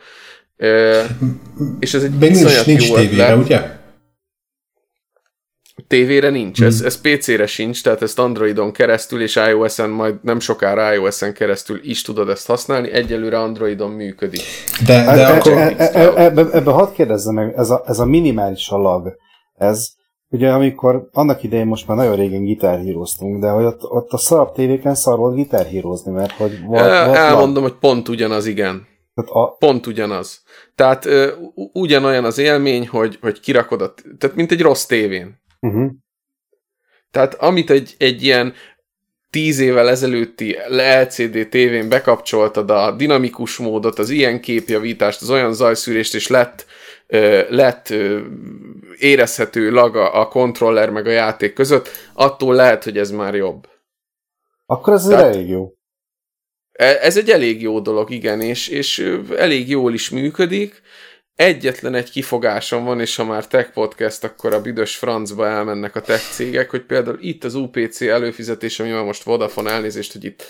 és 1.81 1.95
ez 1.95 2.03
egy 2.03 2.19
Még 2.19 2.31
nincs, 2.31 2.67
nincs 2.67 2.89
jó 2.89 2.95
tévére, 2.95 3.23
ötlet. 3.23 3.45
ugye? 3.45 3.81
Tévére 5.87 6.31
nincs, 6.31 6.59
hmm. 6.59 6.67
ez, 6.67 6.81
ez 6.81 7.01
PC-re 7.01 7.47
sincs, 7.47 7.83
tehát 7.83 8.03
ezt 8.03 8.19
Androidon 8.19 8.73
keresztül 8.73 9.23
és 9.23 9.37
iOS-en 9.37 9.91
majd 9.91 10.15
nem 10.23 10.41
sokára 10.41 10.95
iOS-en 10.95 11.33
keresztül 11.33 11.81
is 11.83 12.03
tudod 12.03 12.29
ezt 12.29 12.47
használni, 12.47 12.91
egyelőre 12.91 13.39
Androidon 13.39 13.91
működik. 13.91 14.43
De, 14.87 15.05
de 15.05 15.27
e, 15.27 15.37
akkor... 15.37 15.53
E, 15.53 15.75
e, 15.79 15.91
e, 15.95 16.25
ebbe, 16.25 16.47
ebbe 16.53 16.71
hadd 16.71 16.93
kérdezzem 16.93 17.35
meg, 17.35 17.55
ez 17.57 17.71
a, 17.71 17.83
ez 17.87 17.99
a 17.99 18.05
minimális 18.05 18.69
alag, 18.69 19.17
ez 19.55 19.89
ugye 20.33 20.51
amikor 20.51 21.09
annak 21.13 21.43
idején 21.43 21.67
most 21.67 21.87
már 21.87 21.97
nagyon 21.97 22.17
régen 22.17 22.45
gitárhíroztunk, 22.45 23.41
de 23.41 23.49
hogy 23.49 23.65
ott, 23.65 23.83
ott 23.83 24.11
a 24.11 24.19
szarabb 24.19 24.53
tévéken 24.53 24.95
szar 24.95 25.19
volt 25.19 25.35
gitárhírozni, 25.35 26.13
mert 26.13 26.33
hogy... 26.33 26.61
Volt, 26.65 26.81
volt 26.81 27.17
Elmondom, 27.17 27.63
hogy 27.63 27.75
pont 27.81 28.09
ugyanaz, 28.09 28.47
igen. 28.47 28.87
Tehát 29.15 29.31
a... 29.31 29.57
Pont 29.59 29.87
ugyanaz. 29.87 30.43
Tehát 30.75 31.05
uh, 31.05 31.29
ugyanolyan 31.73 32.25
az 32.25 32.39
élmény, 32.39 32.89
hogy, 32.89 33.19
hogy 33.21 33.41
kirakod 33.41 33.81
a... 33.81 33.95
Tehát 34.19 34.37
mint 34.37 34.51
egy 34.51 34.61
rossz 34.61 34.85
tévén. 34.85 35.41
Uh-huh. 35.67 35.91
Tehát 37.11 37.35
amit 37.35 37.71
egy, 37.71 37.95
egy 37.99 38.23
ilyen 38.23 38.55
tíz 39.31 39.59
évvel 39.59 39.89
ezelőtti 39.89 40.57
LCD 40.69 41.49
tévén 41.49 41.89
bekapcsoltad 41.89 42.71
a 42.71 42.91
dinamikus 42.97 43.57
módot, 43.57 43.99
az 43.99 44.11
ilyen 44.11 44.41
képjavítást, 44.41 45.23
az 45.23 45.31
olyan 45.31 45.53
zajszűrést, 45.53 46.15
és 46.15 46.27
lett 46.27 46.67
lett 47.49 47.95
érezhető 48.99 49.71
lag 49.71 49.97
a 49.97 50.29
kontroller 50.29 50.91
meg 50.91 51.07
a 51.07 51.11
játék 51.11 51.53
között, 51.53 51.89
attól 52.13 52.55
lehet, 52.55 52.85
hogy 52.85 52.99
ez 52.99 53.11
már 53.11 53.35
jobb. 53.35 53.69
Akkor 54.67 54.93
ez 54.93 55.05
Tehát, 55.05 55.35
elég 55.35 55.49
jó. 55.49 55.73
E, 56.73 56.85
ez 56.85 57.17
egy 57.17 57.31
elég 57.31 57.63
jó 57.63 57.81
dolog, 57.81 58.11
igen, 58.11 58.41
és, 58.41 58.69
és 58.69 59.17
elég 59.37 59.69
jól 59.69 59.93
is 59.93 60.11
működik. 60.11 60.83
Egyetlen 61.37 61.95
egy 61.95 62.11
kifogásom 62.11 62.85
van, 62.85 63.01
és 63.01 63.17
ha 63.17 63.25
már 63.25 63.47
tech 63.47 63.73
podcast, 63.73 64.25
akkor 64.25 64.53
a 64.53 64.61
büdös 64.61 64.97
francba 64.97 65.47
elmennek 65.47 65.97
a 65.97 66.01
tech 66.01 66.31
cégek, 66.31 66.71
hogy 66.71 66.83
például 66.83 67.19
itt 67.21 67.45
az 67.45 67.55
UPC 67.55 68.01
előfizetés, 68.01 68.81
ami 68.81 68.91
most 68.91 69.23
Vodafone 69.23 69.71
elnézést, 69.71 70.13
hogy 70.13 70.25
itt 70.25 70.45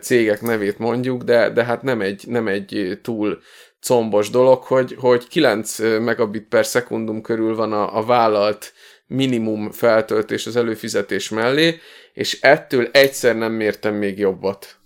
cégek 0.00 0.40
nevét 0.40 0.78
mondjuk, 0.78 1.22
de, 1.22 1.50
de 1.50 1.64
hát 1.64 1.82
nem 1.82 2.00
egy, 2.00 2.24
nem 2.26 2.48
egy 2.48 2.98
túl 3.02 3.38
combos 3.80 4.30
dolog, 4.30 4.62
hogy, 4.62 4.96
hogy 4.98 5.28
9 5.28 5.78
megabit 5.78 6.48
per 6.48 6.66
szekundum 6.66 7.20
körül 7.20 7.56
van 7.56 7.72
a, 7.72 7.96
a 7.96 8.04
vállalt 8.04 8.72
minimum 9.06 9.70
feltöltés 9.70 10.46
az 10.46 10.56
előfizetés 10.56 11.28
mellé, 11.28 11.80
és 12.12 12.40
ettől 12.40 12.88
egyszer 12.92 13.36
nem 13.36 13.52
mértem 13.52 13.94
még 13.94 14.18
jobbat. 14.18 14.76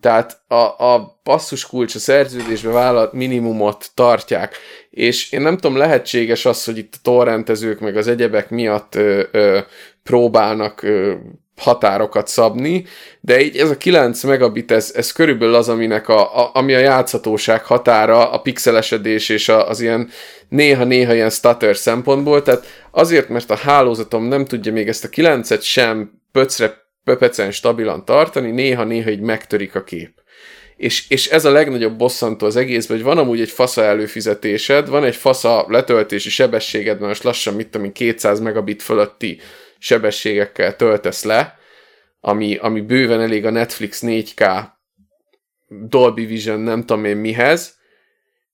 Tehát 0.00 0.40
a, 0.48 0.94
a 0.94 1.20
passzus 1.22 1.66
kulcs 1.66 1.94
a 1.94 1.98
szerződésbe 1.98 2.70
vállalt 2.70 3.12
minimumot 3.12 3.90
tartják, 3.94 4.56
és 4.94 5.32
én 5.32 5.40
nem 5.40 5.56
tudom, 5.56 5.76
lehetséges 5.76 6.44
az, 6.44 6.64
hogy 6.64 6.78
itt 6.78 6.94
a 6.94 6.98
torrentezők 7.02 7.80
meg 7.80 7.96
az 7.96 8.08
egyebek 8.08 8.50
miatt 8.50 8.94
ö, 8.94 9.22
ö, 9.30 9.58
próbálnak 10.02 10.82
ö, 10.82 11.14
határokat 11.56 12.28
szabni, 12.28 12.84
de 13.20 13.40
így 13.40 13.56
ez 13.56 13.70
a 13.70 13.76
9 13.76 14.22
megabit, 14.22 14.70
ez, 14.70 14.92
ez 14.96 15.12
körülbelül 15.12 15.54
az, 15.54 15.68
aminek 15.68 16.08
a, 16.08 16.44
a, 16.44 16.50
ami 16.54 16.74
a 16.74 16.78
játszhatóság 16.78 17.64
határa, 17.64 18.30
a 18.30 18.40
pixelesedés 18.40 19.28
és 19.28 19.48
a, 19.48 19.68
az 19.68 19.80
ilyen 19.80 20.08
néha-néha 20.48 21.14
ilyen 21.14 21.30
stutter 21.30 21.76
szempontból, 21.76 22.42
tehát 22.42 22.66
azért, 22.90 23.28
mert 23.28 23.50
a 23.50 23.56
hálózatom 23.56 24.24
nem 24.24 24.44
tudja 24.44 24.72
még 24.72 24.88
ezt 24.88 25.04
a 25.04 25.08
9-et 25.08 25.62
sem 25.62 26.22
pöcre 26.32 26.82
pöpecen 27.04 27.50
stabilan 27.50 28.04
tartani, 28.04 28.50
néha-néha 28.50 29.10
így 29.10 29.20
megtörik 29.20 29.74
a 29.74 29.84
kép. 29.84 30.22
És, 30.76 31.10
és 31.10 31.26
ez 31.26 31.44
a 31.44 31.50
legnagyobb 31.50 31.96
bosszantó 31.96 32.46
az 32.46 32.56
egészben, 32.56 32.96
hogy 32.96 33.06
van 33.06 33.18
amúgy 33.18 33.40
egy 33.40 33.50
fasza 33.50 33.82
előfizetésed, 33.82 34.88
van 34.88 35.04
egy 35.04 35.16
fasza 35.16 35.66
letöltési 35.68 36.30
sebességed, 36.30 36.94
mert 36.94 37.08
most 37.08 37.22
lassan, 37.22 37.54
mit 37.54 37.68
tudom 37.68 37.92
200 37.92 38.40
megabit 38.40 38.82
fölötti 38.82 39.40
sebességekkel 39.78 40.76
töltesz 40.76 41.24
le, 41.24 41.58
ami, 42.20 42.56
ami 42.56 42.80
bőven 42.80 43.20
elég 43.20 43.44
a 43.44 43.50
Netflix 43.50 44.02
4K 44.06 44.64
Dolby 45.68 46.26
Vision 46.26 46.60
nem 46.60 46.84
tudom 46.84 47.04
én 47.04 47.16
mihez, 47.16 47.78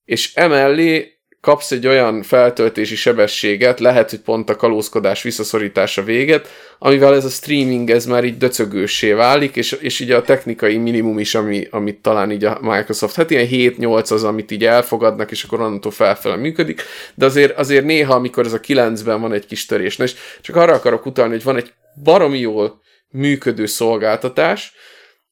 és 0.05 0.35
emellé 0.35 1.20
kapsz 1.41 1.71
egy 1.71 1.87
olyan 1.87 2.23
feltöltési 2.23 2.95
sebességet, 2.95 3.79
lehet, 3.79 4.09
hogy 4.09 4.19
pont 4.19 4.49
a 4.49 4.55
kalózkodás 4.55 5.23
visszaszorítása 5.23 6.03
véget, 6.03 6.47
amivel 6.79 7.15
ez 7.15 7.25
a 7.25 7.29
streaming 7.29 7.89
ez 7.89 8.05
már 8.05 8.23
így 8.23 8.37
döcögőssé 8.37 9.11
válik, 9.11 9.55
és, 9.55 9.71
és 9.71 9.99
így 9.99 10.11
a 10.11 10.21
technikai 10.21 10.77
minimum 10.77 11.19
is, 11.19 11.35
ami, 11.35 11.67
amit 11.71 12.01
talán 12.01 12.31
így 12.31 12.45
a 12.45 12.57
Microsoft, 12.61 13.15
hát 13.15 13.31
ilyen 13.31 13.47
7-8 13.51 14.11
az, 14.11 14.23
amit 14.23 14.51
így 14.51 14.65
elfogadnak, 14.65 15.31
és 15.31 15.43
akkor 15.43 15.61
onnantól 15.61 15.91
felfele 15.91 16.35
működik, 16.35 16.81
de 17.15 17.25
azért, 17.25 17.57
azért 17.57 17.85
néha, 17.85 18.13
amikor 18.13 18.45
ez 18.45 18.53
a 18.53 18.59
9-ben 18.59 19.21
van 19.21 19.33
egy 19.33 19.45
kis 19.45 19.65
törés, 19.65 19.97
na 19.97 20.03
és 20.03 20.15
csak 20.41 20.55
arra 20.55 20.73
akarok 20.73 21.05
utalni, 21.05 21.31
hogy 21.31 21.43
van 21.43 21.57
egy 21.57 21.73
baromi 22.03 22.39
jól 22.39 22.81
működő 23.09 23.65
szolgáltatás, 23.65 24.73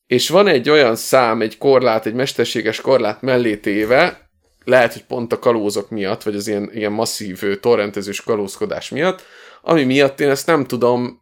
és 0.05 0.29
van 0.29 0.47
egy 0.47 0.69
olyan 0.69 0.95
szám, 0.95 1.41
egy 1.41 1.57
korlát, 1.57 2.05
egy 2.05 2.13
mesterséges 2.13 2.81
korlát 2.81 3.21
mellé 3.21 3.55
lehet, 4.69 4.93
hogy 4.93 5.03
pont 5.03 5.33
a 5.33 5.39
kalózok 5.39 5.89
miatt, 5.89 6.23
vagy 6.23 6.35
az 6.35 6.47
ilyen, 6.47 6.69
ilyen 6.73 6.91
masszív 6.91 7.43
torrentezős 7.59 8.21
kalózkodás 8.21 8.89
miatt, 8.89 9.21
ami 9.61 9.83
miatt 9.83 10.19
én 10.19 10.29
ezt 10.29 10.47
nem 10.47 10.65
tudom 10.65 11.21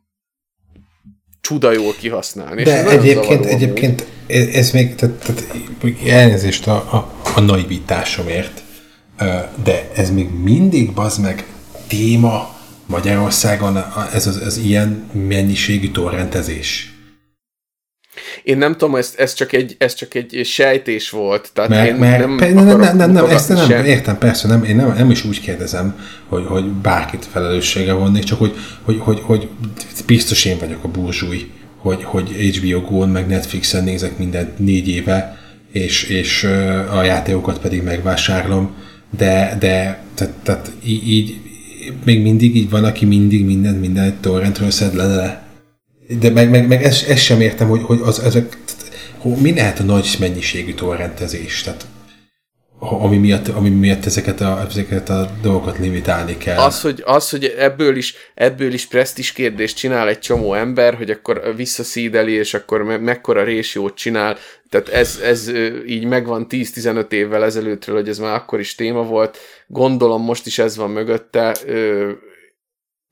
csuda 1.41 1.71
jól 1.71 1.93
kihasználni. 1.99 2.63
De 2.63 2.73
ez 2.73 2.91
egyébként, 2.91 3.45
egyébként 3.45 4.05
ez 4.27 4.71
még, 4.71 4.95
tehát, 4.95 5.15
tehát 5.15 5.43
elnézést 6.07 6.67
a, 6.67 6.75
a, 6.75 7.13
a 7.35 7.39
naivitásomért, 7.39 8.63
de 9.63 9.91
ez 9.95 10.11
még 10.11 10.29
mindig, 10.29 10.93
bazd 10.93 11.21
meg, 11.21 11.45
téma 11.87 12.55
Magyarországon 12.85 13.77
ez 14.13 14.27
az, 14.27 14.35
az 14.45 14.57
ilyen 14.57 15.09
mennyiségű 15.27 15.91
torrentezés. 15.91 16.96
Én 18.43 18.57
nem 18.57 18.71
tudom, 18.71 18.95
ez, 18.95 19.13
ez, 19.17 19.33
csak, 19.33 19.53
egy, 19.53 19.75
ez 19.77 19.93
csak 19.93 20.13
egy 20.13 20.41
sejtés 20.43 21.09
volt. 21.09 21.49
Tehát 21.53 21.69
mert, 21.69 21.87
én 21.87 21.95
mert, 21.95 22.19
nem, 22.19 22.37
pe, 22.37 22.53
nem, 22.53 22.65
nem, 22.65 22.97
nem, 22.97 23.11
nem, 23.11 23.25
ezt 23.25 23.49
nem, 23.49 23.67
sem. 23.67 23.85
értem, 23.85 24.17
persze, 24.17 24.47
nem, 24.47 24.63
én 24.63 24.75
nem, 24.75 24.93
nem 24.97 25.11
is 25.11 25.25
úgy 25.25 25.41
kérdezem, 25.41 25.99
hogy, 26.27 26.45
hogy 26.45 26.65
bárkit 26.65 27.25
felelőssége 27.31 27.93
vonnék, 27.93 28.23
csak 28.23 28.39
hogy, 28.39 28.55
hogy, 28.81 28.97
hogy, 28.99 29.19
hogy 29.23 29.49
biztos 30.05 30.45
én 30.45 30.57
vagyok 30.59 30.83
a 30.83 30.87
burzsúj, 30.87 31.51
hogy, 31.77 32.03
hogy 32.03 32.29
HBO 32.29 32.81
Go-n 32.81 33.09
meg 33.09 33.27
Netflixen 33.27 33.83
nézek 33.83 34.17
minden 34.17 34.53
négy 34.57 34.87
éve, 34.87 35.37
és, 35.71 36.03
és 36.03 36.43
a 36.91 37.03
játékokat 37.03 37.59
pedig 37.59 37.83
megvásárlom, 37.83 38.75
de, 39.17 39.57
de 39.59 40.03
tehát, 40.15 40.33
tehát 40.43 40.71
így, 40.85 41.09
így 41.09 41.39
még 42.03 42.21
mindig 42.21 42.55
így 42.55 42.69
van, 42.69 42.83
aki 42.83 43.05
mindig 43.05 43.45
mindent, 43.45 43.79
minden 43.79 44.17
torrentről 44.21 44.71
szed 44.71 44.95
le, 44.95 45.05
le 45.05 45.46
de 46.07 46.29
meg, 46.29 46.49
meg, 46.49 46.67
meg 46.67 46.83
ezt, 46.83 47.09
ezt 47.09 47.23
sem 47.23 47.41
értem, 47.41 47.67
hogy, 47.67 47.81
hogy 47.83 47.99
az, 48.03 48.19
ezek, 48.19 48.57
hogy 49.17 49.35
mi 49.35 49.53
lehet 49.53 49.79
a 49.79 49.83
nagy 49.83 50.15
mennyiségű 50.19 50.73
torrentezés, 50.73 51.61
tehát 51.61 51.85
ami 52.79 53.17
miatt, 53.17 53.47
ami 53.47 53.69
miatt 53.69 54.05
ezeket 54.05 54.41
a, 54.41 54.65
ezeket 54.69 55.09
a 55.09 55.29
dolgokat 55.41 55.77
limitálni 55.77 56.37
kell. 56.37 56.57
Az, 56.57 56.81
hogy, 56.81 57.03
az, 57.05 57.29
hogy 57.29 57.55
ebből 57.57 57.95
is, 57.95 58.15
ebből 58.35 58.73
is 58.73 58.87
presztis 58.87 59.31
kérdést 59.31 59.77
csinál 59.77 60.07
egy 60.07 60.19
csomó 60.19 60.53
ember, 60.53 60.93
hogy 60.95 61.09
akkor 61.09 61.53
visszaszídeli, 61.55 62.31
és 62.31 62.53
akkor 62.53 62.83
me- 62.83 63.01
mekkora 63.01 63.43
résiót 63.43 63.95
csinál, 63.95 64.37
tehát 64.69 64.89
ez, 64.89 65.19
ez 65.23 65.51
így 65.87 66.05
megvan 66.05 66.45
10-15 66.49 67.11
évvel 67.11 67.43
ezelőttről, 67.43 67.95
hogy 67.95 68.09
ez 68.09 68.19
már 68.19 68.35
akkor 68.35 68.59
is 68.59 68.75
téma 68.75 69.03
volt. 69.03 69.37
Gondolom 69.67 70.23
most 70.23 70.45
is 70.45 70.59
ez 70.59 70.77
van 70.77 70.89
mögötte 70.89 71.55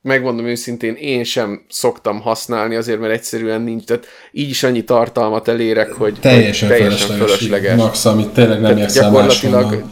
megmondom 0.05 0.45
őszintén, 0.45 0.95
én 0.95 1.23
sem 1.23 1.65
szoktam 1.69 2.21
használni, 2.21 2.75
azért, 2.75 2.99
mert 2.99 3.13
egyszerűen 3.13 3.61
nincs, 3.61 3.83
tehát 3.83 4.05
így 4.31 4.49
is 4.49 4.63
annyi 4.63 4.83
tartalmat 4.83 5.47
elérek, 5.47 5.91
hogy 5.91 6.17
teljesen, 6.19 6.67
hogy 6.69 6.77
teljesen 6.77 7.07
fölösleges. 7.07 7.37
fölösleges. 7.37 7.75
Max, 7.77 8.05
amit 8.05 8.29
tényleg 8.29 8.61
nem 8.61 8.77
érsz 8.77 8.93
gyakorlatilag, 8.93 9.83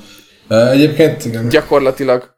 Egyébként 0.47 1.25
igen. 1.25 1.49
Gyakorlatilag 1.49 2.35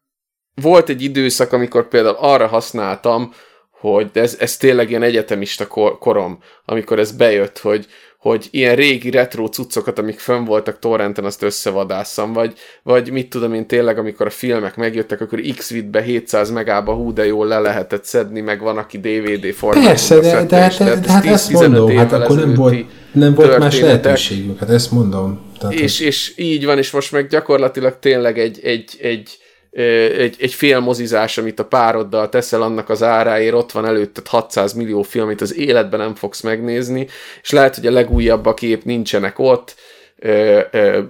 volt 0.61 0.89
egy 0.89 1.01
időszak, 1.01 1.53
amikor 1.53 1.87
például 1.87 2.15
arra 2.19 2.47
használtam, 2.47 3.33
hogy 3.71 4.09
ez, 4.13 4.37
ez 4.39 4.57
tényleg 4.57 4.89
ilyen 4.89 5.03
egyetemista 5.03 5.67
kor, 5.67 5.97
korom, 5.97 6.39
amikor 6.65 6.99
ez 6.99 7.11
bejött, 7.11 7.57
hogy, 7.57 7.85
hogy 8.29 8.47
ilyen 8.51 8.75
régi 8.75 9.09
retro 9.09 9.47
cuccokat, 9.47 9.99
amik 9.99 10.19
fönn 10.19 10.43
voltak 10.43 10.79
torrenten, 10.79 11.25
azt 11.25 11.43
összevadásszam, 11.43 12.33
vagy, 12.33 12.53
vagy 12.83 13.11
mit 13.11 13.29
tudom 13.29 13.53
én 13.53 13.67
tényleg, 13.67 13.97
amikor 13.97 14.25
a 14.25 14.29
filmek 14.29 14.75
megjöttek, 14.75 15.21
akkor 15.21 15.39
x 15.57 15.73
be 15.91 16.01
700 16.01 16.51
megába 16.51 16.93
hú, 16.93 17.13
de 17.13 17.25
jól 17.25 17.47
le 17.47 17.59
lehetett 17.59 18.03
szedni, 18.03 18.41
meg 18.41 18.61
van, 18.61 18.77
aki 18.77 18.97
DVD 18.97 19.53
formában. 19.53 19.89
Persze, 19.89 20.19
de, 20.19 20.43
de, 20.43 20.45
de, 20.45 20.85
de, 20.85 20.99
de 20.99 21.11
hát 21.11 21.25
ezt 21.25 21.51
mondom, 21.51 21.97
hát 21.97 22.11
akkor 22.11 22.35
nem 22.35 22.53
volt, 22.53 22.85
nem 23.11 23.33
volt 23.33 23.57
más 23.57 23.79
lehetőségük, 23.79 24.59
hát 24.59 24.69
ezt 24.69 24.91
mondom. 24.91 25.39
Tehát 25.59 25.75
és, 25.75 25.99
és 25.99 26.33
így 26.35 26.65
van, 26.65 26.77
és 26.77 26.91
most 26.91 27.11
meg 27.11 27.27
gyakorlatilag 27.27 27.97
tényleg 27.99 28.39
egy, 28.39 28.59
egy, 28.63 28.97
egy 29.01 29.37
egy, 29.75 30.35
egy 30.39 30.53
filmozizás, 30.53 31.37
amit 31.37 31.59
a 31.59 31.65
pároddal 31.65 32.29
teszel 32.29 32.61
annak 32.61 32.89
az 32.89 33.03
áráért, 33.03 33.53
ott 33.53 33.71
van 33.71 33.85
előtted 33.85 34.27
600 34.27 34.73
millió 34.73 35.01
film, 35.01 35.25
amit 35.25 35.41
az 35.41 35.55
életben 35.55 35.99
nem 35.99 36.15
fogsz 36.15 36.41
megnézni, 36.41 37.07
és 37.41 37.51
lehet, 37.51 37.75
hogy 37.75 37.87
a 37.87 37.91
legújabb 37.91 38.45
a 38.45 38.53
kép 38.53 38.83
nincsenek 38.83 39.39
ott, 39.39 39.75
ö, 40.19 40.61
ö, 40.71 41.01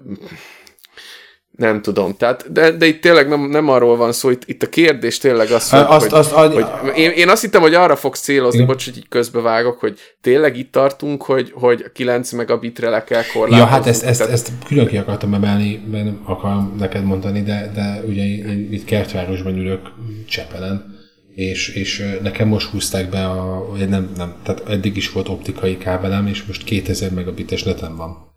nem 1.55 1.81
tudom. 1.81 2.15
Tehát, 2.17 2.51
de, 2.51 2.71
de 2.71 2.85
itt 2.85 3.01
tényleg 3.01 3.27
nem, 3.27 3.49
nem 3.49 3.69
arról 3.69 3.97
van 3.97 4.11
szó, 4.11 4.29
itt, 4.29 4.41
itt 4.45 4.63
a 4.63 4.69
kérdés 4.69 5.17
tényleg 5.17 5.51
az, 5.51 5.69
hogy, 5.69 5.79
azt, 5.87 6.09
hogy, 6.09 6.19
azt, 6.19 6.31
hogy, 6.31 6.53
hogy 6.53 6.97
én, 6.97 7.09
én 7.09 7.29
azt 7.29 7.41
hittem, 7.41 7.61
hogy 7.61 7.73
arra 7.73 7.95
fogsz 7.95 8.19
célozni, 8.19 8.55
igen. 8.55 8.67
bocs, 8.67 8.85
hogy 8.85 8.97
így 8.97 9.07
közbevágok, 9.07 9.79
hogy 9.79 9.99
tényleg 10.21 10.57
itt 10.57 10.71
tartunk, 10.71 11.23
hogy, 11.23 11.51
hogy 11.55 11.91
9 11.93 12.31
megabitre 12.31 12.89
le 12.89 13.03
kell 13.03 13.23
korlátozni. 13.33 13.57
Ja, 13.57 13.65
hát 13.65 13.87
ezt, 13.87 14.03
ezt, 14.03 14.21
ezt 14.21 14.51
külön 14.67 14.87
ki 14.87 14.97
akartam 14.97 15.33
emelni, 15.33 15.85
mert 15.91 16.03
nem 16.03 16.21
akarom 16.23 16.75
neked 16.79 17.03
mondani, 17.03 17.41
de, 17.41 17.71
de 17.75 18.01
ugye 18.07 18.23
én 18.23 18.67
itt 18.71 18.85
kertvárosban 18.85 19.57
ülök 19.57 19.91
Csepelen, 20.29 20.93
és, 21.35 21.69
és 21.69 22.17
nekem 22.23 22.47
most 22.47 22.69
húzták 22.69 23.09
be 23.09 23.25
a, 23.25 23.67
nem, 23.89 24.11
nem, 24.17 24.35
tehát 24.43 24.69
eddig 24.69 24.97
is 24.97 25.11
volt 25.11 25.29
optikai 25.29 25.77
kábelem, 25.77 26.27
és 26.27 26.43
most 26.43 26.63
2000 26.63 27.11
megabites 27.11 27.63
netem 27.63 27.95
van 27.95 28.33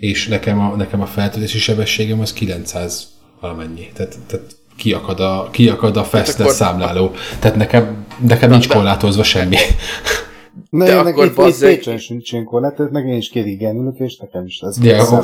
és 0.00 0.28
nekem 0.28 0.60
a, 0.60 0.76
nekem 0.76 1.00
a 1.00 1.06
feltöltési 1.06 1.58
sebességem 1.58 2.20
az 2.20 2.32
900 2.32 3.08
valamennyi. 3.40 3.88
Tehát, 3.94 4.18
tehát 4.26 4.56
kiakad 4.76 5.20
a, 5.20 5.48
kiakad 5.52 5.96
a 5.96 6.04
fastness 6.04 6.52
számláló. 6.52 7.10
Tehát 7.38 7.56
nekem, 7.56 8.06
nekem 8.26 8.50
nincs 8.50 8.68
korlátozva 8.68 9.22
semmi. 9.22 9.56
Na, 10.70 10.84
de 10.84 10.96
akkor 10.96 11.24
itt, 11.24 11.38
itt 11.38 11.58
Pécsen 11.58 11.98
sincs 11.98 12.32
ilyen 12.32 12.44
korlát, 12.44 12.90
meg 12.90 13.06
én 13.06 13.16
is 13.16 13.28
két 13.28 13.46
igen 13.46 13.76
ülök, 13.76 13.98
és 13.98 14.16
nekem 14.16 14.46
is 14.46 14.60
lesz. 14.60 14.78
Ja, 14.82 15.20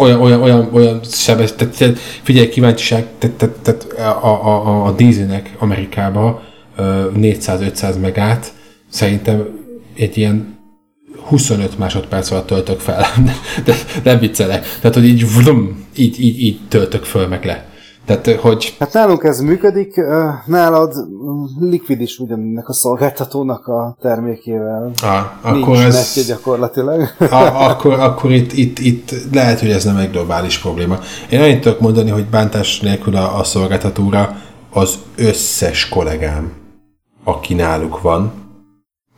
olyan, 0.00 0.20
olyan, 0.20 0.42
olyan, 0.42 0.68
olyan 0.72 1.00
sebes, 1.04 1.52
tehát, 1.52 1.98
figyelj, 2.22 2.48
kíváncsiság, 2.48 3.06
tehát, 3.18 3.36
tehát, 3.36 3.54
tehát 3.62 3.92
a, 3.92 4.26
a, 4.26 4.66
a, 4.66 4.86
a 4.86 4.92
Disneynek 4.92 5.56
Amerikában 5.58 6.40
400-500 6.78 8.00
megát 8.00 8.52
szerintem 8.88 9.48
egy 9.96 10.16
ilyen 10.16 10.59
25 11.26 11.78
másodperc 11.78 12.30
alatt 12.30 12.46
töltök 12.46 12.80
fel. 12.80 13.04
De 13.64 13.74
nem 14.04 14.18
viccelek. 14.18 14.64
Tehát, 14.80 14.96
hogy 14.96 15.04
így, 15.04 15.34
vlum, 15.34 15.86
így, 15.96 16.20
így, 16.20 16.42
így 16.42 16.60
töltök 16.68 17.04
föl 17.04 17.26
meg 17.26 17.44
le. 17.44 17.68
Tehát, 18.06 18.40
hogy... 18.40 18.76
Hát 18.78 18.92
nálunk 18.92 19.24
ez 19.24 19.40
működik, 19.40 20.00
nálad 20.46 20.94
likvid 21.58 22.00
is 22.00 22.18
ugyanennek 22.18 22.68
a 22.68 22.72
szolgáltatónak 22.72 23.66
a 23.66 23.96
termékével. 24.00 24.90
Ah, 25.02 25.24
akkor 25.42 25.76
Nincs 25.76 25.94
ez... 25.94 26.26
gyakorlatilag. 26.26 27.08
A, 27.18 27.68
akkor, 27.68 27.92
akkor 27.92 28.32
itt, 28.32 28.52
itt, 28.52 28.78
itt 28.78 29.14
lehet, 29.32 29.60
hogy 29.60 29.70
ez 29.70 29.84
nem 29.84 29.96
egy 29.96 30.10
globális 30.10 30.58
probléma. 30.58 30.98
Én 31.30 31.40
annyit 31.40 31.60
tudok 31.60 31.80
mondani, 31.80 32.10
hogy 32.10 32.26
bántás 32.26 32.80
nélkül 32.80 33.16
a, 33.16 33.38
a 33.38 33.44
szolgáltatóra 33.44 34.36
az 34.72 34.94
összes 35.16 35.88
kollégám, 35.88 36.52
aki 37.24 37.54
náluk 37.54 38.00
van, 38.00 38.32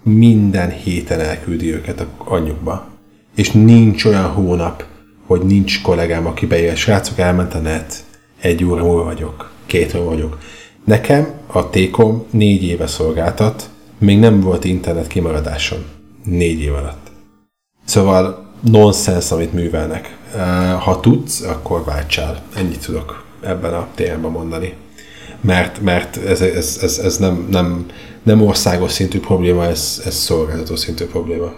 minden 0.02 0.70
héten 0.70 1.20
elküldi 1.20 1.72
őket 1.72 2.00
a 2.00 2.06
anyjukba. 2.18 2.86
És 3.34 3.50
nincs 3.50 4.04
olyan 4.04 4.30
hónap, 4.30 4.84
hogy 5.26 5.40
nincs 5.40 5.82
kollégám, 5.82 6.26
aki 6.26 6.46
bejön, 6.46 6.74
srácok, 6.74 7.18
elment 7.18 7.54
a 7.54 7.58
net, 7.58 8.04
egy 8.40 8.64
óra 8.64 8.84
múlva 8.84 9.04
vagyok, 9.04 9.50
két 9.66 9.94
óra 9.94 10.04
vagyok. 10.04 10.38
Nekem 10.84 11.30
a 11.46 11.70
Tékom 11.70 12.24
négy 12.30 12.62
éve 12.62 12.86
szolgáltat, 12.86 13.70
még 13.98 14.18
nem 14.18 14.40
volt 14.40 14.64
internet 14.64 15.06
kimaradásom. 15.06 15.78
Négy 16.24 16.60
év 16.60 16.74
alatt. 16.74 17.10
Szóval 17.84 18.50
nonsens, 18.60 19.30
amit 19.30 19.52
művelnek. 19.52 20.16
Ha 20.80 21.00
tudsz, 21.00 21.40
akkor 21.40 21.84
váltsál. 21.84 22.42
Ennyit 22.56 22.84
tudok 22.84 23.24
ebben 23.40 23.74
a 23.74 23.88
témában 23.94 24.30
mondani. 24.30 24.74
Mert, 25.42 25.80
mert 25.80 26.16
ez, 26.16 26.40
ez, 26.40 26.78
ez, 26.82 26.98
ez 26.98 27.16
nem, 27.16 27.46
nem, 27.50 27.86
nem 28.22 28.42
országos 28.42 28.92
szintű 28.92 29.20
probléma, 29.20 29.64
ez, 29.64 30.02
ez 30.04 30.14
szolgáltató 30.14 30.76
szintű 30.76 31.04
probléma. 31.04 31.52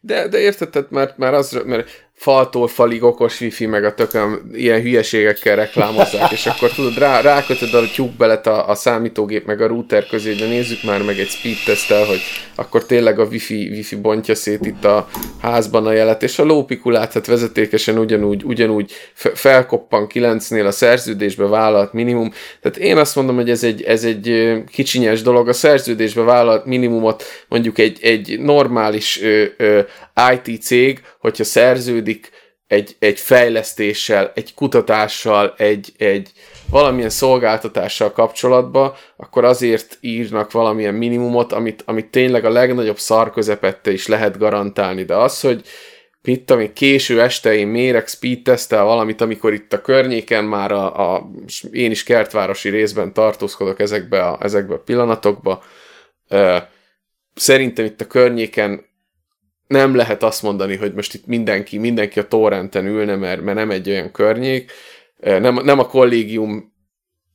De, 0.00 0.28
de 0.28 0.38
érted, 0.38 0.70
tehát 0.70 0.90
már, 0.90 1.14
már 1.16 1.34
az, 1.34 1.62
mert 1.64 1.88
faltól 2.18 2.68
falig 2.68 3.02
okos 3.02 3.40
wifi, 3.40 3.66
meg 3.66 3.84
a 3.84 3.94
tököm 3.94 4.50
ilyen 4.52 4.80
hülyeségekkel 4.80 5.56
reklámozzák, 5.56 6.30
és 6.30 6.46
akkor 6.46 6.70
tudod, 6.70 6.98
rá, 6.98 7.20
rákötöd 7.20 7.74
a 7.74 7.90
tyúkbelet 7.94 8.46
a, 8.46 8.68
a 8.68 8.74
számítógép 8.74 9.46
meg 9.46 9.60
a 9.60 9.66
router 9.66 10.06
közé, 10.06 10.34
de 10.34 10.46
nézzük 10.46 10.82
már 10.82 11.02
meg 11.02 11.18
egy 11.18 11.28
speed 11.28 11.56
tesztel, 11.66 12.04
hogy 12.04 12.20
akkor 12.54 12.84
tényleg 12.84 13.18
a 13.18 13.24
wifi, 13.24 13.68
wifi 13.70 13.96
bontja 13.96 14.34
szét 14.34 14.66
itt 14.66 14.84
a 14.84 15.08
házban 15.40 15.86
a 15.86 15.92
jelet, 15.92 16.22
és 16.22 16.38
a 16.38 16.44
lópikulát 16.44 17.12
hát 17.12 17.26
vezetékesen 17.26 17.98
ugyanúgy, 17.98 18.44
ugyanúgy 18.44 18.92
felkoppan 19.14 20.06
9-nél 20.14 20.66
a 20.66 20.70
szerződésbe 20.70 21.46
vállalt 21.46 21.92
minimum. 21.92 22.32
Tehát 22.60 22.78
én 22.78 22.96
azt 22.96 23.16
mondom, 23.16 23.36
hogy 23.36 23.50
ez 23.50 23.64
egy, 23.64 23.82
ez 23.82 24.04
egy 24.04 24.52
kicsinyes 24.70 25.22
dolog. 25.22 25.48
A 25.48 25.52
szerződésbe 25.52 26.22
vállalt 26.22 26.64
minimumot 26.64 27.22
mondjuk 27.48 27.78
egy, 27.78 27.98
egy 28.02 28.40
normális 28.40 29.22
ö, 29.22 29.44
ö, 29.56 29.80
IT 30.32 30.62
cég, 30.62 31.00
hogyha 31.18 31.44
szerződik 31.44 32.07
egy, 32.68 32.96
egy 32.98 33.20
fejlesztéssel, 33.20 34.32
egy 34.34 34.54
kutatással, 34.54 35.54
egy, 35.56 35.92
egy 35.98 36.32
valamilyen 36.70 37.10
szolgáltatással 37.10 38.12
kapcsolatba, 38.12 38.96
akkor 39.16 39.44
azért 39.44 39.98
írnak 40.00 40.52
valamilyen 40.52 40.94
minimumot, 40.94 41.52
amit, 41.52 41.82
amit 41.86 42.06
tényleg 42.06 42.44
a 42.44 42.50
legnagyobb 42.50 42.98
szar 42.98 43.32
közepette 43.32 43.92
is 43.92 44.06
lehet 44.06 44.38
garantálni. 44.38 45.04
De 45.04 45.16
az, 45.16 45.40
hogy 45.40 45.62
mit 46.22 46.50
ami 46.50 46.72
késő 46.72 47.22
este 47.22 47.54
én 47.54 47.66
mérek 47.66 48.08
speed 48.08 48.42
tesztel 48.42 48.84
valamit, 48.84 49.20
amikor 49.20 49.52
itt 49.52 49.72
a 49.72 49.80
környéken 49.80 50.44
már 50.44 50.72
a, 50.72 51.14
a 51.14 51.30
én 51.72 51.90
is 51.90 52.02
kertvárosi 52.02 52.68
részben 52.68 53.12
tartózkodok 53.12 53.80
ezekbe 53.80 54.26
a, 54.26 54.38
ezekbe 54.40 54.74
a 54.74 54.78
pillanatokba, 54.78 55.62
szerintem 57.34 57.84
itt 57.84 58.00
a 58.00 58.06
környéken 58.06 58.87
nem 59.68 59.94
lehet 59.94 60.22
azt 60.22 60.42
mondani, 60.42 60.76
hogy 60.76 60.94
most 60.94 61.14
itt 61.14 61.26
mindenki, 61.26 61.78
mindenki 61.78 62.18
a 62.18 62.28
torrenten 62.28 62.86
ülne, 62.86 63.16
mert, 63.16 63.40
mert 63.40 63.56
nem 63.56 63.70
egy 63.70 63.88
olyan 63.88 64.10
környék, 64.10 64.70
nem, 65.20 65.54
nem 65.54 65.78
a 65.78 65.86
kollégium 65.86 66.72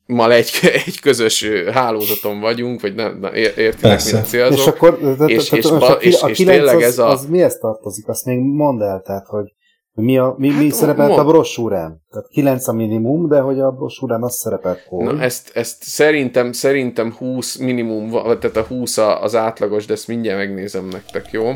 mal 0.05 0.33
egy, 0.33 0.51
egy 0.85 0.99
közös 0.99 1.45
hálózaton 1.71 2.39
vagyunk, 2.39 2.81
vagy 2.81 2.95
nem, 2.95 3.17
na, 3.19 3.35
értitek, 3.35 4.03
mit 4.11 4.25
célzok. 4.25 4.57
És 4.57 4.67
akkor, 4.67 4.99
és, 5.27 5.51
és, 5.51 5.65
és, 5.99 6.23
és 6.27 6.37
tényleg 6.37 6.81
ez 6.81 6.97
a... 6.97 7.09
Az 7.09 7.25
mihez 7.25 7.57
tartozik? 7.57 8.07
Azt 8.07 8.25
még 8.25 8.39
mondd 8.39 8.81
el, 8.81 9.01
tehát, 9.01 9.27
hogy 9.27 9.53
mi, 9.95 10.17
a, 10.17 10.35
mi, 10.37 10.49
hát, 10.49 10.61
mi 10.61 10.69
szerepelt 10.69 11.09
mond. 11.09 11.19
a 11.19 11.25
brossúrán? 11.25 12.01
Tehát 12.09 12.27
9 12.27 12.67
a 12.67 12.73
minimum, 12.73 13.27
de 13.27 13.39
hogy 13.39 13.59
a 13.59 13.71
brossúrán 13.71 14.23
az 14.23 14.35
szerepelt 14.35 14.85
hogy? 14.87 15.03
Na 15.05 15.21
ezt, 15.21 15.51
ezt 15.53 15.83
szerintem, 15.83 16.51
szerintem 16.51 17.13
20 17.13 17.55
minimum, 17.57 18.09
tehát 18.11 18.57
a 18.57 18.63
20 18.63 18.97
az 18.97 19.35
átlagos, 19.35 19.85
de 19.85 19.93
ezt 19.93 20.07
mindjárt 20.07 20.37
megnézem 20.37 20.87
nektek, 20.87 21.31
jó? 21.31 21.51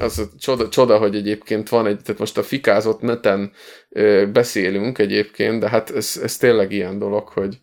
Az 0.00 0.18
a 0.18 0.24
csoda, 0.38 0.68
csoda, 0.68 0.98
hogy 0.98 1.16
egyébként 1.16 1.68
van 1.68 1.86
egy, 1.86 2.00
tehát 2.02 2.20
most 2.20 2.38
a 2.38 2.42
fikázott 2.42 3.00
neten 3.00 3.52
ö, 3.88 4.26
beszélünk 4.32 4.98
egyébként, 4.98 5.60
de 5.60 5.68
hát 5.68 5.90
ez, 5.90 6.20
ez 6.22 6.36
tényleg 6.36 6.72
ilyen 6.72 6.98
dolog, 6.98 7.28
hogy 7.28 7.58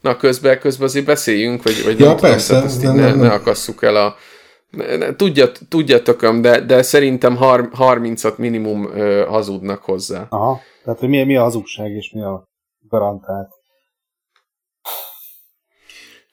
Na, 0.00 0.16
közben, 0.16 0.58
közben 0.58 0.86
azért 0.86 1.06
beszéljünk, 1.06 1.62
vagy, 1.62 1.84
vagy 1.84 1.98
ja, 1.98 2.06
nem 2.06 2.16
persze, 2.16 2.52
tudom, 2.54 2.68
ezt 2.68 2.82
nem, 2.82 2.94
ne, 2.94 3.06
nem. 3.06 3.18
ne 3.18 3.32
akasszuk 3.32 3.82
el 3.82 3.96
a... 3.96 4.16
Ne, 4.70 5.16
tudjat, 5.16 5.60
tudjatok, 5.68 6.26
de, 6.26 6.60
de 6.60 6.82
szerintem 6.82 7.36
har, 7.36 7.68
30-at 7.78 8.36
minimum 8.36 8.90
ö, 8.94 9.24
hazudnak 9.28 9.82
hozzá. 9.82 10.26
Aha, 10.28 10.60
tehát 10.84 10.98
hogy 10.98 11.08
mi, 11.08 11.24
mi 11.24 11.36
a 11.36 11.42
hazugság 11.42 11.90
és 11.90 12.12
mi 12.12 12.22
a 12.22 12.44
garantált. 12.88 13.57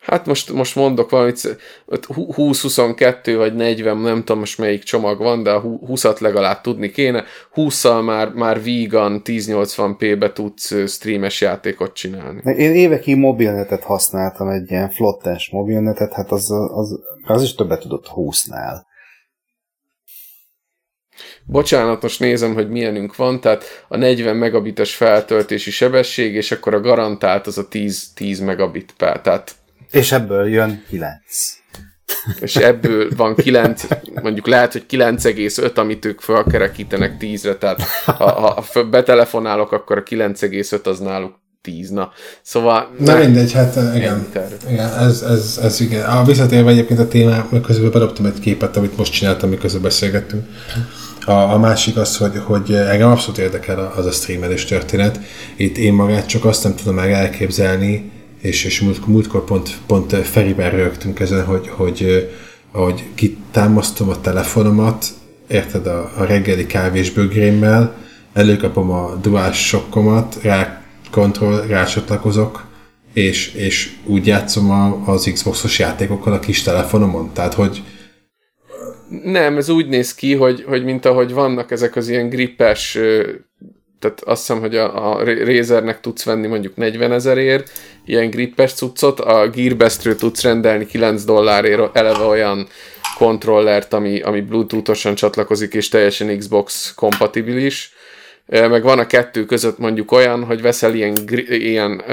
Hát 0.06 0.26
most, 0.26 0.54
most 0.54 0.76
mondok 0.76 1.10
valamit, 1.10 1.58
20-22 1.88 3.34
vagy 3.38 3.56
40, 3.56 3.98
nem 3.98 4.20
tudom 4.20 4.40
most 4.40 4.58
melyik 4.58 4.84
csomag 4.84 5.18
van, 5.18 5.44
de 5.44 5.52
a 5.52 5.62
20-at 5.62 6.20
legalább 6.20 6.62
tudni 6.62 6.92
kéne. 6.92 7.24
20-szal 7.56 8.06
már, 8.06 8.34
már 8.34 8.64
vegan 8.64 9.22
1080p-be 9.24 10.32
tudsz 10.32 10.88
streames 10.88 11.42
játékot 11.42 11.94
csinálni. 11.94 12.42
Én 12.44 12.74
évekig 12.74 13.16
mobilnetet 13.16 13.84
használtam, 13.84 14.48
egy 14.48 14.72
ilyen 14.72 14.90
flottás 14.90 15.50
mobilnetet, 15.52 16.14
hát 16.14 16.32
az, 16.32 16.52
az, 16.74 17.00
az 17.24 17.44
is 17.44 17.56
többet 17.56 17.80
tudott 17.80 18.06
20-nál. 18.16 18.76
Bocsánat, 21.46 22.02
most 22.02 22.20
nézem, 22.20 22.54
hogy 22.54 22.70
milyenünk 22.70 23.16
van, 23.16 23.40
tehát 23.42 23.64
a 23.88 23.98
40 23.98 24.36
megabites 24.36 24.96
feltöltési 24.96 25.72
sebesség, 25.72 26.36
és 26.36 26.52
akkor 26.52 26.74
a 26.74 26.82
garantált 26.82 27.48
az 27.48 27.58
a 27.58 27.68
10, 27.68 28.14
10 28.14 28.40
megabit 28.40 28.94
per, 28.98 29.22
tehát 29.22 29.56
és 29.96 30.12
ebből 30.12 30.48
jön 30.50 30.84
9. 30.90 31.22
És 32.40 32.56
ebből 32.56 33.10
van 33.16 33.36
9, 33.36 33.84
mondjuk 34.24 34.48
lehet, 34.48 34.72
hogy 34.72 34.86
9,5, 34.90 35.76
amit 35.76 36.06
ők 36.06 36.22
felkerekítenek 36.22 37.16
10-re, 37.20 37.56
tehát 37.56 37.82
ha, 38.06 38.64
ha 38.74 38.84
betelefonálok, 38.84 39.72
akkor 39.72 39.98
a 39.98 40.04
9,5 40.04 40.84
az 40.84 41.00
náluk 41.00 41.40
10, 41.62 41.90
na. 41.90 42.12
Szóval... 42.42 42.92
Na 43.00 43.18
mindegy, 43.18 43.54
hát 43.54 43.76
igen. 43.96 44.28
Igen, 44.70 44.94
ez, 44.94 45.22
ez, 45.22 45.60
ez 45.64 45.82
igen. 45.82 46.10
A 46.10 46.24
visszatérve 46.24 46.70
egyébként 46.70 47.00
a 47.00 47.08
témá, 47.08 47.48
meg 47.52 47.62
közben 47.62 47.92
bedobtam 47.92 48.26
egy 48.26 48.40
képet, 48.40 48.78
amit 48.78 48.98
most 48.98 49.14
csináltam, 49.14 49.50
miközben 49.50 49.82
beszélgettünk. 49.82 50.46
A, 51.26 51.32
a 51.32 51.58
másik 51.58 51.98
az, 51.98 52.18
hogy, 52.18 52.42
hogy 52.44 52.74
engem 52.74 53.12
abszolút 53.12 53.38
érdekel 53.38 53.94
az 53.96 54.06
a 54.06 54.12
streamelés 54.12 54.66
történet. 54.66 55.20
Itt 55.56 55.78
én 55.78 55.94
magát 55.94 56.26
csak 56.26 56.46
azt 56.46 56.64
nem 56.64 56.76
tudom 56.76 56.96
meg 56.96 57.12
elképzelni, 57.12 58.12
és, 58.46 58.64
és 58.64 58.80
múlt, 58.82 59.08
múltkor 59.08 59.44
pont, 59.44 59.78
pont 59.88 60.16
Feriben 60.16 60.72
rögtünk 60.72 61.20
ezen, 61.20 61.46
hogy, 61.46 61.68
hogy, 61.68 62.30
hogy 62.72 63.04
kitámasztom 63.16 64.10
a 64.10 64.22
telefonomat, 64.22 65.06
érted, 65.48 65.88
a, 65.88 66.12
a 66.18 66.24
reggeli 66.24 66.66
kávés 66.66 67.12
bögrémmel, 67.12 67.98
előkapom 68.34 68.92
a 68.92 69.16
dual 69.22 69.52
sokkomat, 69.52 70.38
rá 70.42 70.84
kontroll, 71.12 71.66
rácsatlakozok, 71.68 72.66
és, 73.14 73.54
és 73.54 73.92
úgy 74.06 74.28
játszom 74.28 74.72
a, 74.72 75.08
az 75.08 75.30
Xboxos 75.34 75.80
játékokkal 75.80 76.34
a 76.34 76.40
kis 76.40 76.62
telefonomon. 76.62 77.34
Tehát, 77.34 77.54
hogy 77.54 77.84
nem, 79.24 79.58
ez 79.58 79.70
úgy 79.70 79.88
néz 79.88 80.16
ki, 80.16 80.36
hogy, 80.36 80.64
hogy 80.68 80.84
mint 80.84 81.06
ahogy 81.06 81.34
vannak 81.34 81.72
ezek 81.72 81.96
az 81.96 82.10
ilyen 82.10 82.30
grippes 82.30 82.98
tehát 84.00 84.22
azt 84.22 84.40
hiszem, 84.40 84.60
hogy 84.60 84.76
a, 84.76 85.12
a 85.12 85.24
Razernek 85.24 86.00
tudsz 86.02 86.24
venni 86.24 86.48
mondjuk 86.48 86.76
40 86.76 87.12
ezerért 87.12 87.72
ilyen 88.06 88.30
grippes 88.30 88.74
cuccot, 88.74 89.20
a 89.20 89.50
Gearbestről 89.50 90.16
tudsz 90.16 90.42
rendelni 90.42 90.86
9 90.86 91.24
dollárért 91.24 91.98
eleve 91.98 92.24
olyan 92.24 92.68
kontrollert, 93.18 93.94
ami, 93.94 94.22
ami 94.22 94.42
Bluetooth-osan 94.42 95.16
csatlakozik, 95.16 95.74
és 95.74 95.90
teljesen 95.90 96.38
Xbox 96.38 96.94
kompatibilis. 96.96 97.94
Meg 98.46 98.84
van 98.84 99.00
a 99.00 99.08
kettő 99.08 99.46
között 99.46 99.78
mondjuk 99.78 100.12
olyan, 100.12 100.44
hogy 100.44 100.62
veszel 100.62 100.94
ilyen, 100.94 101.14
ilyen 101.48 102.04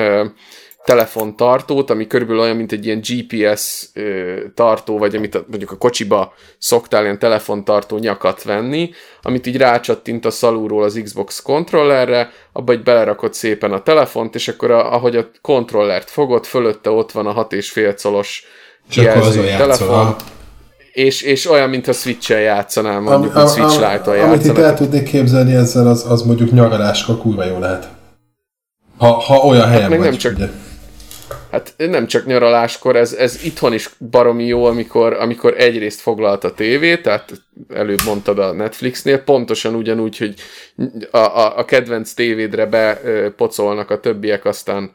telefontartót, 0.85 1.91
ami 1.91 2.07
körülbelül 2.07 2.43
olyan, 2.43 2.57
mint 2.57 2.73
egy 2.73 2.87
ilyen 2.87 3.01
GPS 3.01 3.89
ö, 3.95 4.35
tartó, 4.55 4.99
vagy 4.99 5.17
amit 5.17 5.35
a, 5.35 5.45
mondjuk 5.49 5.71
a 5.71 5.77
kocsiba 5.77 6.33
szoktál 6.59 7.03
ilyen 7.03 7.19
telefontartó 7.19 7.99
nyakat 7.99 8.43
venni, 8.43 8.91
amit 9.23 9.47
így 9.47 9.57
rácsattint 9.57 10.25
a 10.25 10.31
szalúról 10.31 10.83
az 10.83 11.01
Xbox 11.05 11.43
kontrollerre, 11.43 12.31
abba 12.53 12.73
egy 12.73 12.83
belerakod 12.83 13.35
szépen 13.35 13.73
a 13.73 13.83
telefont, 13.83 14.35
és 14.35 14.49
akkor 14.49 14.71
a, 14.71 14.95
ahogy 14.95 15.17
a 15.17 15.31
kontrollert 15.41 16.11
fogod, 16.11 16.45
fölötte 16.45 16.91
ott 16.91 17.13
van 17.13 17.27
a 17.27 17.47
6,5 17.47 17.99
colos 18.03 18.45
jelző 18.95 19.45
telefon, 19.45 20.17
és, 20.93 21.23
és 21.23 21.51
olyan, 21.51 21.69
mintha 21.69 21.93
Switch-el 21.93 22.41
játszanál, 22.41 23.01
mondjuk, 23.01 23.37
a, 23.37 23.43
a, 23.43 23.47
Switch 23.47 23.75
Lite-tal 23.75 24.21
Amit 24.21 24.45
itt 24.45 24.59
el 24.59 24.75
tudnék 24.75 25.03
képzelni 25.03 25.55
ezzel, 25.55 25.87
az, 25.87 26.05
az 26.09 26.23
mondjuk 26.23 26.51
nyaraláskor 26.53 27.19
kurva 27.19 27.45
jó 27.45 27.59
lehet. 27.59 27.89
Ha, 28.99 29.13
ha 29.13 29.37
olyan 29.37 29.69
helyen 29.69 29.81
hát 29.81 29.91
vagy, 29.91 29.99
nem 29.99 30.17
csak, 30.17 30.35
ugye. 30.35 30.49
Hát 31.53 31.75
nem 31.77 32.07
csak 32.07 32.27
nyaraláskor, 32.27 32.97
ez, 32.97 33.13
ez 33.13 33.45
itthon 33.45 33.73
is 33.73 33.91
baromi 34.11 34.45
jó, 34.45 34.65
amikor, 34.65 35.13
amikor 35.13 35.55
egyrészt 35.57 36.01
foglalt 36.01 36.45
a 36.45 36.55
tévé, 36.55 36.97
tehát 36.97 37.33
előbb 37.69 37.99
mondtad 38.05 38.39
a 38.39 38.53
Netflixnél, 38.53 39.19
pontosan 39.19 39.75
ugyanúgy, 39.75 40.19
hogy 40.19 40.35
a, 41.11 41.17
a, 41.17 41.59
a 41.59 41.65
kedvenc 41.65 42.13
tévédre 42.13 42.67
bepocolnak 42.67 43.91
a 43.91 44.01
többiek, 44.01 44.45
aztán 44.45 44.93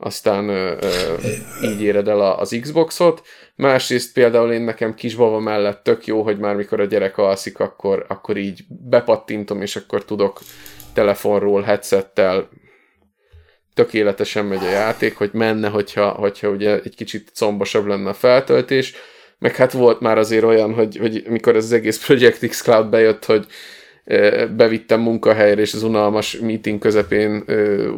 aztán 0.00 0.48
ö, 0.48 0.76
ö, 0.80 1.14
így 1.62 1.82
éred 1.82 2.08
el 2.08 2.20
az 2.20 2.58
Xboxot. 2.60 3.22
Másrészt 3.56 4.12
például 4.12 4.52
én 4.52 4.62
nekem 4.62 4.94
kisbaba 4.94 5.38
mellett 5.38 5.82
tök 5.82 6.06
jó, 6.06 6.22
hogy 6.22 6.38
már 6.38 6.54
mikor 6.54 6.80
a 6.80 6.84
gyerek 6.84 7.18
alszik, 7.18 7.60
akkor, 7.60 8.04
akkor 8.08 8.36
így 8.36 8.64
bepattintom, 8.68 9.62
és 9.62 9.76
akkor 9.76 10.04
tudok 10.04 10.40
telefonról, 10.92 11.62
headsettel 11.62 12.48
tökéletesen 13.78 14.44
megy 14.44 14.64
a 14.64 14.70
játék, 14.70 15.16
hogy 15.16 15.30
menne, 15.32 15.68
hogyha, 15.68 16.08
hogyha 16.08 16.48
ugye 16.48 16.80
egy 16.84 16.94
kicsit 16.96 17.30
combosabb 17.34 17.86
lenne 17.86 18.08
a 18.08 18.14
feltöltés, 18.14 18.94
meg 19.38 19.56
hát 19.56 19.72
volt 19.72 20.00
már 20.00 20.18
azért 20.18 20.44
olyan, 20.44 20.74
hogy, 20.74 20.96
hogy 20.96 21.22
mikor 21.28 21.56
ez 21.56 21.64
az 21.64 21.72
egész 21.72 22.04
Project 22.06 22.46
X 22.46 22.62
Cloud 22.62 22.86
bejött, 22.86 23.24
hogy 23.24 23.46
bevittem 24.56 25.00
munkahelyre, 25.00 25.60
és 25.60 25.74
az 25.74 25.82
unalmas 25.82 26.38
meeting 26.40 26.78
közepén 26.78 27.44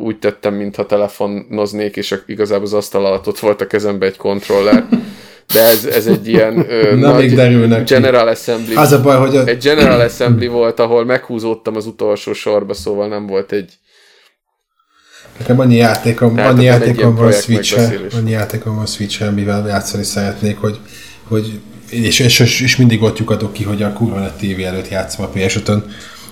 úgy 0.01 0.19
tettem, 0.19 0.55
mintha 0.55 0.87
telefonoznék, 0.87 1.97
és 1.97 2.15
igazából 2.27 2.65
az 2.65 2.73
asztal 2.73 3.07
alatt 3.07 3.27
ott 3.27 3.39
volt 3.39 3.61
a 3.61 3.67
kezembe 3.67 4.07
egy 4.07 4.17
kontroller. 4.17 4.87
De 5.53 5.61
ez, 5.61 5.85
ez 5.85 6.07
egy 6.07 6.29
ilyen 6.29 6.67
ö, 6.71 6.95
nagy 6.95 7.35
General 7.85 8.29
Assembly. 8.29 8.75
Az 8.75 8.93
a 8.93 9.01
baj, 9.03 9.17
hogy 9.17 9.37
a... 9.37 9.47
Egy 9.47 9.63
General 9.63 10.01
Assembly 10.01 10.47
volt, 10.47 10.81
ahol 10.81 11.05
meghúzódtam 11.05 11.77
az 11.77 11.87
utolsó 11.87 12.33
sorba, 12.33 12.75
szóval 12.75 13.09
nem 13.09 13.27
volt 13.27 13.53
egy 13.53 13.73
Nekem 15.41 15.61
annyi 15.61 15.77
játékom, 15.77 16.35
Tehát 16.35 16.51
annyi 16.51 16.65
játékom 16.65 17.15
van 17.15 17.33
Switch-en, 17.33 17.93
annyi 18.17 18.31
játékom 18.31 18.77
van 18.77 18.87
Switch-en, 18.87 19.35
mivel 19.35 19.67
játszani 19.67 20.03
szeretnék, 20.03 20.59
hogy, 20.59 20.79
hogy 21.29 21.61
és, 21.91 22.19
és, 22.19 22.41
és, 22.61 22.77
mindig 22.77 23.03
ott 23.03 23.19
lyukadok 23.19 23.53
ki, 23.53 23.65
hogy 23.65 23.83
a 23.83 23.93
kurva 23.93 24.21
a 24.21 24.37
tévé 24.37 24.65
előtt 24.65 24.89
játszom 24.89 25.25
a 25.25 25.29
ps 25.29 25.59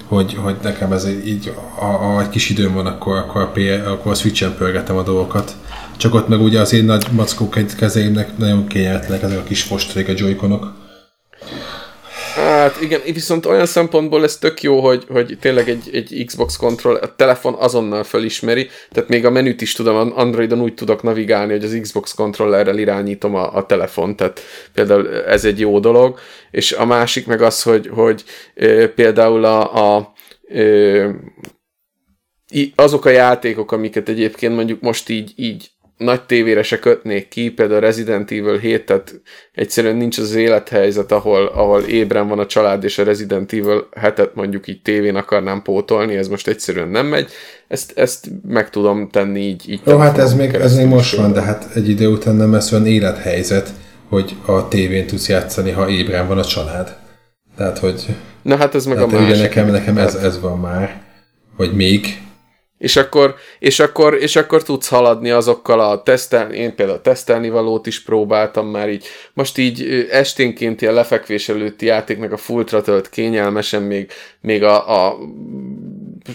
hogy, 0.09 0.35
hogy 0.35 0.57
nekem 0.63 0.93
ez 0.93 1.09
így, 1.25 1.53
a, 1.81 1.85
a, 1.85 2.21
egy 2.21 2.29
kis 2.29 2.51
időm 2.51 2.75
van, 2.75 2.87
akkor, 2.87 3.17
akkor, 3.17 3.43
a, 3.43 3.51
PS, 3.55 3.87
akkor 3.87 4.13
a 4.13 4.15
Switch-en 4.15 4.55
pörgetem 4.55 4.97
a 4.97 5.03
dolgokat. 5.03 5.57
Csak 5.97 6.15
ott 6.15 6.29
meg 6.29 6.41
ugye 6.41 6.61
az 6.61 6.73
én 6.73 6.85
nagy 6.85 7.07
mackók 7.11 7.59
kezeimnek 7.77 8.39
nagyon 8.39 8.67
kényelmetlenek 8.67 9.23
ezek 9.23 9.39
a 9.39 9.43
kis 9.43 9.63
fostrék, 9.63 10.09
a 10.09 10.13
joyconok 10.17 10.73
Hát 12.39 12.81
igen, 12.81 13.01
viszont 13.13 13.47
olyan 13.47 13.67
szempontból 13.67 14.23
ez 14.23 14.37
tök 14.37 14.63
jó, 14.63 14.81
hogy, 14.81 15.05
hogy 15.09 15.39
tényleg 15.41 15.69
egy, 15.69 15.91
egy 15.93 16.25
Xbox 16.27 16.57
control 16.57 16.95
a 16.95 17.15
telefon 17.15 17.55
azonnal 17.55 18.05
felismeri, 18.05 18.69
tehát 18.91 19.09
még 19.09 19.25
a 19.25 19.31
menüt 19.31 19.61
is 19.61 19.73
tudom, 19.73 20.13
Androidon 20.15 20.61
úgy 20.61 20.75
tudok 20.75 21.03
navigálni, 21.03 21.53
hogy 21.53 21.65
az 21.65 21.79
Xbox 21.83 22.15
controllerrel 22.15 22.79
irányítom 22.79 23.35
a, 23.35 23.55
a 23.55 23.67
telefon, 23.67 24.17
tehát 24.17 24.41
például 24.73 25.25
ez 25.25 25.45
egy 25.45 25.61
jó 25.61 25.81
dolog, 25.81 26.19
és 26.51 26.73
a 26.73 26.85
másik 26.85 27.27
meg 27.27 27.43
az, 27.43 27.63
hogy, 27.63 27.89
hogy 27.89 28.25
például 28.95 29.45
a, 29.45 29.97
a 29.97 30.13
azok 32.75 33.05
a 33.05 33.11
játékok, 33.11 33.73
amiket 33.73 34.09
egyébként 34.09 34.55
mondjuk 34.55 34.81
most 34.81 35.09
így, 35.09 35.33
így 35.37 35.71
nagy 35.99 36.23
tévére 36.23 36.63
se 36.63 36.79
kötnék 36.79 37.29
ki, 37.29 37.51
például 37.51 37.81
Resident 37.81 38.31
Evil 38.31 38.59
7, 38.59 38.87
tehát 38.87 39.21
egyszerűen 39.53 39.97
nincs 39.97 40.19
az 40.19 40.35
élethelyzet, 40.35 41.13
ahol, 41.13 41.47
ahol 41.47 41.83
ébren 41.83 42.29
van 42.29 42.39
a 42.39 42.47
család, 42.47 42.85
és 42.85 42.99
a 42.99 43.05
Resident 43.05 43.53
Evil 43.53 43.89
hetet 43.97 44.35
mondjuk 44.35 44.69
így 44.69 44.83
tévén 44.83 45.17
akarnám 45.17 45.63
pótolni, 45.63 46.17
ez 46.17 46.29
most 46.29 46.49
egyszerűen 46.49 46.89
nem 46.89 47.07
megy, 47.07 47.31
ezt, 47.69 47.93
ezt 47.99 48.29
meg 48.49 48.71
tudom 48.71 49.09
tenni 49.11 49.41
így. 49.41 49.71
így 49.71 49.81
Jó, 49.85 49.97
hát 49.97 50.19
ez 50.19 50.35
még, 50.35 50.55
ez 50.55 50.77
még 50.77 50.87
most 50.87 51.17
van, 51.17 51.33
de 51.33 51.43
hát 51.43 51.69
egy 51.75 51.89
idő 51.89 52.09
után 52.09 52.35
nem 52.35 52.53
lesz 52.53 52.73
olyan 52.73 52.87
élethelyzet, 52.87 53.71
hogy 54.09 54.37
a 54.47 54.69
tévén 54.69 55.07
tudsz 55.07 55.29
játszani, 55.29 55.71
ha 55.71 55.89
ébren 55.89 56.29
van 56.29 56.39
a 56.39 56.45
család. 56.45 56.97
Tehát, 57.57 57.79
hogy... 57.79 58.07
Na 58.43 58.57
hát 58.57 58.75
ez 58.75 58.87
meg 58.87 58.99
a 58.99 59.07
másik. 59.07 59.41
Nekem, 59.41 59.71
nekem 59.71 59.99
ez, 59.99 60.15
ez 60.15 60.41
van 60.41 60.59
már, 60.59 61.03
hogy 61.57 61.73
még, 61.73 62.23
és 62.79 62.97
akkor, 62.97 63.35
és, 63.59 63.81
akkor, 63.81 64.15
és 64.15 64.37
akkor 64.37 64.63
tudsz 64.63 64.89
haladni 64.89 65.31
azokkal 65.31 65.81
a 65.81 66.03
tesztelni, 66.03 66.57
én 66.57 66.75
például 66.75 67.01
tesztelni 67.01 67.49
valót 67.49 67.87
is 67.87 68.03
próbáltam 68.03 68.67
már 68.67 68.91
így. 68.91 69.07
Most 69.33 69.59
így 69.59 70.07
esténként 70.11 70.83
ilyen 70.83 70.95
lefekvés 70.95 71.49
előtti 71.49 71.87
játéknak 71.87 72.33
a 72.33 72.37
full 72.37 72.65
tölt 72.65 73.09
kényelmesen 73.09 73.83
még, 73.83 74.11
még 74.41 74.63
a, 74.63 75.07
a 75.07 75.19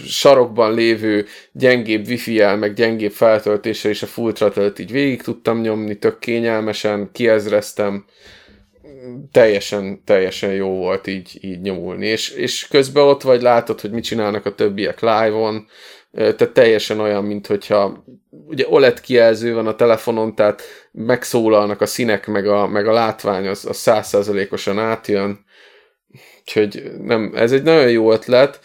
sarokban 0.06 0.74
lévő 0.74 1.26
gyengébb 1.52 2.06
wifi-jel, 2.06 2.56
meg 2.56 2.74
gyengébb 2.74 3.12
feltöltéssel 3.12 3.90
is 3.90 4.02
a 4.02 4.06
full 4.06 4.32
tölt 4.32 4.78
így 4.78 4.92
végig 4.92 5.22
tudtam 5.22 5.60
nyomni, 5.60 5.98
tök 5.98 6.18
kényelmesen, 6.18 7.10
kiezreztem. 7.12 8.04
Teljesen, 9.32 10.02
teljesen 10.04 10.52
jó 10.52 10.68
volt 10.68 11.06
így, 11.06 11.38
így 11.40 11.60
nyomulni, 11.60 12.06
és, 12.06 12.30
és 12.30 12.66
közben 12.68 13.04
ott 13.04 13.22
vagy, 13.22 13.42
látod, 13.42 13.80
hogy 13.80 13.90
mit 13.90 14.04
csinálnak 14.04 14.46
a 14.46 14.54
többiek 14.54 15.00
live-on, 15.00 15.66
tehát 16.14 16.50
teljesen 16.52 17.00
olyan, 17.00 17.24
mint 17.24 17.46
hogyha 17.46 18.04
ugye 18.46 18.64
OLED 18.68 19.00
kijelző 19.00 19.54
van 19.54 19.66
a 19.66 19.74
telefonon, 19.74 20.34
tehát 20.34 20.62
megszólalnak 20.92 21.80
a 21.80 21.86
színek, 21.86 22.26
meg 22.26 22.46
a, 22.46 22.66
meg 22.66 22.86
a 22.86 22.92
látvány, 22.92 23.46
az, 23.46 23.68
százszerzelékosan 23.72 24.78
átjön. 24.78 25.44
Úgyhogy 26.40 26.82
nem, 27.02 27.32
ez 27.34 27.52
egy 27.52 27.62
nagyon 27.62 27.90
jó 27.90 28.12
ötlet, 28.12 28.60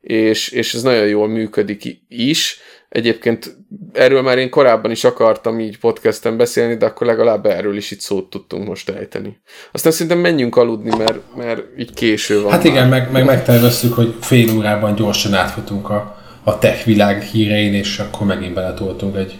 és, 0.00 0.48
és 0.48 0.74
ez 0.74 0.82
nagyon 0.82 1.06
jól 1.06 1.28
működik 1.28 2.04
is. 2.08 2.58
Egyébként 2.88 3.56
erről 3.92 4.22
már 4.22 4.38
én 4.38 4.50
korábban 4.50 4.90
is 4.90 5.04
akartam 5.04 5.60
így 5.60 5.78
podcasten 5.78 6.36
beszélni, 6.36 6.76
de 6.76 6.86
akkor 6.86 7.06
legalább 7.06 7.46
erről 7.46 7.76
is 7.76 7.90
itt 7.90 8.00
szót 8.00 8.30
tudtunk 8.30 8.66
most 8.66 8.88
ejteni. 8.88 9.40
Aztán 9.72 9.92
szerintem 9.92 10.18
menjünk 10.18 10.56
aludni, 10.56 10.96
mert, 10.96 11.36
mert 11.36 11.62
így 11.78 11.94
késő 11.94 12.42
van. 12.42 12.50
Hát 12.50 12.64
igen, 12.64 12.88
meg, 12.88 13.10
meg 13.10 13.24
megterveztük, 13.24 13.94
hogy 13.94 14.14
fél 14.20 14.56
órában 14.56 14.94
gyorsan 14.94 15.34
átfutunk 15.34 15.90
a, 15.90 16.19
a 16.44 16.58
tech 16.58 16.84
világ 16.84 17.22
hírein, 17.22 17.74
és 17.74 17.98
akkor 17.98 18.26
megint 18.26 18.54
beletoltunk 18.54 19.16
egy 19.16 19.38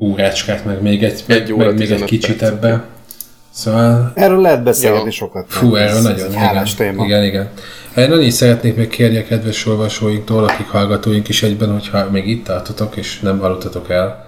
órácskát, 0.00 0.64
meg 0.64 0.82
még 0.82 1.04
egy, 1.04 1.24
egy, 1.26 1.54
meg, 1.54 1.66
meg 1.66 1.78
még 1.78 1.90
egy 1.90 2.04
kicsit 2.04 2.42
ebbe. 2.42 2.84
Szóval... 3.50 4.12
Erről 4.14 4.40
lehet 4.40 4.62
beszélni 4.62 5.04
ja. 5.04 5.10
sokat. 5.10 5.44
Fú, 5.48 5.74
erről 5.74 6.00
nagyon 6.00 6.32
hálás 6.32 6.74
téma. 6.74 7.04
Igen, 7.04 7.24
igen. 7.24 7.50
Én 7.96 8.08
nagyon 8.08 8.30
szeretnék 8.30 8.76
még 8.76 8.88
kérni 8.88 9.16
a 9.16 9.24
kedves 9.24 9.66
olvasóinktól, 9.66 10.44
akik 10.44 10.66
hallgatóink 10.66 11.28
is 11.28 11.42
egyben, 11.42 11.72
hogyha 11.72 12.10
még 12.10 12.28
itt 12.28 12.44
tartotok, 12.44 12.96
és 12.96 13.20
nem 13.20 13.42
aludtatok 13.42 13.90
el, 13.90 14.26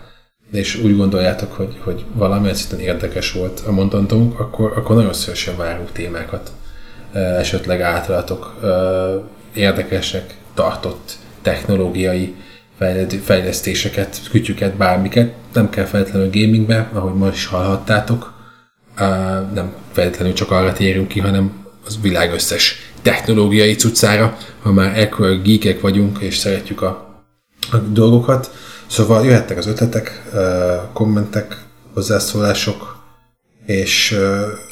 és 0.53 0.77
úgy 0.77 0.97
gondoljátok, 0.97 1.53
hogy, 1.53 1.77
hogy 1.85 2.05
valami 2.13 2.49
egyszerűen 2.49 2.89
érdekes 2.89 3.33
volt 3.33 3.63
a 3.67 3.73
mondantunk, 3.73 4.41
akkor, 4.41 4.73
akkor 4.77 4.97
nagyon 4.97 5.13
szívesen 5.13 5.57
várunk 5.57 5.93
témákat. 5.93 6.51
Esetleg 7.13 7.81
általatok 7.81 8.61
érdekesek 9.55 10.35
tartott 10.55 11.13
technológiai 11.49 12.35
fejlesztéseket, 13.25 14.21
kütyüket, 14.31 14.75
bármiket. 14.75 15.33
Nem 15.53 15.71
kell 15.71 15.85
feltétlenül 15.85 16.31
gamingbe, 16.31 16.91
ahogy 16.93 17.15
ma 17.15 17.29
is 17.29 17.47
hallhattátok. 17.47 18.33
Nem 19.55 19.75
feltétlenül 19.93 20.35
csak 20.35 20.51
arra 20.51 20.73
térünk 20.73 21.09
ki, 21.09 21.21
hanem 21.21 21.67
az 21.87 22.01
világ 22.01 22.33
összes 22.33 22.93
technológiai 23.03 23.75
cuccára, 23.75 24.37
ha 24.63 24.73
már 24.73 24.99
ekkor 24.99 25.43
geekek 25.43 25.81
vagyunk, 25.81 26.19
és 26.19 26.37
szeretjük 26.37 26.83
a, 26.83 27.25
a 27.71 27.77
dolgokat. 27.77 28.51
Szóval 28.87 29.25
jöhettek 29.25 29.57
az 29.57 29.67
ötletek, 29.67 30.23
kommentek, 30.93 31.57
hozzászólások, 31.95 32.97
és... 33.67 34.17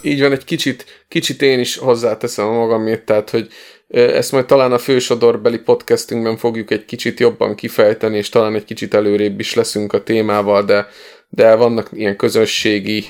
Így 0.02 0.20
van, 0.20 0.32
egy 0.32 0.44
kicsit, 0.44 0.84
kicsit 1.08 1.42
én 1.42 1.58
is 1.58 1.76
hozzáteszem 1.76 2.46
a 2.46 2.52
magamét, 2.52 3.04
tehát, 3.04 3.30
hogy 3.30 3.48
ezt 3.88 4.32
majd 4.32 4.46
talán 4.46 4.72
a 4.72 4.78
fősodorbeli 4.78 5.58
podcastünkben 5.58 6.36
fogjuk 6.36 6.70
egy 6.70 6.84
kicsit 6.84 7.20
jobban 7.20 7.54
kifejteni, 7.54 8.16
és 8.16 8.28
talán 8.28 8.54
egy 8.54 8.64
kicsit 8.64 8.94
előrébb 8.94 9.40
is 9.40 9.54
leszünk 9.54 9.92
a 9.92 10.02
témával, 10.02 10.64
de, 10.64 10.86
de 11.28 11.54
vannak 11.54 11.88
ilyen 11.92 12.16
közösségi, 12.16 13.04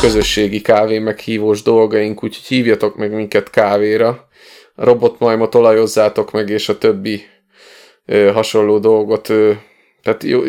közösségi 0.00 0.60
kávé 0.60 0.98
meghívós 0.98 1.62
dolgaink, 1.62 2.24
úgyhogy 2.24 2.44
hívjatok 2.44 2.96
meg 2.96 3.12
minket 3.12 3.50
kávéra. 3.50 4.28
A 4.74 4.84
robotmajmot 4.84 5.54
olajozzátok 5.54 6.32
meg, 6.32 6.48
és 6.48 6.68
a 6.68 6.78
többi 6.78 7.22
ö, 8.06 8.30
hasonló 8.32 8.78
dolgot. 8.78 9.28
Ö, 9.28 9.52
tehát 10.02 10.22
jó, 10.22 10.42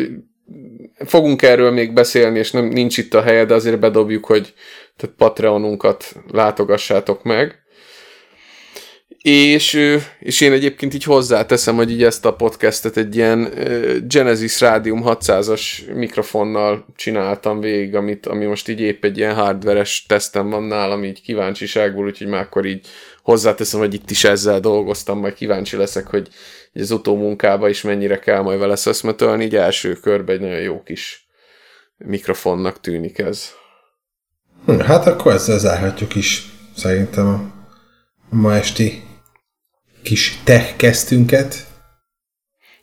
fogunk 1.04 1.42
erről 1.42 1.70
még 1.70 1.92
beszélni, 1.92 2.38
és 2.38 2.50
nem, 2.50 2.64
nincs 2.64 2.98
itt 2.98 3.14
a 3.14 3.22
helye, 3.22 3.44
de 3.44 3.54
azért 3.54 3.78
bedobjuk, 3.78 4.24
hogy 4.24 4.54
tehát 4.96 5.16
Patreonunkat 5.16 6.14
látogassátok 6.32 7.22
meg. 7.22 7.62
És, 9.28 9.98
és 10.18 10.40
én 10.40 10.52
egyébként 10.52 10.94
így 10.94 11.04
hozzáteszem, 11.04 11.76
hogy 11.76 11.90
így 11.90 12.02
ezt 12.02 12.24
a 12.24 12.34
podcastet 12.34 12.96
egy 12.96 13.16
ilyen 13.16 13.52
Genesis 14.08 14.60
Radium 14.60 15.02
600-as 15.04 15.60
mikrofonnal 15.94 16.86
csináltam 16.96 17.60
végig, 17.60 17.94
amit, 17.94 18.26
ami 18.26 18.44
most 18.44 18.68
így 18.68 18.80
épp 18.80 19.04
egy 19.04 19.16
ilyen 19.16 19.34
hardveres 19.34 20.04
tesztem 20.08 20.50
van 20.50 20.62
nálam, 20.62 21.04
így 21.04 21.22
kíváncsiságból, 21.22 22.04
úgyhogy 22.04 22.26
már 22.26 22.40
akkor 22.42 22.64
így 22.64 22.86
hozzáteszem, 23.22 23.80
hogy 23.80 23.94
itt 23.94 24.10
is 24.10 24.24
ezzel 24.24 24.60
dolgoztam, 24.60 25.18
majd 25.18 25.34
kíváncsi 25.34 25.76
leszek, 25.76 26.06
hogy 26.06 26.28
az 26.74 26.90
utómunkába 26.90 27.68
is 27.68 27.82
mennyire 27.82 28.18
kell 28.18 28.42
majd 28.42 28.58
vele 28.58 28.76
szeszmetölni, 28.76 29.44
így 29.44 29.56
első 29.56 29.92
körben 29.92 30.34
egy 30.34 30.40
nagyon 30.40 30.60
jó 30.60 30.82
kis 30.82 31.28
mikrofonnak 31.96 32.80
tűnik 32.80 33.18
ez. 33.18 33.50
Hát 34.80 35.06
akkor 35.06 35.32
ezzel 35.32 35.58
zárhatjuk 35.58 36.14
is 36.14 36.46
szerintem 36.76 37.26
a 37.26 37.56
ma 38.30 38.54
esti 38.54 39.06
kis 40.02 40.38
tech 40.44 40.76
kezdtünket. 40.76 41.66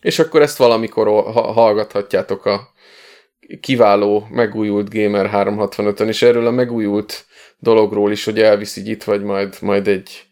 És 0.01 0.19
akkor 0.19 0.41
ezt 0.41 0.57
valamikor 0.57 1.07
hallgathatjátok 1.33 2.45
a 2.45 2.73
kiváló, 3.59 4.27
megújult 4.31 4.93
Gamer 4.93 5.29
365-ön, 5.33 6.07
és 6.07 6.21
erről 6.21 6.47
a 6.47 6.51
megújult 6.51 7.25
dologról 7.59 8.11
is, 8.11 8.23
hogy 8.23 8.41
elviszi 8.41 8.89
itt, 8.89 9.03
vagy 9.03 9.23
majd, 9.23 9.55
majd 9.61 9.87
egy 9.87 10.25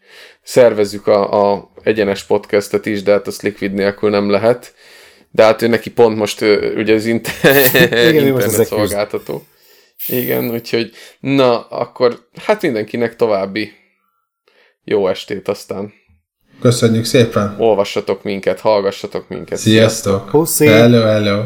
szervezzük 0.43 1.07
a, 1.07 1.51
a 1.51 1.72
egyenes 1.84 2.23
podcastet 2.23 2.85
is, 2.85 3.03
de 3.03 3.11
hát 3.11 3.27
azt 3.27 3.41
Liquid 3.41 3.73
nélkül 3.73 4.10
nem 4.10 4.30
lehet. 4.30 4.73
De 5.31 5.43
hát 5.43 5.61
ő 5.61 5.68
neki 5.68 5.91
pont 5.91 6.18
most 6.18 6.41
ugye 6.76 6.93
az 6.93 7.05
inter- 7.05 7.43
Igen, 8.10 8.27
internet 8.27 8.68
szolgáltató. 8.68 9.43
Igen, 10.07 10.51
úgyhogy 10.51 10.91
na, 11.19 11.68
akkor 11.68 12.27
hát 12.45 12.61
mindenkinek 12.61 13.15
további 13.15 13.72
jó 14.84 15.07
estét 15.07 15.47
aztán. 15.47 15.93
Köszönjük 16.61 17.05
szépen! 17.05 17.55
Olvassatok 17.57 18.23
minket, 18.23 18.59
hallgassatok 18.59 19.27
minket. 19.27 19.57
Sziasztok! 19.57 20.30
Hello, 20.57 21.01
hello! 21.01 21.43